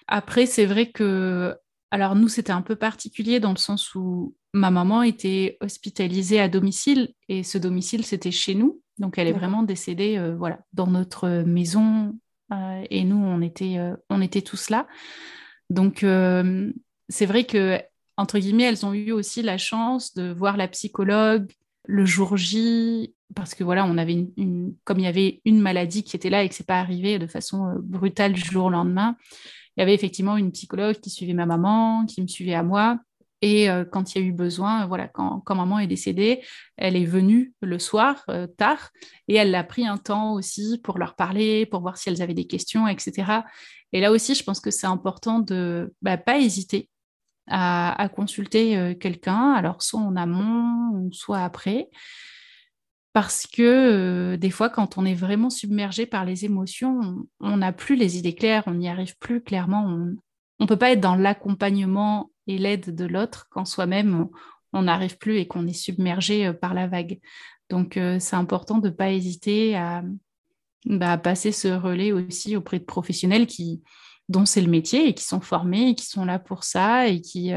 Après, 0.07 0.45
c'est 0.45 0.67
vrai 0.67 0.91
que 0.91 1.55
alors 1.91 2.15
nous, 2.15 2.29
c'était 2.29 2.53
un 2.53 2.61
peu 2.61 2.77
particulier 2.77 3.41
dans 3.41 3.51
le 3.51 3.57
sens 3.57 3.93
où 3.95 4.33
ma 4.53 4.71
maman 4.71 5.03
était 5.03 5.57
hospitalisée 5.59 6.39
à 6.39 6.47
domicile 6.47 7.13
et 7.27 7.43
ce 7.43 7.57
domicile, 7.57 8.05
c'était 8.05 8.31
chez 8.31 8.55
nous. 8.55 8.81
Donc 8.97 9.17
elle 9.17 9.27
est 9.27 9.33
vraiment 9.33 9.63
décédée 9.63 10.17
euh, 10.17 10.35
voilà, 10.35 10.59
dans 10.73 10.87
notre 10.87 11.43
maison 11.43 12.17
euh, 12.53 12.85
et 12.89 13.03
nous, 13.03 13.17
on 13.17 13.41
était, 13.41 13.77
euh, 13.77 13.95
on 14.09 14.21
était 14.21 14.41
tous 14.41 14.69
là. 14.69 14.87
Donc 15.69 16.05
c'est 17.09 17.25
vrai 17.25 17.45
que, 17.45 17.79
entre 18.17 18.39
guillemets, 18.39 18.63
elles 18.63 18.85
ont 18.85 18.93
eu 18.93 19.11
aussi 19.11 19.41
la 19.41 19.57
chance 19.57 20.13
de 20.13 20.31
voir 20.31 20.57
la 20.57 20.67
psychologue 20.67 21.51
le 21.85 22.05
jour 22.05 22.37
J, 22.37 23.15
parce 23.35 23.55
que 23.55 23.63
voilà, 23.63 23.85
on 23.85 23.97
avait 23.97 24.27
une, 24.37 24.75
comme 24.83 24.99
il 24.99 25.05
y 25.05 25.07
avait 25.07 25.41
une 25.45 25.61
maladie 25.61 26.03
qui 26.03 26.15
était 26.15 26.29
là 26.29 26.43
et 26.43 26.49
que 26.49 26.55
c'est 26.55 26.67
pas 26.67 26.79
arrivé 26.79 27.19
de 27.19 27.27
façon 27.27 27.73
brutale 27.81 28.33
du 28.33 28.41
jour 28.41 28.65
au 28.65 28.69
lendemain, 28.69 29.15
il 29.75 29.81
y 29.81 29.83
avait 29.83 29.93
effectivement 29.93 30.37
une 30.37 30.51
psychologue 30.51 30.99
qui 30.99 31.09
suivait 31.09 31.33
ma 31.33 31.45
maman, 31.45 32.05
qui 32.05 32.21
me 32.21 32.27
suivait 32.27 32.53
à 32.53 32.63
moi. 32.63 32.99
Et 33.41 33.69
euh, 33.69 33.85
quand 33.85 34.13
il 34.13 34.21
y 34.21 34.23
a 34.23 34.27
eu 34.27 34.31
besoin, 34.31 34.85
voilà, 34.85 35.07
quand, 35.07 35.43
maman 35.49 35.79
est 35.79 35.87
décédée, 35.87 36.43
elle 36.77 36.95
est 36.95 37.05
venue 37.05 37.53
le 37.61 37.79
soir 37.79 38.23
euh, 38.29 38.45
tard 38.45 38.91
et 39.27 39.35
elle 39.35 39.53
a 39.55 39.63
pris 39.63 39.87
un 39.87 39.97
temps 39.97 40.33
aussi 40.33 40.79
pour 40.83 40.99
leur 40.99 41.15
parler, 41.15 41.65
pour 41.65 41.81
voir 41.81 41.97
si 41.97 42.09
elles 42.09 42.21
avaient 42.21 42.35
des 42.35 42.45
questions, 42.45 42.87
etc. 42.87 43.41
Et 43.93 43.99
là 43.99 44.11
aussi, 44.11 44.35
je 44.35 44.43
pense 44.43 44.59
que 44.59 44.69
c'est 44.69 44.87
important 44.87 45.39
de 45.39 45.55
ne 45.55 45.93
bah, 46.03 46.17
pas 46.17 46.37
hésiter 46.37 46.87
à, 47.47 48.07
consulter 48.15 48.77
euh, 48.77 48.93
quelqu'un, 48.93 49.53
alors 49.53 49.81
soit 49.81 49.99
en 49.99 50.15
amont, 50.15 51.09
soit 51.11 51.39
après 51.39 51.89
parce 53.13 53.45
que 53.45 54.37
des 54.37 54.51
fois, 54.51 54.69
quand 54.69 54.97
on 54.97 55.05
est 55.05 55.15
vraiment 55.15 55.49
submergé 55.49 56.05
par 56.05 56.23
les 56.23 56.45
émotions, 56.45 57.25
on 57.41 57.57
n'a 57.57 57.73
plus 57.73 57.95
les 57.95 58.17
idées 58.17 58.35
claires, 58.35 58.63
on 58.67 58.75
n'y 58.75 58.87
arrive 58.87 59.17
plus 59.17 59.41
clairement. 59.41 59.85
On 59.85 60.63
ne 60.63 60.67
peut 60.67 60.77
pas 60.77 60.91
être 60.91 61.01
dans 61.01 61.15
l'accompagnement 61.15 62.31
et 62.47 62.57
l'aide 62.57 62.95
de 62.95 63.05
l'autre 63.05 63.47
quand 63.49 63.65
soi-même, 63.65 64.27
on 64.73 64.83
n'arrive 64.83 65.17
plus 65.17 65.37
et 65.37 65.47
qu'on 65.47 65.67
est 65.67 65.73
submergé 65.73 66.53
par 66.53 66.73
la 66.73 66.87
vague. 66.87 67.19
Donc, 67.69 67.99
c'est 68.19 68.35
important 68.35 68.77
de 68.77 68.87
ne 68.87 68.93
pas 68.93 69.11
hésiter 69.11 69.73
bah, 70.85 71.11
à, 71.11 71.17
passer 71.17 71.51
ce 71.51 71.67
relais 71.67 72.13
aussi 72.13 72.55
auprès 72.55 72.79
de 72.79 72.85
professionnels 72.85 73.47
qui, 73.47 73.81
dont 74.29 74.45
c'est 74.45 74.61
le 74.61 74.69
métier 74.69 75.09
et 75.09 75.13
qui 75.13 75.25
sont 75.25 75.41
formés 75.41 75.89
et 75.89 75.95
qui 75.95 76.05
sont 76.05 76.23
là 76.23 76.39
pour 76.39 76.63
ça 76.63 77.07
et 77.07 77.19
qui, 77.19 77.51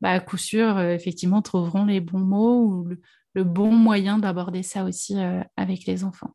bah, 0.00 0.10
à 0.10 0.20
coup 0.20 0.38
sûr, 0.38 0.80
effectivement, 0.80 1.42
trouveront 1.42 1.84
les 1.84 2.00
bons 2.00 2.20
mots 2.20 2.64
ou 2.64 2.84
le 2.84 3.00
bon 3.44 3.70
moyen 3.70 4.18
d'aborder 4.18 4.62
ça 4.62 4.84
aussi 4.84 5.18
euh, 5.18 5.42
avec 5.56 5.86
les 5.86 6.04
enfants. 6.04 6.30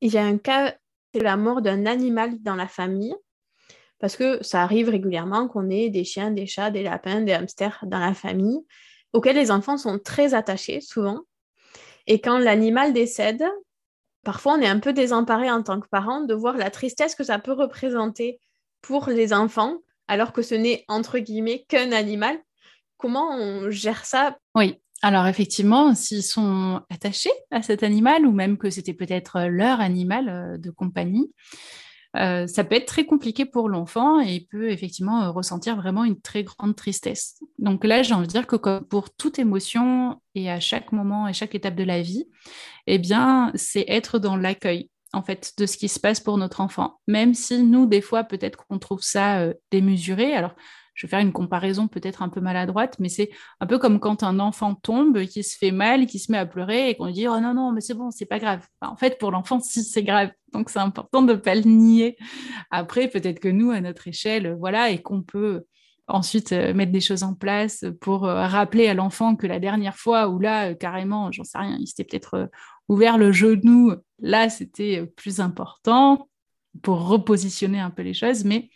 Il 0.00 0.12
y 0.12 0.18
a 0.18 0.24
un 0.24 0.38
cas, 0.38 0.74
c'est 1.14 1.22
la 1.22 1.36
mort 1.36 1.62
d'un 1.62 1.86
animal 1.86 2.42
dans 2.42 2.56
la 2.56 2.66
famille, 2.66 3.14
parce 4.00 4.16
que 4.16 4.42
ça 4.42 4.62
arrive 4.62 4.88
régulièrement 4.88 5.46
qu'on 5.46 5.70
ait 5.70 5.88
des 5.88 6.02
chiens, 6.02 6.32
des 6.32 6.46
chats, 6.46 6.72
des 6.72 6.82
lapins, 6.82 7.20
des 7.20 7.32
hamsters 7.32 7.84
dans 7.86 8.00
la 8.00 8.14
famille, 8.14 8.60
auxquels 9.12 9.36
les 9.36 9.52
enfants 9.52 9.76
sont 9.76 9.98
très 9.98 10.34
attachés 10.34 10.80
souvent. 10.80 11.20
Et 12.08 12.20
quand 12.20 12.38
l'animal 12.38 12.92
décède, 12.92 13.44
parfois 14.24 14.54
on 14.54 14.60
est 14.60 14.66
un 14.66 14.80
peu 14.80 14.92
désemparé 14.92 15.50
en 15.50 15.62
tant 15.62 15.80
que 15.80 15.88
parent 15.88 16.22
de 16.22 16.34
voir 16.34 16.56
la 16.56 16.70
tristesse 16.70 17.14
que 17.14 17.22
ça 17.22 17.38
peut 17.38 17.52
représenter 17.52 18.40
pour 18.80 19.08
les 19.08 19.32
enfants, 19.32 19.78
alors 20.08 20.32
que 20.32 20.42
ce 20.42 20.56
n'est 20.56 20.84
entre 20.88 21.18
guillemets 21.18 21.64
qu'un 21.68 21.92
animal, 21.92 22.36
Comment 23.02 23.36
on 23.36 23.68
gère 23.68 24.04
ça? 24.04 24.38
Oui, 24.54 24.76
alors 25.02 25.26
effectivement, 25.26 25.92
s'ils 25.96 26.22
sont 26.22 26.80
attachés 26.88 27.32
à 27.50 27.60
cet 27.60 27.82
animal 27.82 28.24
ou 28.24 28.30
même 28.30 28.56
que 28.56 28.70
c'était 28.70 28.94
peut-être 28.94 29.40
leur 29.48 29.80
animal 29.80 30.28
euh, 30.28 30.56
de 30.56 30.70
compagnie, 30.70 31.32
euh, 32.14 32.46
ça 32.46 32.62
peut 32.62 32.76
être 32.76 32.86
très 32.86 33.04
compliqué 33.04 33.44
pour 33.44 33.68
l'enfant 33.68 34.20
et 34.20 34.46
peut 34.48 34.70
effectivement 34.70 35.24
euh, 35.24 35.30
ressentir 35.30 35.74
vraiment 35.74 36.04
une 36.04 36.20
très 36.20 36.44
grande 36.44 36.76
tristesse. 36.76 37.40
Donc 37.58 37.84
là, 37.84 38.04
j'ai 38.04 38.14
envie 38.14 38.28
de 38.28 38.32
dire 38.32 38.46
que 38.46 38.54
comme 38.54 38.84
pour 38.84 39.12
toute 39.12 39.40
émotion 39.40 40.20
et 40.36 40.48
à 40.48 40.60
chaque 40.60 40.92
moment 40.92 41.26
et 41.26 41.32
chaque 41.32 41.56
étape 41.56 41.74
de 41.74 41.82
la 41.82 42.02
vie, 42.02 42.28
eh 42.86 42.98
bien, 42.98 43.50
c'est 43.56 43.84
être 43.88 44.20
dans 44.20 44.36
l'accueil 44.36 44.90
en 45.12 45.22
fait 45.22 45.54
de 45.58 45.66
ce 45.66 45.76
qui 45.76 45.88
se 45.88 45.98
passe 45.98 46.20
pour 46.20 46.38
notre 46.38 46.60
enfant. 46.60 47.00
Même 47.08 47.34
si 47.34 47.64
nous, 47.64 47.86
des 47.86 48.00
fois, 48.00 48.22
peut-être 48.22 48.64
qu'on 48.64 48.78
trouve 48.78 49.02
ça 49.02 49.48
démesuré. 49.72 50.34
Alors, 50.34 50.54
je 50.94 51.06
vais 51.06 51.10
faire 51.10 51.20
une 51.20 51.32
comparaison 51.32 51.88
peut-être 51.88 52.22
un 52.22 52.28
peu 52.28 52.40
maladroite, 52.40 52.96
mais 52.98 53.08
c'est 53.08 53.30
un 53.60 53.66
peu 53.66 53.78
comme 53.78 54.00
quand 54.00 54.22
un 54.22 54.38
enfant 54.38 54.74
tombe, 54.74 55.24
qui 55.24 55.42
se 55.42 55.56
fait 55.56 55.70
mal, 55.70 56.06
qui 56.06 56.18
se 56.18 56.30
met 56.30 56.38
à 56.38 56.46
pleurer 56.46 56.90
et 56.90 56.94
qu'on 56.94 57.06
lui 57.06 57.12
dit 57.14 57.28
oh 57.28 57.40
non 57.40 57.54
non 57.54 57.72
mais 57.72 57.80
c'est 57.80 57.94
bon, 57.94 58.10
c'est 58.10 58.26
pas 58.26 58.38
grave. 58.38 58.66
en 58.80 58.96
fait, 58.96 59.18
pour 59.18 59.30
l'enfant, 59.30 59.60
si 59.60 59.82
c'est 59.82 60.02
grave, 60.02 60.30
donc 60.52 60.70
c'est 60.70 60.78
important 60.78 61.22
de 61.22 61.32
ne 61.32 61.38
pas 61.38 61.54
le 61.54 61.62
nier. 61.62 62.16
Après, 62.70 63.08
peut-être 63.08 63.40
que 63.40 63.48
nous, 63.48 63.70
à 63.70 63.80
notre 63.80 64.08
échelle, 64.08 64.54
voilà, 64.58 64.90
et 64.90 65.00
qu'on 65.00 65.22
peut 65.22 65.64
ensuite 66.08 66.52
euh, 66.52 66.74
mettre 66.74 66.92
des 66.92 67.00
choses 67.00 67.22
en 67.22 67.34
place 67.34 67.84
pour 68.00 68.26
euh, 68.26 68.46
rappeler 68.46 68.88
à 68.88 68.94
l'enfant 68.94 69.36
que 69.36 69.46
la 69.46 69.58
dernière 69.58 69.96
fois 69.96 70.28
où 70.28 70.38
là, 70.38 70.70
euh, 70.70 70.74
carrément, 70.74 71.30
j'en 71.32 71.44
sais 71.44 71.58
rien, 71.58 71.76
il 71.80 71.86
s'était 71.86 72.04
peut-être 72.04 72.50
ouvert 72.88 73.18
le 73.18 73.32
genou, 73.32 73.92
là, 74.18 74.48
c'était 74.48 75.06
plus 75.16 75.40
important 75.40 76.28
pour 76.82 77.06
repositionner 77.06 77.80
un 77.80 77.90
peu 77.90 78.02
les 78.02 78.14
choses, 78.14 78.44
mais 78.44 78.70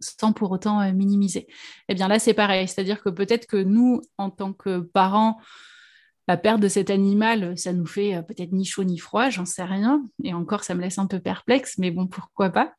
sans 0.00 0.32
pour 0.32 0.50
autant 0.50 0.92
minimiser. 0.92 1.46
Eh 1.88 1.94
bien 1.94 2.08
là, 2.08 2.18
c'est 2.18 2.34
pareil, 2.34 2.68
c'est-à-dire 2.68 3.02
que 3.02 3.08
peut-être 3.08 3.46
que 3.46 3.56
nous, 3.56 4.02
en 4.18 4.30
tant 4.30 4.52
que 4.52 4.78
parents, 4.78 5.38
la 6.28 6.36
perte 6.36 6.60
de 6.60 6.68
cet 6.68 6.90
animal, 6.90 7.56
ça 7.56 7.72
nous 7.72 7.86
fait 7.86 8.16
euh, 8.16 8.22
peut-être 8.22 8.52
ni 8.52 8.64
chaud 8.64 8.82
ni 8.82 8.98
froid, 8.98 9.30
j'en 9.30 9.44
sais 9.44 9.62
rien. 9.62 10.02
Et 10.24 10.34
encore, 10.34 10.64
ça 10.64 10.74
me 10.74 10.80
laisse 10.80 10.98
un 10.98 11.06
peu 11.06 11.20
perplexe, 11.20 11.78
mais 11.78 11.90
bon, 11.90 12.06
pourquoi 12.08 12.50
pas. 12.50 12.72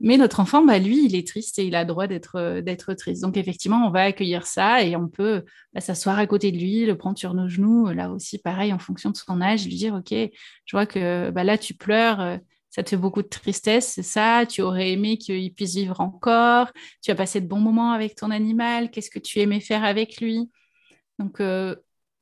Mais 0.00 0.16
notre 0.16 0.38
enfant, 0.40 0.64
bah, 0.64 0.78
lui, 0.78 1.04
il 1.04 1.16
est 1.16 1.26
triste 1.26 1.58
et 1.58 1.64
il 1.64 1.74
a 1.74 1.84
droit 1.84 2.06
d'être, 2.06 2.36
euh, 2.36 2.60
d'être 2.60 2.94
triste. 2.94 3.22
Donc 3.22 3.36
effectivement, 3.36 3.86
on 3.86 3.90
va 3.90 4.02
accueillir 4.02 4.46
ça 4.46 4.84
et 4.84 4.94
on 4.94 5.08
peut 5.08 5.44
bah, 5.74 5.80
s'asseoir 5.80 6.18
à 6.18 6.26
côté 6.26 6.52
de 6.52 6.58
lui, 6.58 6.86
le 6.86 6.96
prendre 6.96 7.18
sur 7.18 7.34
nos 7.34 7.48
genoux, 7.48 7.88
là 7.88 8.10
aussi, 8.10 8.38
pareil, 8.38 8.72
en 8.72 8.78
fonction 8.78 9.10
de 9.10 9.16
son 9.16 9.40
âge, 9.40 9.66
lui 9.66 9.74
dire, 9.74 9.94
OK, 9.94 10.12
je 10.12 10.76
vois 10.76 10.86
que 10.86 11.30
bah, 11.30 11.42
là, 11.44 11.58
tu 11.58 11.74
pleures. 11.74 12.38
Euh, 12.72 12.82
ça 12.82 12.82
te 12.82 12.90
fait 12.90 12.96
beaucoup 12.96 13.22
de 13.22 13.28
tristesse, 13.28 13.92
c'est 13.94 14.02
ça, 14.02 14.44
tu 14.48 14.62
aurais 14.62 14.90
aimé 14.92 15.18
qu'il 15.18 15.52
puisse 15.54 15.74
vivre 15.74 16.00
encore, 16.00 16.72
tu 17.02 17.10
as 17.10 17.14
passé 17.14 17.40
de 17.40 17.46
bons 17.46 17.60
moments 17.60 17.92
avec 17.92 18.14
ton 18.14 18.30
animal, 18.30 18.90
qu'est-ce 18.90 19.10
que 19.10 19.18
tu 19.18 19.40
aimais 19.40 19.60
faire 19.60 19.84
avec 19.84 20.20
lui? 20.20 20.50
Donc, 21.18 21.40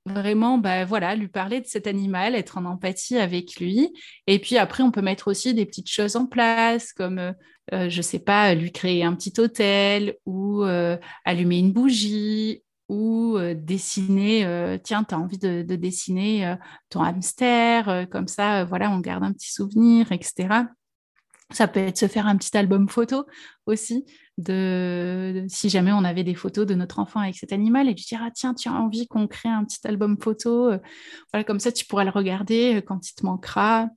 vraiment 0.07 0.59
bah, 0.59 0.85
voilà, 0.85 1.15
lui 1.15 1.29
parler 1.29 1.61
de 1.61 1.67
cet 1.67 1.87
animal, 1.87 2.35
être 2.35 2.59
en 2.59 2.65
empathie 2.65 3.19
avec 3.19 3.57
lui. 3.61 3.93
Et 4.27 4.39
puis 4.39 4.59
après, 4.59 4.83
on 4.83 4.91
peut 4.91 5.03
mettre 5.03 5.29
aussi 5.29 5.55
des 5.55 5.67
petites 5.67 5.91
choses 5.91 6.17
en 6.17 6.27
place, 6.27 6.93
comme, 6.93 7.19
euh, 7.19 7.33
euh, 7.73 7.89
je 7.89 7.99
ne 7.99 8.03
sais 8.03 8.19
pas, 8.19 8.55
lui 8.55 8.73
créer 8.73 9.05
un 9.05 9.15
petit 9.15 9.39
hôtel 9.39 10.17
ou 10.27 10.65
euh, 10.65 10.97
allumer 11.25 11.59
une 11.59 11.73
bougie 11.73 12.63
ou 12.91 13.39
dessiner, 13.55 14.79
tiens, 14.83 15.05
tu 15.05 15.15
as 15.15 15.19
envie 15.19 15.39
de, 15.39 15.63
de 15.63 15.77
dessiner 15.77 16.57
ton 16.89 17.03
hamster, 17.03 18.07
comme 18.11 18.29
ça, 18.29 18.65
voilà, 18.65 18.91
on 18.91 18.99
garde 18.99 19.23
un 19.23 19.33
petit 19.33 19.53
souvenir, 19.53 20.11
etc. 20.13 20.65
Ça 21.53 21.67
peut 21.67 21.81
être 21.81 21.99
se 21.99 22.07
faire 22.07 22.27
un 22.27 22.37
petit 22.37 22.57
album 22.57 22.89
photo 22.89 23.27
aussi, 23.67 24.05
de, 24.39 25.45
si 25.49 25.69
jamais 25.69 25.93
on 25.93 26.05
avait 26.05 26.23
des 26.23 26.35
photos 26.35 26.65
de 26.65 26.75
notre 26.75 27.01
enfant 27.01 27.21
avec 27.21 27.37
cet 27.37 27.53
animal 27.53 27.89
et 27.89 27.95
lui 27.95 28.05
dire 28.05 28.21
ah 28.23 28.31
tiens 28.33 28.55
tu 28.55 28.69
as 28.69 28.73
envie 28.73 29.07
qu'on 29.09 29.27
crée 29.27 29.49
un 29.49 29.65
petit 29.65 29.87
album 29.87 30.17
photo, 30.21 30.71
euh, 30.71 30.79
voilà 31.33 31.45
comme 31.45 31.61
ça 31.61 31.73
tu 31.73 31.85
pourras 31.85 32.05
le 32.05 32.11
regarder 32.11 32.77
euh, 32.77 32.81
quand 32.81 33.09
il 33.09 33.15
te 33.15 33.27
manquera. 33.27 33.89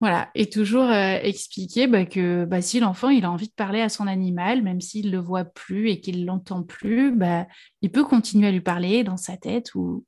Voilà, 0.00 0.28
et 0.34 0.50
toujours 0.50 0.84
euh, 0.84 1.18
expliquer 1.22 1.86
bah, 1.86 2.04
que 2.04 2.44
bah, 2.44 2.60
si 2.60 2.80
l'enfant 2.80 3.08
il 3.08 3.24
a 3.24 3.30
envie 3.30 3.48
de 3.48 3.54
parler 3.54 3.80
à 3.80 3.88
son 3.88 4.06
animal, 4.06 4.62
même 4.62 4.82
s'il 4.82 5.06
ne 5.06 5.12
le 5.12 5.18
voit 5.18 5.44
plus 5.44 5.88
et 5.88 6.00
qu'il 6.00 6.20
ne 6.20 6.26
l'entend 6.26 6.62
plus, 6.62 7.12
bah, 7.12 7.46
il 7.80 7.90
peut 7.90 8.04
continuer 8.04 8.48
à 8.48 8.50
lui 8.50 8.60
parler 8.60 9.04
dans 9.04 9.16
sa 9.16 9.38
tête 9.38 9.74
ou, 9.74 10.04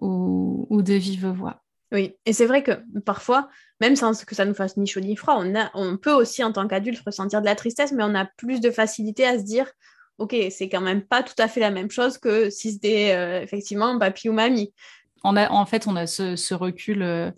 ou 0.00 0.82
de 0.82 0.94
vive 0.94 1.26
voix. 1.26 1.64
Oui, 1.94 2.16
et 2.26 2.32
c'est 2.32 2.46
vrai 2.46 2.64
que 2.64 2.72
parfois, 3.04 3.48
même 3.80 3.94
sans 3.94 4.24
que 4.24 4.34
ça 4.34 4.44
nous 4.44 4.54
fasse 4.54 4.76
ni 4.76 4.86
chaud 4.86 4.98
ni 4.98 5.14
froid, 5.14 5.36
on, 5.38 5.54
a, 5.54 5.70
on 5.74 5.96
peut 5.96 6.12
aussi 6.12 6.42
en 6.42 6.52
tant 6.52 6.66
qu'adulte 6.66 7.00
ressentir 7.06 7.40
de 7.40 7.46
la 7.46 7.54
tristesse, 7.54 7.92
mais 7.92 8.02
on 8.02 8.16
a 8.16 8.24
plus 8.24 8.60
de 8.60 8.72
facilité 8.72 9.24
à 9.24 9.38
se 9.38 9.44
dire, 9.44 9.70
ok, 10.18 10.34
c'est 10.50 10.68
quand 10.68 10.80
même 10.80 11.02
pas 11.02 11.22
tout 11.22 11.34
à 11.38 11.46
fait 11.46 11.60
la 11.60 11.70
même 11.70 11.92
chose 11.92 12.18
que 12.18 12.50
si 12.50 12.72
c'était 12.72 13.14
euh, 13.14 13.40
effectivement 13.42 13.96
papy 13.96 14.28
ou 14.28 14.32
mamie. 14.32 14.74
On 15.22 15.36
a, 15.36 15.48
en 15.50 15.66
fait, 15.66 15.86
on 15.86 15.94
a 15.94 16.08
ce, 16.08 16.54
recul, 16.54 17.02
euh, 17.02 17.30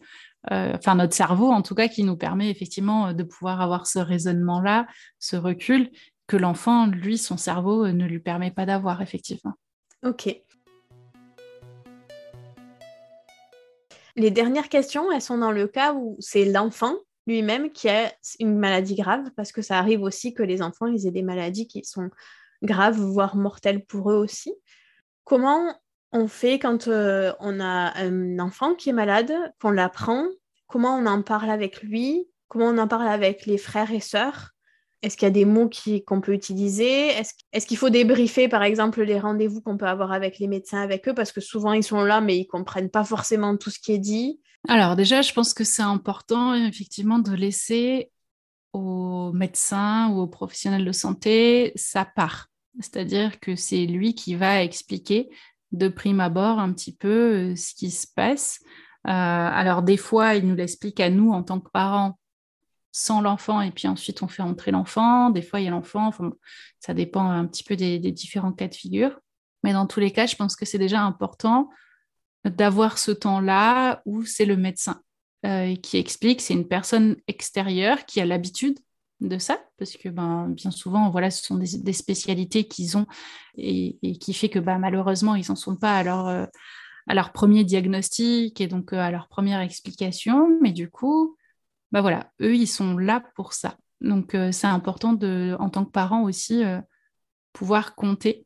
euh, 0.52 0.72
enfin 0.74 0.94
notre 0.94 1.14
cerveau 1.14 1.50
en 1.50 1.62
tout 1.62 1.74
cas, 1.74 1.88
qui 1.88 2.04
nous 2.04 2.16
permet 2.16 2.50
effectivement 2.50 3.12
de 3.12 3.22
pouvoir 3.22 3.60
avoir 3.60 3.86
ce 3.86 3.98
raisonnement-là, 3.98 4.86
ce 5.18 5.36
recul 5.36 5.90
que 6.26 6.36
l'enfant, 6.36 6.86
lui, 6.86 7.18
son 7.18 7.36
cerveau 7.36 7.88
ne 7.88 8.04
lui 8.04 8.18
permet 8.18 8.50
pas 8.50 8.66
d'avoir 8.66 9.00
effectivement. 9.02 9.54
Ok. 10.04 10.36
Les 14.16 14.30
dernières 14.30 14.68
questions, 14.68 15.12
elles 15.12 15.20
sont 15.20 15.38
dans 15.38 15.52
le 15.52 15.66
cas 15.66 15.92
où 15.92 16.16
c'est 16.20 16.46
l'enfant 16.46 16.94
lui-même 17.26 17.70
qui 17.70 17.88
a 17.88 18.12
une 18.38 18.56
maladie 18.56 18.94
grave, 18.94 19.30
parce 19.36 19.52
que 19.52 19.62
ça 19.62 19.78
arrive 19.78 20.02
aussi 20.02 20.32
que 20.32 20.42
les 20.42 20.62
enfants 20.62 20.86
ils 20.86 21.06
aient 21.06 21.12
des 21.12 21.22
maladies 21.22 21.66
qui 21.66 21.84
sont 21.84 22.08
graves, 22.62 22.98
voire 22.98 23.36
mortelles 23.36 23.84
pour 23.84 24.10
eux 24.10 24.16
aussi. 24.16 24.54
Comment 25.24 25.74
on 26.16 26.28
fait 26.28 26.58
quand 26.58 26.88
euh, 26.88 27.32
on 27.40 27.60
a 27.60 27.92
un 27.96 28.38
enfant 28.38 28.74
qui 28.74 28.90
est 28.90 28.94
malade, 28.94 29.32
qu'on 29.60 29.70
l'apprend 29.70 30.26
Comment 30.66 30.96
on 30.96 31.06
en 31.06 31.22
parle 31.22 31.50
avec 31.50 31.82
lui 31.82 32.26
Comment 32.48 32.66
on 32.66 32.78
en 32.78 32.88
parle 32.88 33.06
avec 33.06 33.46
les 33.46 33.58
frères 33.58 33.92
et 33.92 34.00
sœurs 34.00 34.56
est-ce 35.02 35.16
qu'il 35.16 35.26
y 35.26 35.28
a 35.28 35.30
des 35.30 35.44
mots 35.44 35.70
qu'on 36.06 36.20
peut 36.20 36.32
utiliser? 36.32 37.10
Est-ce 37.52 37.66
qu'il 37.66 37.76
faut 37.76 37.90
débriefer, 37.90 38.48
par 38.48 38.62
exemple, 38.62 39.02
les 39.02 39.20
rendez-vous 39.20 39.60
qu'on 39.60 39.76
peut 39.76 39.86
avoir 39.86 40.10
avec 40.10 40.38
les 40.38 40.48
médecins 40.48 40.80
avec 40.80 41.06
eux? 41.06 41.14
Parce 41.14 41.32
que 41.32 41.40
souvent, 41.40 41.74
ils 41.74 41.84
sont 41.84 42.02
là, 42.02 42.20
mais 42.20 42.36
ils 42.36 42.46
ne 42.46 42.46
comprennent 42.48 42.90
pas 42.90 43.04
forcément 43.04 43.56
tout 43.56 43.70
ce 43.70 43.78
qui 43.78 43.92
est 43.92 43.98
dit. 43.98 44.40
Alors 44.68 44.96
déjà, 44.96 45.22
je 45.22 45.32
pense 45.32 45.54
que 45.54 45.64
c'est 45.64 45.82
important, 45.82 46.54
effectivement, 46.54 47.18
de 47.18 47.32
laisser 47.32 48.10
aux 48.72 49.32
médecins 49.32 50.10
ou 50.10 50.20
aux 50.20 50.26
professionnels 50.26 50.84
de 50.84 50.92
santé 50.92 51.72
sa 51.76 52.04
part. 52.04 52.48
C'est-à-dire 52.80 53.38
que 53.38 53.54
c'est 53.54 53.86
lui 53.86 54.14
qui 54.14 54.34
va 54.34 54.62
expliquer 54.62 55.28
de 55.72 55.88
prime 55.88 56.20
abord 56.20 56.58
un 56.58 56.72
petit 56.72 56.94
peu 56.94 57.52
euh, 57.52 57.56
ce 57.56 57.74
qui 57.74 57.90
se 57.90 58.06
passe. 58.06 58.60
Euh, 59.06 59.10
alors 59.10 59.82
des 59.82 59.96
fois, 59.96 60.34
il 60.34 60.46
nous 60.46 60.54
l'explique 60.54 61.00
à 61.00 61.10
nous 61.10 61.32
en 61.32 61.42
tant 61.42 61.60
que 61.60 61.70
parents 61.70 62.18
sans 62.92 63.20
l'enfant 63.20 63.60
et 63.60 63.70
puis 63.70 63.88
ensuite 63.88 64.22
on 64.22 64.28
fait 64.28 64.42
entrer 64.42 64.70
l'enfant. 64.70 65.30
Des 65.30 65.42
fois, 65.42 65.60
il 65.60 65.64
y 65.64 65.68
a 65.68 65.70
l'enfant. 65.70 66.10
ça 66.80 66.94
dépend 66.94 67.28
un 67.28 67.46
petit 67.46 67.62
peu 67.62 67.76
des, 67.76 67.98
différents 67.98 68.52
cas 68.52 68.68
de 68.68 68.74
figure. 68.74 69.20
Mais 69.62 69.72
dans 69.72 69.86
tous 69.86 70.00
les 70.00 70.12
cas, 70.12 70.26
je 70.26 70.36
pense 70.36 70.56
que 70.56 70.64
c'est 70.64 70.78
déjà 70.78 71.02
important 71.02 71.68
d'avoir 72.44 72.98
ce 72.98 73.10
temps-là 73.10 74.02
où 74.06 74.24
c'est 74.24 74.46
le 74.46 74.56
médecin 74.56 75.02
euh, 75.44 75.74
qui 75.76 75.98
explique, 75.98 76.40
c'est 76.40 76.54
une 76.54 76.68
personne 76.68 77.16
extérieure 77.26 78.06
qui 78.06 78.20
a 78.20 78.24
l'habitude 78.24 78.78
de 79.20 79.38
ça, 79.38 79.58
parce 79.78 79.96
que 79.96 80.08
ben, 80.08 80.48
bien 80.48 80.70
souvent, 80.70 81.10
voilà, 81.10 81.30
ce 81.30 81.42
sont 81.42 81.56
des, 81.56 81.92
spécialités 81.92 82.64
qu'ils 82.64 82.96
ont 82.96 83.06
et, 83.56 83.96
qui 84.20 84.34
fait 84.34 84.48
que 84.48 84.58
ben, 84.58 84.78
malheureusement, 84.78 85.34
ils 85.34 85.46
n'en 85.48 85.56
sont 85.56 85.76
pas 85.76 85.96
à 85.96 86.02
leur, 86.02 86.26
euh, 86.28 86.46
à 87.06 87.14
leur 87.14 87.32
premier 87.32 87.64
diagnostic 87.64 88.60
et 88.60 88.66
donc 88.66 88.92
euh, 88.92 88.98
à 88.98 89.10
leur 89.10 89.28
première 89.28 89.60
explication. 89.60 90.58
Mais 90.60 90.72
du 90.72 90.90
coup, 90.90 91.36
bah 91.92 92.02
voilà, 92.02 92.30
eux, 92.42 92.54
ils 92.54 92.66
sont 92.66 92.96
là 92.96 93.22
pour 93.34 93.52
ça. 93.52 93.76
Donc, 94.02 94.34
euh, 94.34 94.52
c'est 94.52 94.66
important 94.66 95.14
de, 95.14 95.56
en 95.58 95.70
tant 95.70 95.84
que 95.84 95.90
parent 95.90 96.22
aussi, 96.22 96.62
pouvoir 97.52 97.94
compter 97.94 98.44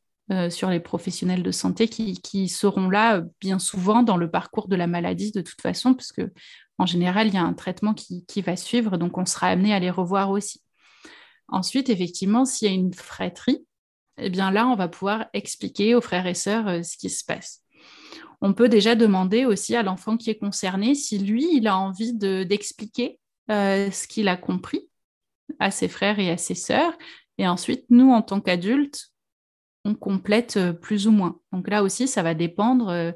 sur 0.49 0.71
les 0.71 0.79
professionnels 0.79 1.43
de 1.43 1.51
santé 1.51 1.89
qui, 1.89 2.49
seront 2.49 2.89
là 2.89 3.21
bien 3.41 3.59
souvent 3.59 4.05
dans 4.05 4.17
le 4.17 4.31
parcours 4.31 4.69
de 4.69 4.77
la 4.77 4.87
maladie 4.87 5.33
de 5.33 5.41
toute 5.41 5.61
façon, 5.61 5.93
parce 5.93 6.13
que 6.13 6.31
en 6.81 6.87
général, 6.87 7.29
il 7.29 7.35
y 7.35 7.39
a 7.39 7.43
un 7.43 7.53
traitement 7.53 7.95
qui, 7.95 8.43
va 8.43 8.57
suivre, 8.57 8.97
donc 8.97 9.19
on 9.19 9.27
sera 9.27 9.49
amené 9.49 9.75
à 9.75 9.79
les 9.79 9.91
revoir 9.91 10.31
aussi. 10.31 10.63
Ensuite, 11.49 11.89
effectivement, 11.89 12.45
s'il 12.45 12.69
y 12.69 12.71
a 12.71 12.75
une 12.75 12.95
fratrie, 12.95 13.67
eh 14.19 14.31
bien 14.31 14.51
là, 14.51 14.67
on 14.67 14.77
va 14.77 14.89
pouvoir 14.89 15.27
expliquer 15.33 15.95
aux 15.95 16.01
frères 16.01 16.27
et 16.27 16.35
sœurs 16.35 16.85
ce 16.85 16.97
qui 16.97 17.11
se 17.11 17.25
passe 17.25 17.63
on 18.41 18.55
peut 18.55 18.69
déjà 18.69 18.95
demander 18.95 19.45
aussi 19.45 19.77
à 19.77 19.83
l'enfant 19.83 20.17
qui 20.17 20.31
est 20.31 20.39
concerné 20.39 20.95
si 20.95 21.19
lui, 21.19 21.57
il 21.57 21.67
a 21.67 21.77
envie 21.77 22.15
d'expliquer 22.15 23.19
euh, 23.51 23.91
ce 23.91 24.09
qu'il 24.09 24.29
a 24.29 24.37
compris 24.37 24.89
à 25.59 25.71
ses 25.71 25.89
frères 25.89 26.19
et 26.19 26.31
à 26.31 26.37
ses 26.37 26.55
sœurs. 26.55 26.97
Et 27.39 27.47
ensuite, 27.47 27.85
nous, 27.91 28.11
en 28.11 28.23
tant 28.23 28.41
qu'adultes, 28.41 29.09
on 29.85 29.95
complète 29.95 30.57
euh, 30.57 30.73
plus 30.73 31.07
ou 31.07 31.11
moins. 31.11 31.41
Donc 31.53 31.69
là 31.69 31.83
aussi, 31.83 32.09
ça 32.09 32.23
va 32.23 32.35
dépendre 32.35 32.89
euh, 32.89 33.13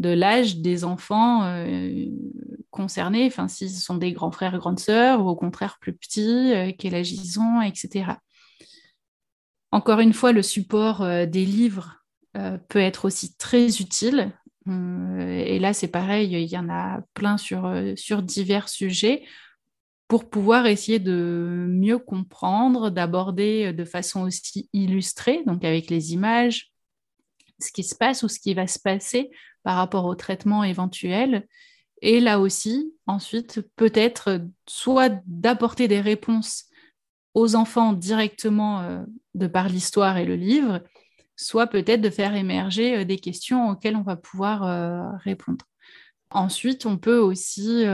de 0.00 0.08
l'âge 0.08 0.56
des 0.56 0.84
enfants 0.84 1.64
concernés, 2.70 3.26
enfin, 3.26 3.48
s'ils 3.48 3.70
sont 3.70 3.96
des 3.96 4.12
grands 4.12 4.30
frères 4.30 4.56
grandes 4.58 4.80
sœurs, 4.80 5.24
ou 5.24 5.28
au 5.28 5.36
contraire 5.36 5.78
plus 5.78 5.92
petits, 5.92 6.74
quel 6.78 6.94
âge 6.94 7.12
ils 7.12 7.38
ont, 7.38 7.60
etc. 7.60 8.12
Encore 9.72 10.00
une 10.00 10.14
fois, 10.14 10.32
le 10.32 10.42
support 10.42 11.06
des 11.26 11.44
livres 11.44 12.02
peut 12.32 12.78
être 12.78 13.04
aussi 13.04 13.36
très 13.36 13.80
utile. 13.80 14.32
et 14.66 15.58
là, 15.58 15.74
c'est 15.74 15.88
pareil, 15.88 16.32
il 16.32 16.48
y 16.48 16.58
en 16.58 16.70
a 16.70 17.02
plein 17.12 17.36
sur, 17.36 17.70
sur 17.94 18.22
divers 18.22 18.70
sujets 18.70 19.24
pour 20.08 20.28
pouvoir 20.28 20.66
essayer 20.66 20.98
de 20.98 21.66
mieux 21.68 21.98
comprendre, 21.98 22.90
d'aborder 22.90 23.72
de 23.74 23.84
façon 23.84 24.22
aussi 24.22 24.68
illustrée, 24.72 25.42
donc 25.46 25.62
avec 25.62 25.90
les 25.90 26.14
images, 26.14 26.72
ce 27.60 27.70
qui 27.70 27.84
se 27.84 27.94
passe 27.94 28.22
ou 28.22 28.28
ce 28.28 28.40
qui 28.40 28.54
va 28.54 28.66
se 28.66 28.78
passer 28.78 29.30
par 29.62 29.76
rapport 29.76 30.06
au 30.06 30.14
traitement 30.14 30.64
éventuel. 30.64 31.46
Et 32.02 32.20
là 32.20 32.40
aussi, 32.40 32.94
ensuite, 33.06 33.60
peut-être 33.76 34.40
soit 34.66 35.12
d'apporter 35.26 35.88
des 35.88 36.00
réponses 36.00 36.64
aux 37.34 37.54
enfants 37.54 37.92
directement 37.92 39.04
de 39.34 39.46
par 39.46 39.68
l'histoire 39.68 40.16
et 40.16 40.24
le 40.24 40.34
livre, 40.34 40.82
soit 41.36 41.66
peut-être 41.66 42.00
de 42.00 42.10
faire 42.10 42.34
émerger 42.34 43.04
des 43.04 43.18
questions 43.18 43.70
auxquelles 43.70 43.96
on 43.96 44.02
va 44.02 44.16
pouvoir 44.16 45.18
répondre. 45.20 45.64
Ensuite, 46.30 46.86
on 46.86 46.96
peut 46.96 47.18
aussi 47.18 47.84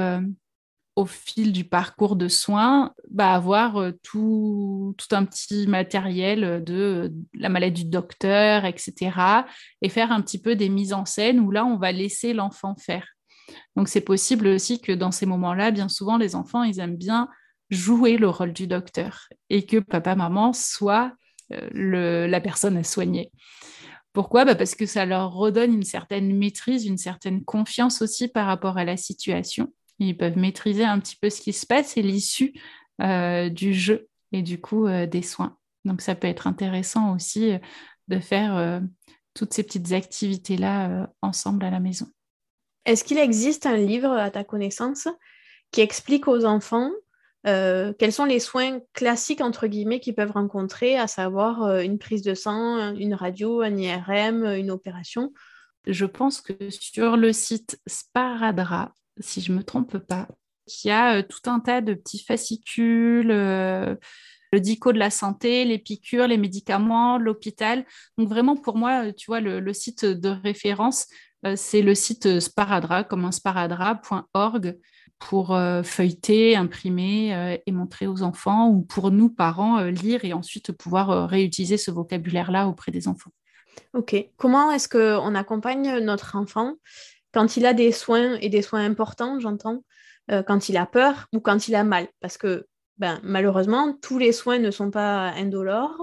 au 0.97 1.05
fil 1.05 1.53
du 1.53 1.65
parcours 1.65 2.17
de 2.17 2.27
soins, 2.27 2.95
bah, 3.11 3.35
avoir 3.35 3.77
euh, 3.77 3.93
tout, 4.03 4.97
un 5.13 5.27
petit 5.27 5.67
matériel 5.67 6.65
de, 6.65 7.13
la 7.35 7.51
maladie 7.51 7.85
du 7.85 7.91
docteur, 7.91 8.65
etc. 8.65 9.45
Et 9.83 9.91
faire 9.91 10.11
un 10.11 10.23
petit 10.23 10.41
peu 10.41 10.57
des 10.57 10.71
mises 10.71 10.95
en 10.95 11.05
scène 11.05 11.39
où 11.41 11.51
là, 11.51 11.67
on 11.67 11.77
va 11.77 11.93
laisser 11.93 12.33
l'enfant 12.33 12.75
faire. 12.77 13.07
Donc, 13.77 13.89
c'est 13.89 14.01
possible 14.01 14.47
aussi 14.49 14.81
que 14.81 14.93
dans 14.93 15.13
ces 15.13 15.27
moments-là, 15.27 15.71
bien 15.71 15.89
souvent, 15.89 16.17
les 16.17 16.35
enfants, 16.35 16.63
ils 16.63 16.81
aiment 16.81 16.97
bien 16.97 17.29
jouer 17.69 18.17
le 18.17 18.31
rôle 18.31 18.55
du 18.55 18.67
docteur 18.67 19.29
et 19.51 19.67
que 19.67 19.77
papa, 19.79 20.15
maman 20.15 20.55
soit 20.55 21.13
euh, 21.53 22.27
la 22.27 22.41
personne 22.41 22.77
à 22.79 22.85
soigner. 22.85 23.31
Pourquoi? 24.15 24.47
Bah, 24.47 24.55
Parce 24.55 24.75
que 24.75 24.87
ça 24.87 25.05
leur 25.05 25.35
redonne 25.35 25.75
une 25.75 25.83
certaine 25.83 26.35
maîtrise, 26.35 26.87
une 26.87 26.97
certaine 26.97 27.45
confiance 27.45 28.01
aussi 28.01 28.29
par 28.29 28.47
rapport 28.47 28.79
à 28.79 28.85
la 28.85 28.97
situation 28.97 29.71
ils 29.99 30.17
peuvent 30.17 30.39
maîtriser 30.39 30.85
un 30.85 30.99
petit 30.99 31.17
peu 31.17 31.31
ce 31.31 31.41
qui 31.41 31.53
se 31.53 31.67
passe 31.67 31.97
et 31.97 32.03
l'issue 32.03 32.55
euh, 33.03 33.49
du 33.49 33.75
jeu 33.75 34.09
et 34.33 34.43
du 34.43 34.61
coup 34.61 34.87
euh, 34.87 35.07
des 35.07 35.23
soins. 35.23 35.57
Donc 35.85 36.01
ça 36.01 36.15
peut 36.15 36.29
être 36.29 36.47
intéressant 36.47 37.15
aussi 37.15 37.53
euh, 37.53 37.59
de 38.09 38.19
faire 38.19 38.83
toutes 39.35 39.53
ces 39.53 39.65
petites 39.65 39.91
activités-là 39.91 41.11
ensemble 41.23 41.65
à 41.65 41.71
la 41.71 41.81
maison. 41.81 42.07
Est-ce 42.85 43.03
qu'il 43.03 43.19
existe 43.19 43.67
un 43.67 43.77
livre, 43.77 44.13
à 44.13 44.31
ta 44.31 44.45
connaissance, 44.45 45.09
qui 45.73 45.81
explique 45.81 46.29
aux 46.29 46.45
enfants 46.45 46.93
quels 47.43 48.13
sont 48.13 48.25
les 48.25 48.39
soins 48.39 48.79
classiques, 48.93 49.41
entre 49.41 49.67
guillemets, 49.67 49.99
qu'ils 49.99 50.15
peuvent 50.15 50.31
rencontrer, 50.31 50.97
à 50.97 51.09
savoir 51.09 51.79
une 51.81 51.99
prise 51.99 52.23
de 52.23 52.35
sang, 52.35 52.95
une 52.95 53.15
radio, 53.15 53.61
un 53.61 53.77
IRM, 53.77 54.45
une 54.45 54.71
opération? 54.71 55.33
Je 55.87 56.07
pense 56.07 56.41
que 56.41 56.71
sur 56.71 57.17
le 57.17 57.33
site 57.33 57.81
Sparadra, 57.89 58.93
si 59.21 59.41
je 59.41 59.53
ne 59.53 59.59
me 59.59 59.63
trompe 59.63 59.99
pas, 59.99 60.29
qui 60.67 60.91
a 60.91 61.19
euh, 61.19 61.23
tout 61.23 61.49
un 61.49 61.61
tas 61.61 61.81
de 61.81 61.95
petits 61.95 62.23
fascicules, 62.23 63.31
euh, 63.31 63.95
le 64.53 64.61
dico 64.61 64.93
de 64.93 64.99
la 64.99 65.11
santé, 65.11 65.65
les 65.65 65.79
piqûres, 65.79 66.27
les 66.27 66.37
médicaments, 66.37 67.19
l'hôpital. 67.19 67.85
Donc 68.19 68.29
vraiment, 68.29 68.57
pour 68.57 68.77
moi, 68.77 69.07
euh, 69.07 69.13
tu 69.13 69.27
vois, 69.27 69.41
le, 69.41 69.73
site 69.73 70.05
de 70.05 70.29
référence, 70.29 71.07
c'est 71.55 71.83
le 71.83 71.95
site 71.95 72.41
Sparadra, 72.41 73.05
comme 73.05 73.25
un 73.25 73.31
sparadra.org 73.31 74.79
pour 75.21 75.57
feuilleter, 75.85 76.57
imprimer 76.57 77.61
et 77.65 77.73
montrer 77.73 78.09
aux 78.09 78.23
enfants 78.23 78.69
ou 78.69 78.83
pour 78.83 79.13
nous, 79.13 79.29
parents, 79.29 79.81
lire 79.83 80.25
et 80.25 80.33
ensuite 80.33 80.73
pouvoir 80.73 81.29
réutiliser 81.29 81.77
ce 81.77 81.93
vocabulaire-là 81.93 82.67
auprès 82.67 82.91
des 82.91 83.07
enfants. 83.07 83.31
Ok. 83.95 84.17
Comment 84.37 84.73
est-ce 84.73 84.89
qu'on 84.89 85.35
accompagne 85.37 86.01
notre 86.01 86.35
enfant 86.35 86.75
quand 87.37 87.59
il 87.59 87.67
a 87.67 87.75
des 87.75 87.93
soins 87.93 88.39
et 88.41 88.49
des 88.49 88.63
soins 88.63 88.83
importants, 88.83 89.39
j'entends, 89.41 89.85
euh, 90.31 90.43
quand 90.43 90.71
il 90.71 90.79
a 90.79 90.87
peur 90.87 91.27
ou 91.35 91.41
quand 91.41 91.69
il 91.69 91.75
a 91.75 91.85
mal. 91.85 92.09
Parce 92.21 92.39
que 92.39 92.67
ben, 92.97 93.21
malheureusement, 93.23 93.93
tous 94.01 94.17
les 94.17 94.33
soins 94.33 94.59
ne 94.59 94.71
sont 94.71 94.91
pas 94.91 95.33
indolores. 95.33 96.01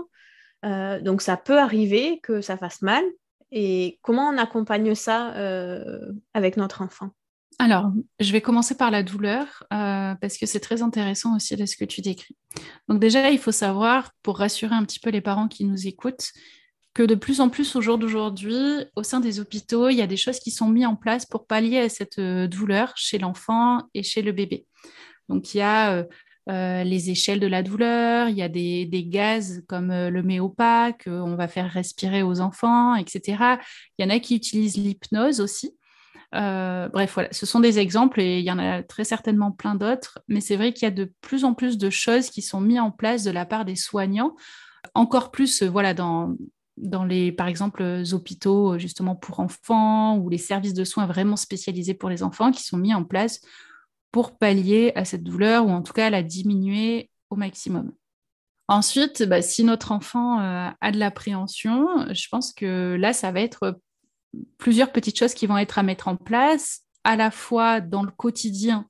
Euh, 0.63 1.01
donc 1.01 1.23
ça 1.23 1.35
peut 1.35 1.57
arriver 1.57 2.19
que 2.21 2.41
ça 2.41 2.55
fasse 2.55 2.83
mal. 2.83 3.03
Et 3.51 3.97
comment 4.03 4.29
on 4.29 4.37
accompagne 4.37 4.93
ça 4.93 5.33
euh, 5.33 6.11
avec 6.35 6.55
notre 6.55 6.83
enfant? 6.83 7.09
Alors, 7.57 7.91
je 8.19 8.31
vais 8.31 8.41
commencer 8.41 8.77
par 8.77 8.91
la 8.91 9.01
douleur 9.01 9.63
parce 9.71 10.37
que 10.37 10.45
c'est 10.45 10.59
très 10.59 10.83
intéressant 10.83 11.35
aussi 11.35 11.55
de 11.55 11.65
ce 11.65 11.75
que 11.75 11.85
tu 11.85 12.01
décris. 12.01 12.37
Donc 12.87 12.99
déjà, 12.99 13.31
il 13.31 13.39
faut 13.39 13.51
savoir, 13.51 14.11
pour 14.21 14.37
rassurer 14.37 14.75
un 14.75 14.83
petit 14.85 14.99
peu 14.99 15.09
les 15.09 15.21
parents 15.21 15.47
qui 15.47 15.65
nous 15.65 15.87
écoutent, 15.87 16.31
que 16.93 17.03
de 17.03 17.15
plus 17.15 17.41
en 17.41 17.49
plus 17.49 17.75
au 17.75 17.81
jour 17.81 17.97
d'aujourd'hui, 17.97 18.85
au 18.95 19.03
sein 19.03 19.19
des 19.19 19.39
hôpitaux, 19.39 19.89
il 19.89 19.95
y 19.95 20.01
a 20.01 20.07
des 20.07 20.17
choses 20.17 20.39
qui 20.39 20.51
sont 20.51 20.69
mises 20.69 20.85
en 20.85 20.95
place 20.95 21.25
pour 21.25 21.47
pallier 21.47 21.79
à 21.79 21.89
cette 21.89 22.19
euh, 22.19 22.47
douleur 22.47 22.93
chez 22.95 23.17
l'enfant 23.17 23.81
et 23.93 24.03
chez 24.03 24.21
le 24.21 24.31
bébé. 24.31 24.65
Donc 25.27 25.53
il 25.53 25.57
y 25.57 25.61
a 25.61 25.93
euh, 25.93 26.03
euh, 26.49 26.83
les 26.83 27.09
échelles 27.09 27.39
de 27.39 27.47
la 27.47 27.63
douleur, 27.63 28.29
il 28.29 28.35
y 28.35 28.43
a 28.43 28.49
des, 28.49 29.05
gaz 29.07 29.63
comme 29.67 29.91
le 29.91 30.23
méopa 30.23 30.93
qu'on 31.03 31.35
va 31.35 31.47
faire 31.47 31.71
respirer 31.71 32.21
aux 32.21 32.41
enfants, 32.41 32.95
etc. 32.95 33.57
Il 33.97 34.05
y 34.05 34.05
en 34.05 34.15
a 34.15 34.19
qui 34.19 34.35
utilisent 34.35 34.77
l'hypnose 34.77 35.39
aussi. 35.39 35.75
bref, 36.31 37.11
voilà, 37.13 37.29
ce 37.31 37.45
sont 37.45 37.59
des 37.59 37.79
exemples 37.79 38.19
et 38.21 38.39
il 38.39 38.45
y 38.45 38.51
en 38.51 38.59
a 38.59 38.83
très 38.83 39.05
certainement 39.05 39.51
plein 39.51 39.75
d'autres, 39.75 40.19
mais 40.27 40.41
c'est 40.41 40.57
vrai 40.57 40.73
qu'il 40.73 40.83
y 40.83 40.91
a 40.91 40.91
de 40.91 41.11
plus 41.21 41.43
en 41.45 41.53
plus 41.53 41.77
de 41.77 41.89
choses 41.89 42.29
qui 42.29 42.41
sont 42.41 42.61
mises 42.61 42.81
en 42.81 42.91
place 42.91 43.23
de 43.23 43.31
la 43.31 43.45
part 43.45 43.65
des 43.65 43.77
soignants 43.77 44.35
encore 44.95 45.31
plus 45.31 45.63
voilà, 45.63 45.93
dans, 45.93 46.35
dans 46.77 47.05
les, 47.05 47.31
par 47.31 47.47
exemple, 47.47 47.83
hôpitaux 48.11 48.77
justement 48.79 49.15
pour 49.15 49.39
enfants 49.39 50.17
ou 50.17 50.29
les 50.29 50.37
services 50.37 50.73
de 50.73 50.83
soins 50.83 51.05
vraiment 51.05 51.35
spécialisés 51.35 51.93
pour 51.93 52.09
les 52.09 52.23
enfants 52.23 52.51
qui 52.51 52.63
sont 52.63 52.77
mis 52.77 52.93
en 52.93 53.03
place 53.03 53.41
pour 54.11 54.37
pallier 54.37 54.91
à 54.95 55.05
cette 55.05 55.23
douleur 55.23 55.65
ou 55.65 55.71
en 55.71 55.81
tout 55.81 55.93
cas 55.93 56.09
la 56.09 56.23
diminuer 56.23 57.09
au 57.29 57.35
maximum. 57.35 57.91
Ensuite, 58.67 59.23
bah, 59.23 59.41
si 59.41 59.63
notre 59.63 59.91
enfant 59.91 60.39
euh, 60.39 60.69
a 60.79 60.91
de 60.91 60.97
l'appréhension, 60.97 62.07
je 62.13 62.27
pense 62.29 62.53
que 62.53 62.95
là, 62.99 63.11
ça 63.11 63.31
va 63.31 63.41
être 63.41 63.79
plusieurs 64.57 64.91
petites 64.91 65.17
choses 65.17 65.33
qui 65.33 65.47
vont 65.47 65.57
être 65.57 65.77
à 65.77 65.83
mettre 65.83 66.07
en 66.07 66.15
place, 66.15 66.81
à 67.03 67.15
la 67.15 67.31
fois 67.31 67.81
dans 67.81 68.03
le 68.03 68.11
quotidien 68.11 68.87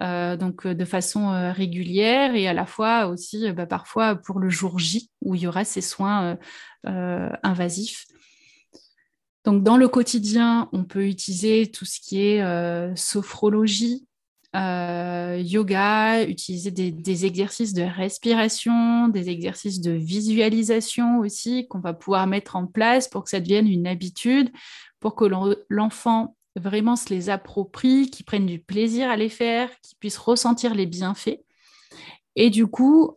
euh, 0.00 0.36
donc 0.36 0.66
euh, 0.66 0.74
de 0.74 0.84
façon 0.84 1.30
euh, 1.30 1.52
régulière 1.52 2.34
et 2.34 2.48
à 2.48 2.52
la 2.52 2.66
fois 2.66 3.06
aussi 3.06 3.52
bah, 3.52 3.66
parfois 3.66 4.16
pour 4.16 4.40
le 4.40 4.48
jour 4.48 4.80
J 4.80 5.08
où 5.22 5.36
il 5.36 5.42
y 5.42 5.46
aura 5.46 5.64
ces 5.64 5.80
soins 5.80 6.36
invasifs. 6.84 8.06
Donc 9.44 9.62
dans 9.62 9.76
le 9.76 9.88
quotidien, 9.88 10.68
on 10.72 10.84
peut 10.84 11.06
utiliser 11.06 11.70
tout 11.70 11.84
ce 11.84 12.00
qui 12.00 12.20
est 12.20 12.96
sophrologie, 12.96 14.06
yoga, 14.54 16.24
utiliser 16.24 16.70
des, 16.70 17.26
exercices 17.26 17.74
de 17.74 17.82
respiration, 17.82 19.08
des 19.08 19.28
exercices 19.28 19.80
de 19.80 19.92
visualisation 19.92 21.18
aussi 21.18 21.66
qu'on 21.68 21.80
va 21.80 21.94
pouvoir 21.94 22.26
mettre 22.26 22.56
en 22.56 22.66
place 22.66 23.08
pour 23.08 23.24
que 23.24 23.30
ça 23.30 23.40
devienne 23.40 23.68
une 23.68 23.86
habitude, 23.86 24.50
pour 25.00 25.14
que 25.14 25.26
l'enfant 25.68 26.36
vraiment 26.56 26.96
se 26.96 27.08
les 27.08 27.30
approprient, 27.30 28.10
qui 28.10 28.22
prennent 28.22 28.46
du 28.46 28.58
plaisir 28.58 29.10
à 29.10 29.16
les 29.16 29.28
faire, 29.28 29.70
qui 29.80 29.94
puissent 29.96 30.18
ressentir 30.18 30.74
les 30.74 30.86
bienfaits. 30.86 31.40
Et 32.36 32.50
du 32.50 32.66
coup, 32.66 33.16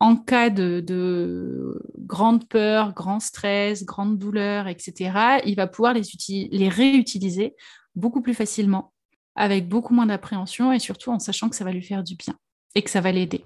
en 0.00 0.16
cas 0.16 0.50
de, 0.50 1.80
grande 1.98 2.48
peur, 2.48 2.92
grand 2.92 3.20
stress, 3.20 3.84
grande 3.84 4.18
douleur, 4.18 4.66
etc., 4.66 5.40
il 5.44 5.54
va 5.54 5.66
pouvoir 5.66 5.94
les, 5.94 6.68
réutiliser 6.68 7.54
beaucoup 7.94 8.20
plus 8.20 8.34
facilement, 8.34 8.92
avec 9.36 9.68
beaucoup 9.68 9.94
moins 9.94 10.06
d'appréhension 10.06 10.72
et 10.72 10.78
surtout 10.78 11.10
en 11.10 11.18
sachant 11.18 11.48
que 11.48 11.56
ça 11.56 11.64
va 11.64 11.72
lui 11.72 11.82
faire 11.82 12.02
du 12.02 12.16
bien 12.16 12.34
et 12.74 12.82
que 12.82 12.90
ça 12.90 13.00
va 13.00 13.12
l'aider. 13.12 13.44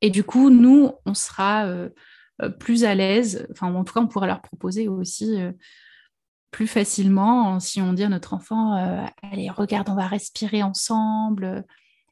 Et 0.00 0.10
du 0.10 0.22
coup, 0.22 0.50
nous, 0.50 0.92
on 1.04 1.14
sera 1.14 1.66
euh, 1.66 1.88
euh, 2.42 2.48
plus 2.48 2.84
à 2.84 2.94
l'aise, 2.94 3.46
enfin, 3.50 3.74
en 3.74 3.82
tout 3.82 3.92
cas, 3.92 4.00
on 4.00 4.06
pourra 4.06 4.28
leur 4.28 4.40
proposer 4.40 4.86
aussi 4.86 5.40
euh, 5.40 5.50
plus 6.50 6.66
facilement 6.66 7.60
si 7.60 7.80
on 7.80 7.92
dit 7.92 8.04
à 8.04 8.08
notre 8.08 8.34
enfant 8.34 8.76
euh, 8.76 9.04
allez 9.22 9.50
regarde 9.50 9.88
on 9.88 9.94
va 9.94 10.06
respirer 10.06 10.62
ensemble. 10.62 11.64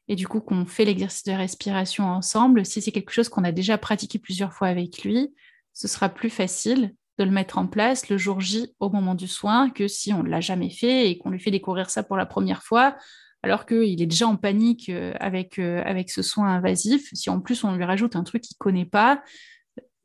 Et 0.09 0.15
du 0.15 0.27
coup 0.27 0.39
qu'on 0.39 0.65
fait 0.65 0.85
l'exercice 0.85 1.23
de 1.23 1.33
respiration 1.33 2.05
ensemble. 2.05 2.65
Si 2.65 2.81
c'est 2.81 2.91
quelque 2.91 3.11
chose 3.11 3.29
qu'on 3.29 3.43
a 3.43 3.51
déjà 3.51 3.77
pratiqué 3.77 4.19
plusieurs 4.19 4.53
fois 4.53 4.67
avec 4.67 5.03
lui 5.03 5.33
ce 5.73 5.87
sera 5.87 6.09
plus 6.09 6.29
facile 6.29 6.95
de 7.19 7.23
le 7.23 7.31
mettre 7.31 7.57
en 7.57 7.67
place 7.67 8.09
le 8.09 8.17
jour 8.17 8.41
J 8.41 8.73
au 8.79 8.89
moment 8.89 9.15
du 9.15 9.27
soin 9.27 9.69
que 9.69 9.87
si 9.87 10.13
on 10.13 10.23
ne 10.23 10.29
l'a 10.29 10.41
jamais 10.41 10.69
fait 10.69 11.09
et 11.09 11.17
qu'on 11.17 11.29
lui 11.29 11.39
fait 11.39 11.51
découvrir 11.51 11.89
ça 11.89 12.03
pour 12.03 12.17
la 12.17 12.25
première 12.25 12.63
fois 12.63 12.95
alors 13.43 13.65
qu'il 13.65 14.01
est 14.01 14.07
déjà 14.07 14.27
en 14.27 14.35
panique 14.35 14.89
euh, 14.89 15.13
avec, 15.19 15.59
euh, 15.59 15.83
avec 15.85 16.09
ce 16.09 16.23
soin 16.23 16.47
invasif. 16.49 17.09
Si 17.13 17.29
en 17.29 17.39
plus 17.39 17.63
on 17.63 17.75
lui 17.75 17.83
rajoute 17.83 18.15
un 18.15 18.23
truc 18.23 18.41
qu'il 18.41 18.55
ne 18.55 18.63
connaît 18.63 18.85
pas 18.85 19.21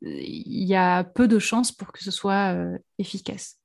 il 0.05 0.63
y 0.67 0.75
a 0.75 1.03
peu 1.03 1.27
de 1.27 1.39
chances 1.39 1.71
pour 1.71 1.91
que 1.93 2.03
ce 2.03 2.11
soit 2.11 2.55
efficace. 2.99 3.62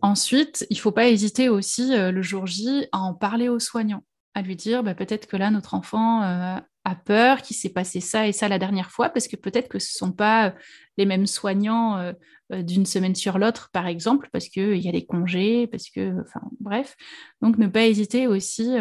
Ensuite, 0.00 0.66
il 0.70 0.76
ne 0.76 0.80
faut 0.80 0.92
pas 0.92 1.08
hésiter 1.08 1.48
aussi 1.48 1.94
euh, 1.94 2.12
le 2.12 2.22
jour 2.22 2.46
J 2.46 2.86
à 2.92 2.98
en 2.98 3.14
parler 3.14 3.48
aux 3.48 3.58
soignants, 3.58 4.04
à 4.34 4.42
lui 4.42 4.54
dire 4.54 4.84
bah, 4.84 4.94
peut-être 4.94 5.26
que 5.26 5.36
là, 5.36 5.50
notre 5.50 5.74
enfant 5.74 6.22
euh, 6.22 6.56
a 6.84 6.94
peur, 6.94 7.42
qu'il 7.42 7.56
s'est 7.56 7.72
passé 7.72 8.00
ça 8.00 8.28
et 8.28 8.32
ça 8.32 8.48
la 8.48 8.60
dernière 8.60 8.92
fois, 8.92 9.08
parce 9.08 9.26
que 9.26 9.34
peut-être 9.34 9.68
que 9.68 9.80
ce 9.80 9.94
ne 9.94 10.08
sont 10.08 10.12
pas 10.12 10.48
euh, 10.48 10.50
les 10.96 11.06
mêmes 11.06 11.26
soignants 11.26 12.12
d'une 12.50 12.86
semaine 12.86 13.14
sur 13.14 13.38
l'autre, 13.38 13.70
par 13.72 13.86
exemple, 13.86 14.30
parce 14.32 14.48
qu'il 14.48 14.78
y 14.78 14.88
a 14.88 14.92
des 14.92 15.04
congés, 15.04 15.66
parce 15.66 15.90
que, 15.90 16.20
enfin, 16.22 16.40
bref. 16.60 16.96
Donc, 17.40 17.58
ne 17.58 17.66
pas 17.68 17.86
hésiter 17.86 18.26
aussi 18.26 18.74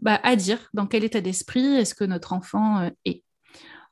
bah, 0.00 0.20
à 0.22 0.36
dire 0.36 0.68
dans 0.74 0.86
quel 0.86 1.02
état 1.02 1.20
d'esprit 1.20 1.64
est-ce 1.64 1.94
que 1.96 2.04
notre 2.04 2.32
enfant 2.32 2.88
est. 3.04 3.24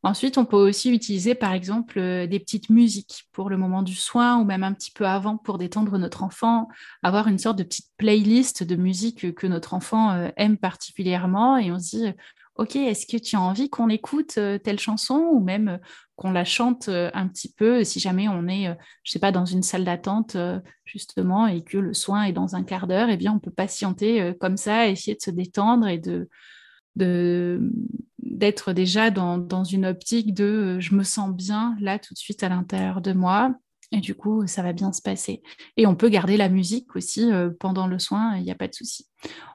Ensuite, 0.02 0.38
on 0.38 0.46
peut 0.46 0.56
aussi 0.56 0.90
utiliser, 0.90 1.34
par 1.34 1.52
exemple, 1.52 1.98
euh, 1.98 2.26
des 2.26 2.40
petites 2.40 2.70
musiques 2.70 3.24
pour 3.32 3.50
le 3.50 3.58
moment 3.58 3.82
du 3.82 3.94
soin 3.94 4.38
ou 4.38 4.44
même 4.44 4.62
un 4.62 4.72
petit 4.72 4.90
peu 4.90 5.06
avant 5.06 5.36
pour 5.36 5.58
détendre 5.58 5.98
notre 5.98 6.22
enfant, 6.22 6.68
avoir 7.02 7.28
une 7.28 7.38
sorte 7.38 7.58
de 7.58 7.64
petite 7.64 7.90
playlist 7.98 8.62
de 8.62 8.76
musique 8.76 9.34
que 9.34 9.46
notre 9.46 9.74
enfant 9.74 10.12
euh, 10.12 10.28
aime 10.38 10.56
particulièrement 10.56 11.58
et 11.58 11.70
on 11.70 11.78
se 11.78 11.96
dit, 11.96 12.12
ok, 12.54 12.76
est-ce 12.76 13.06
que 13.06 13.18
tu 13.18 13.36
as 13.36 13.40
envie 13.42 13.68
qu'on 13.68 13.90
écoute 13.90 14.38
telle 14.64 14.78
chanson 14.78 15.16
ou 15.32 15.40
même 15.40 15.78
qu'on 16.16 16.30
la 16.30 16.44
chante 16.44 16.88
un 16.88 17.28
petit 17.28 17.52
peu 17.52 17.84
si 17.84 18.00
jamais 18.00 18.28
on 18.28 18.48
est, 18.48 18.76
je 19.02 19.12
sais 19.12 19.18
pas, 19.18 19.32
dans 19.32 19.46
une 19.46 19.62
salle 19.62 19.84
d'attente 19.84 20.36
justement 20.84 21.46
et 21.46 21.62
que 21.64 21.78
le 21.78 21.94
soin 21.94 22.24
est 22.24 22.32
dans 22.32 22.56
un 22.56 22.62
quart 22.62 22.86
d'heure, 22.86 23.08
eh 23.08 23.16
bien 23.16 23.32
on 23.32 23.38
peut 23.38 23.50
patienter 23.50 24.34
comme 24.40 24.58
ça, 24.58 24.88
essayer 24.88 25.16
de 25.16 25.22
se 25.22 25.30
détendre 25.30 25.88
et 25.88 25.96
de 25.96 26.28
d'être 28.30 28.72
déjà 28.72 29.10
dans, 29.10 29.64
une 29.64 29.86
optique 29.86 30.34
de 30.34 30.78
je 30.80 30.94
me 30.94 31.02
sens 31.02 31.34
bien 31.34 31.76
là 31.80 31.98
tout 31.98 32.14
de 32.14 32.18
suite 32.18 32.42
à 32.42 32.48
l'intérieur 32.48 33.00
de 33.00 33.12
moi 33.12 33.54
et 33.92 34.00
du 34.00 34.14
coup 34.14 34.46
ça 34.46 34.62
va 34.62 34.72
bien 34.72 34.92
se 34.92 35.02
passer. 35.02 35.42
Et 35.76 35.86
on 35.86 35.96
peut 35.96 36.08
garder 36.08 36.36
la 36.36 36.48
musique 36.48 36.96
aussi 36.96 37.28
pendant 37.58 37.86
le 37.86 37.98
soin, 37.98 38.36
il 38.36 38.44
n'y 38.44 38.50
a 38.50 38.54
pas 38.54 38.68
de 38.68 38.74
souci. 38.74 39.08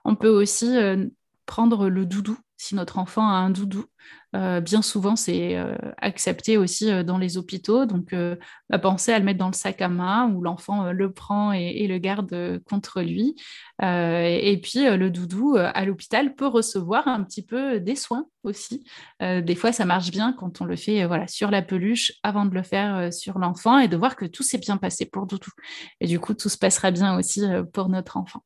On 0.04 0.16
peut 0.16 0.30
aussi 0.30 0.76
prendre 1.46 1.90
le 1.90 2.06
doudou 2.06 2.38
si 2.58 2.76
notre 2.76 3.00
enfant 3.00 3.28
a 3.28 3.36
un 3.36 3.50
doudou 3.50 3.86
euh, 4.36 4.60
bien 4.60 4.82
souvent, 4.82 5.16
c'est 5.16 5.56
euh, 5.58 5.76
accepté 5.98 6.58
aussi 6.58 6.92
euh, 6.92 7.04
dans 7.04 7.18
les 7.18 7.38
hôpitaux. 7.38 7.86
Donc, 7.86 8.14
à 8.72 8.80
penser 8.80 9.14
à 9.14 9.20
le 9.20 9.26
mettre 9.26 9.40
dans 9.40 9.48
le 9.48 9.54
sac 9.54 9.82
à 9.82 9.88
main 9.88 10.30
où 10.30 10.42
l'enfant 10.42 10.92
le 10.92 11.12
prend 11.12 11.52
et, 11.52 11.88
le 11.88 11.98
garde 11.98 12.60
contre 12.66 13.02
lui. 13.02 13.36
et 13.82 14.60
puis, 14.62 14.86
le 14.86 15.10
doudou 15.10 15.56
à 15.58 15.86
l'hôpital 15.86 16.36
peut 16.36 16.48
recevoir 16.48 17.08
un 17.08 17.24
petit 17.24 17.46
peu 17.46 17.80
des 17.80 17.96
soins 17.96 18.26
aussi. 18.44 18.84
des 19.20 19.56
fois, 19.56 19.72
ça 19.72 19.86
marche 19.86 20.12
bien 20.12 20.34
quand 20.34 20.62
on 20.62 20.66
le 20.66 20.76
fait 20.76 21.06
voilà, 21.06 21.28
sur 21.28 21.52
la 21.52 21.62
peluche 21.62 22.14
avant 22.24 22.46
de 22.46 22.54
le 22.54 22.64
faire 22.64 23.14
sur 23.14 23.38
l'enfant 23.38 23.78
et 23.80 23.88
de 23.88 23.98
voir 23.98 24.16
que 24.16 24.26
tout 24.26 24.44
s'est 24.44 24.58
bien 24.58 24.78
passé 24.78 25.06
pour 25.06 25.28
doudou. 25.28 25.52
Et 26.02 26.08
du 26.08 26.20
coup, 26.20 26.34
tout 26.34 26.50
se 26.50 26.58
passera 26.58 26.92
bien 26.92 27.18
aussi 27.18 27.44
pour 27.74 27.90
notre 27.90 28.18
enfant. 28.18 28.44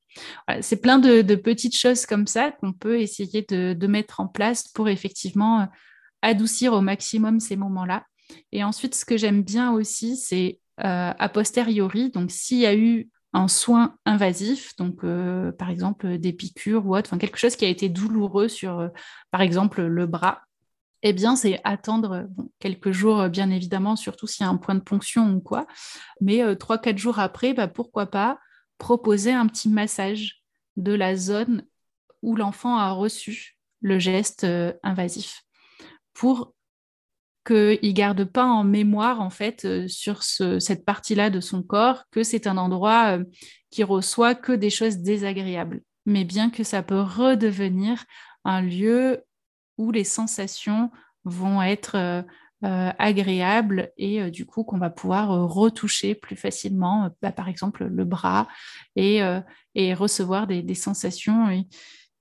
c'est 0.62 0.82
plein 0.82 1.00
de, 1.00 1.36
petites 1.36 1.78
choses 1.78 2.06
comme 2.06 2.28
ça 2.28 2.52
qu'on 2.52 2.74
peut 2.74 3.00
essayer 3.00 3.46
de 3.50 3.88
mettre 3.88 4.20
en 4.20 4.28
place 4.28 4.68
pour 4.68 4.90
effectivement 4.90 5.49
adoucir 6.22 6.74
au 6.74 6.82
maximum 6.82 7.40
ces 7.40 7.56
moments-là. 7.56 8.06
Et 8.52 8.64
ensuite, 8.64 8.96
ce 8.96 9.06
que 9.06 9.18
j'aime 9.18 9.44
bien 9.44 9.72
aussi, 9.72 10.18
c'est 10.18 10.60
euh, 10.82 11.14
a 11.18 11.30
posteriori, 11.30 12.10
donc 12.10 12.32
s'il 12.32 12.60
y 12.60 12.66
a 12.66 12.76
eu 12.76 13.10
un 13.34 13.50
soin 13.50 13.98
invasif, 14.06 14.76
donc 14.78 15.04
euh, 15.04 15.52
par 15.52 15.70
exemple 15.70 16.18
des 16.18 16.32
piqûres 16.32 16.86
ou 16.86 16.96
autre, 16.96 17.16
quelque 17.18 17.38
chose 17.38 17.58
qui 17.58 17.66
a 17.66 17.68
été 17.68 17.90
douloureux 17.90 18.48
sur, 18.48 18.80
euh, 18.80 18.88
par 19.30 19.42
exemple, 19.42 19.82
le 19.82 20.06
bras, 20.08 20.42
eh 21.04 21.14
bien, 21.14 21.36
c'est 21.36 21.60
attendre 21.66 22.28
quelques 22.60 22.92
jours, 22.92 23.30
bien 23.30 23.52
évidemment, 23.52 23.96
surtout 23.96 24.28
s'il 24.28 24.46
y 24.46 24.48
a 24.48 24.52
un 24.52 24.58
point 24.58 24.76
de 24.76 24.82
ponction 24.82 25.34
ou 25.34 25.40
quoi. 25.42 25.66
Mais 26.20 26.42
trois, 26.58 26.78
quatre 26.78 26.98
jours 26.98 27.20
après, 27.20 27.54
bah, 27.54 27.70
pourquoi 27.70 28.08
pas 28.08 28.38
proposer 28.80 29.32
un 29.32 29.48
petit 29.48 29.70
massage 29.70 30.44
de 30.76 30.92
la 30.94 31.16
zone 31.16 31.64
où 32.22 32.36
l'enfant 32.36 32.78
a 32.78 32.92
reçu 32.92 33.59
le 33.82 34.00
geste 34.00 34.46
invasif. 34.84 35.44
Pour 36.14 36.54
qu'il 37.50 37.80
ne 37.82 37.92
garde 37.94 38.26
pas 38.26 38.46
en 38.46 38.64
mémoire, 38.64 39.22
en 39.22 39.30
fait, 39.30 39.66
euh, 39.66 39.88
sur 39.88 40.24
cette 40.24 40.86
partie-là 40.86 41.30
de 41.30 41.40
son 41.40 41.64
corps, 41.64 42.04
que 42.12 42.24
c'est 42.24 42.48
un 42.48 42.58
endroit 42.58 43.18
euh, 43.18 43.24
qui 43.72 43.84
reçoit 43.84 44.36
que 44.36 44.52
des 44.52 44.70
choses 44.70 44.98
désagréables, 44.98 45.82
mais 46.06 46.26
bien 46.26 46.50
que 46.50 46.64
ça 46.64 46.84
peut 46.84 47.02
redevenir 47.02 48.06
un 48.46 48.62
lieu 48.62 49.24
où 49.78 49.92
les 49.92 50.04
sensations 50.04 50.92
vont 51.24 51.62
être 51.62 51.96
euh, 51.96 52.24
agréables 52.62 53.92
et 53.98 54.30
du 54.32 54.46
coup 54.46 54.64
qu'on 54.64 54.78
va 54.78 54.90
pouvoir 54.90 55.30
retoucher 55.50 56.14
plus 56.14 56.36
facilement, 56.36 57.10
bah, 57.22 57.32
par 57.32 57.48
exemple 57.48 57.86
le 57.86 58.06
bras, 58.06 58.48
et, 58.96 59.24
recevoir 59.94 60.46
des, 60.46 60.62
des 60.62 60.76
sensations 60.76 61.66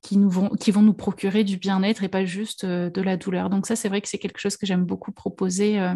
qui, 0.03 0.17
nous 0.17 0.31
vont, 0.31 0.49
qui 0.51 0.71
vont 0.71 0.83
nous 0.83 0.95
procurer 0.95 1.45
du 1.45 1.57
bien-être 1.57 2.05
et 2.05 2.09
pas 2.09 2.25
juste 2.25 2.65
euh, 2.65 2.91
de 2.91 3.03
la 3.03 3.17
douleur. 3.17 3.51
Donc 3.51 3.67
ça, 3.67 3.77
c'est 3.77 3.89
vrai 3.89 4.01
que 4.01 4.09
c'est 4.09 4.19
quelque 4.19 4.39
chose 4.39 4.57
que 4.57 4.67
j'aime 4.67 4.85
beaucoup 4.85 5.13
proposer 5.13 5.81
euh, 5.81 5.95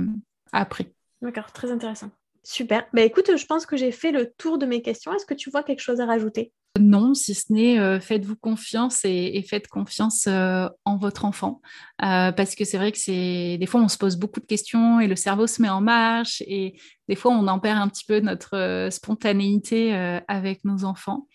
après. 0.53 0.93
D'accord, 1.21 1.53
très 1.53 1.71
intéressant. 1.71 2.11
Super. 2.43 2.87
Bah, 2.93 3.03
écoute, 3.03 3.31
je 3.37 3.47
pense 3.47 3.67
que 3.67 3.77
j'ai 3.77 3.93
fait 3.93 4.11
le 4.11 4.33
tour 4.37 4.59
de 4.59 4.67
mes 4.67 4.83
questions. 4.83 5.13
Est-ce 5.15 5.27
que 5.27 5.35
tu 5.35 5.51
vois 5.51 5.63
quelque 5.63 5.81
chose 5.81 6.01
à 6.01 6.07
rajouter? 6.07 6.53
Non, 6.81 7.13
si 7.13 7.35
ce 7.35 7.53
n'est 7.53 7.79
euh, 7.79 8.01
faites-vous 8.01 8.35
confiance 8.35 9.05
et, 9.05 9.45
faites 9.47 9.69
confiance 9.69 10.27
en 10.27 10.97
votre 10.97 11.27
enfant. 11.27 11.61
parce 11.99 12.55
que 12.55 12.65
c'est 12.65 12.79
vrai 12.79 12.91
que 12.93 12.99
c'est 12.99 13.59
des 13.59 13.67
fois 13.67 13.83
on 13.83 13.89
se 13.89 13.99
pose 13.99 14.17
beaucoup 14.17 14.41
de 14.41 14.47
questions 14.47 14.99
et 14.99 15.07
le 15.07 15.15
cerveau 15.15 15.47
se 15.47 15.61
met 15.61 15.69
en 15.69 15.83
marche 15.83 16.43
et 16.47 16.75
des 17.09 17.15
fois 17.15 17.31
on 17.33 17.47
en 17.47 17.59
perd 17.59 17.79
un 17.79 17.89
petit 17.89 18.07
peu 18.07 18.21
notre 18.21 18.89
spontanéité 18.91 19.93
avec 20.29 20.65
nos 20.65 20.85
enfants. 20.85 21.29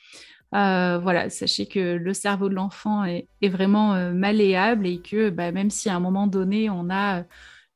Euh, 0.56 0.98
voilà, 0.98 1.30
sachez 1.30 1.66
que 1.66 1.96
le 1.96 2.14
cerveau 2.14 2.48
de 2.50 2.56
l'enfant 2.56 3.04
est, 3.04 3.28
vraiment 3.44 3.96
euh, 3.96 4.14
malléable 4.14 4.88
et 4.88 5.00
que 5.00 5.30
bah, 5.30 5.52
même 5.52 5.70
si 5.70 5.90
à 5.90 5.96
un 5.96 6.00
moment 6.00 6.28
donné 6.28 6.70
on 6.70 6.90
a, 6.90 7.24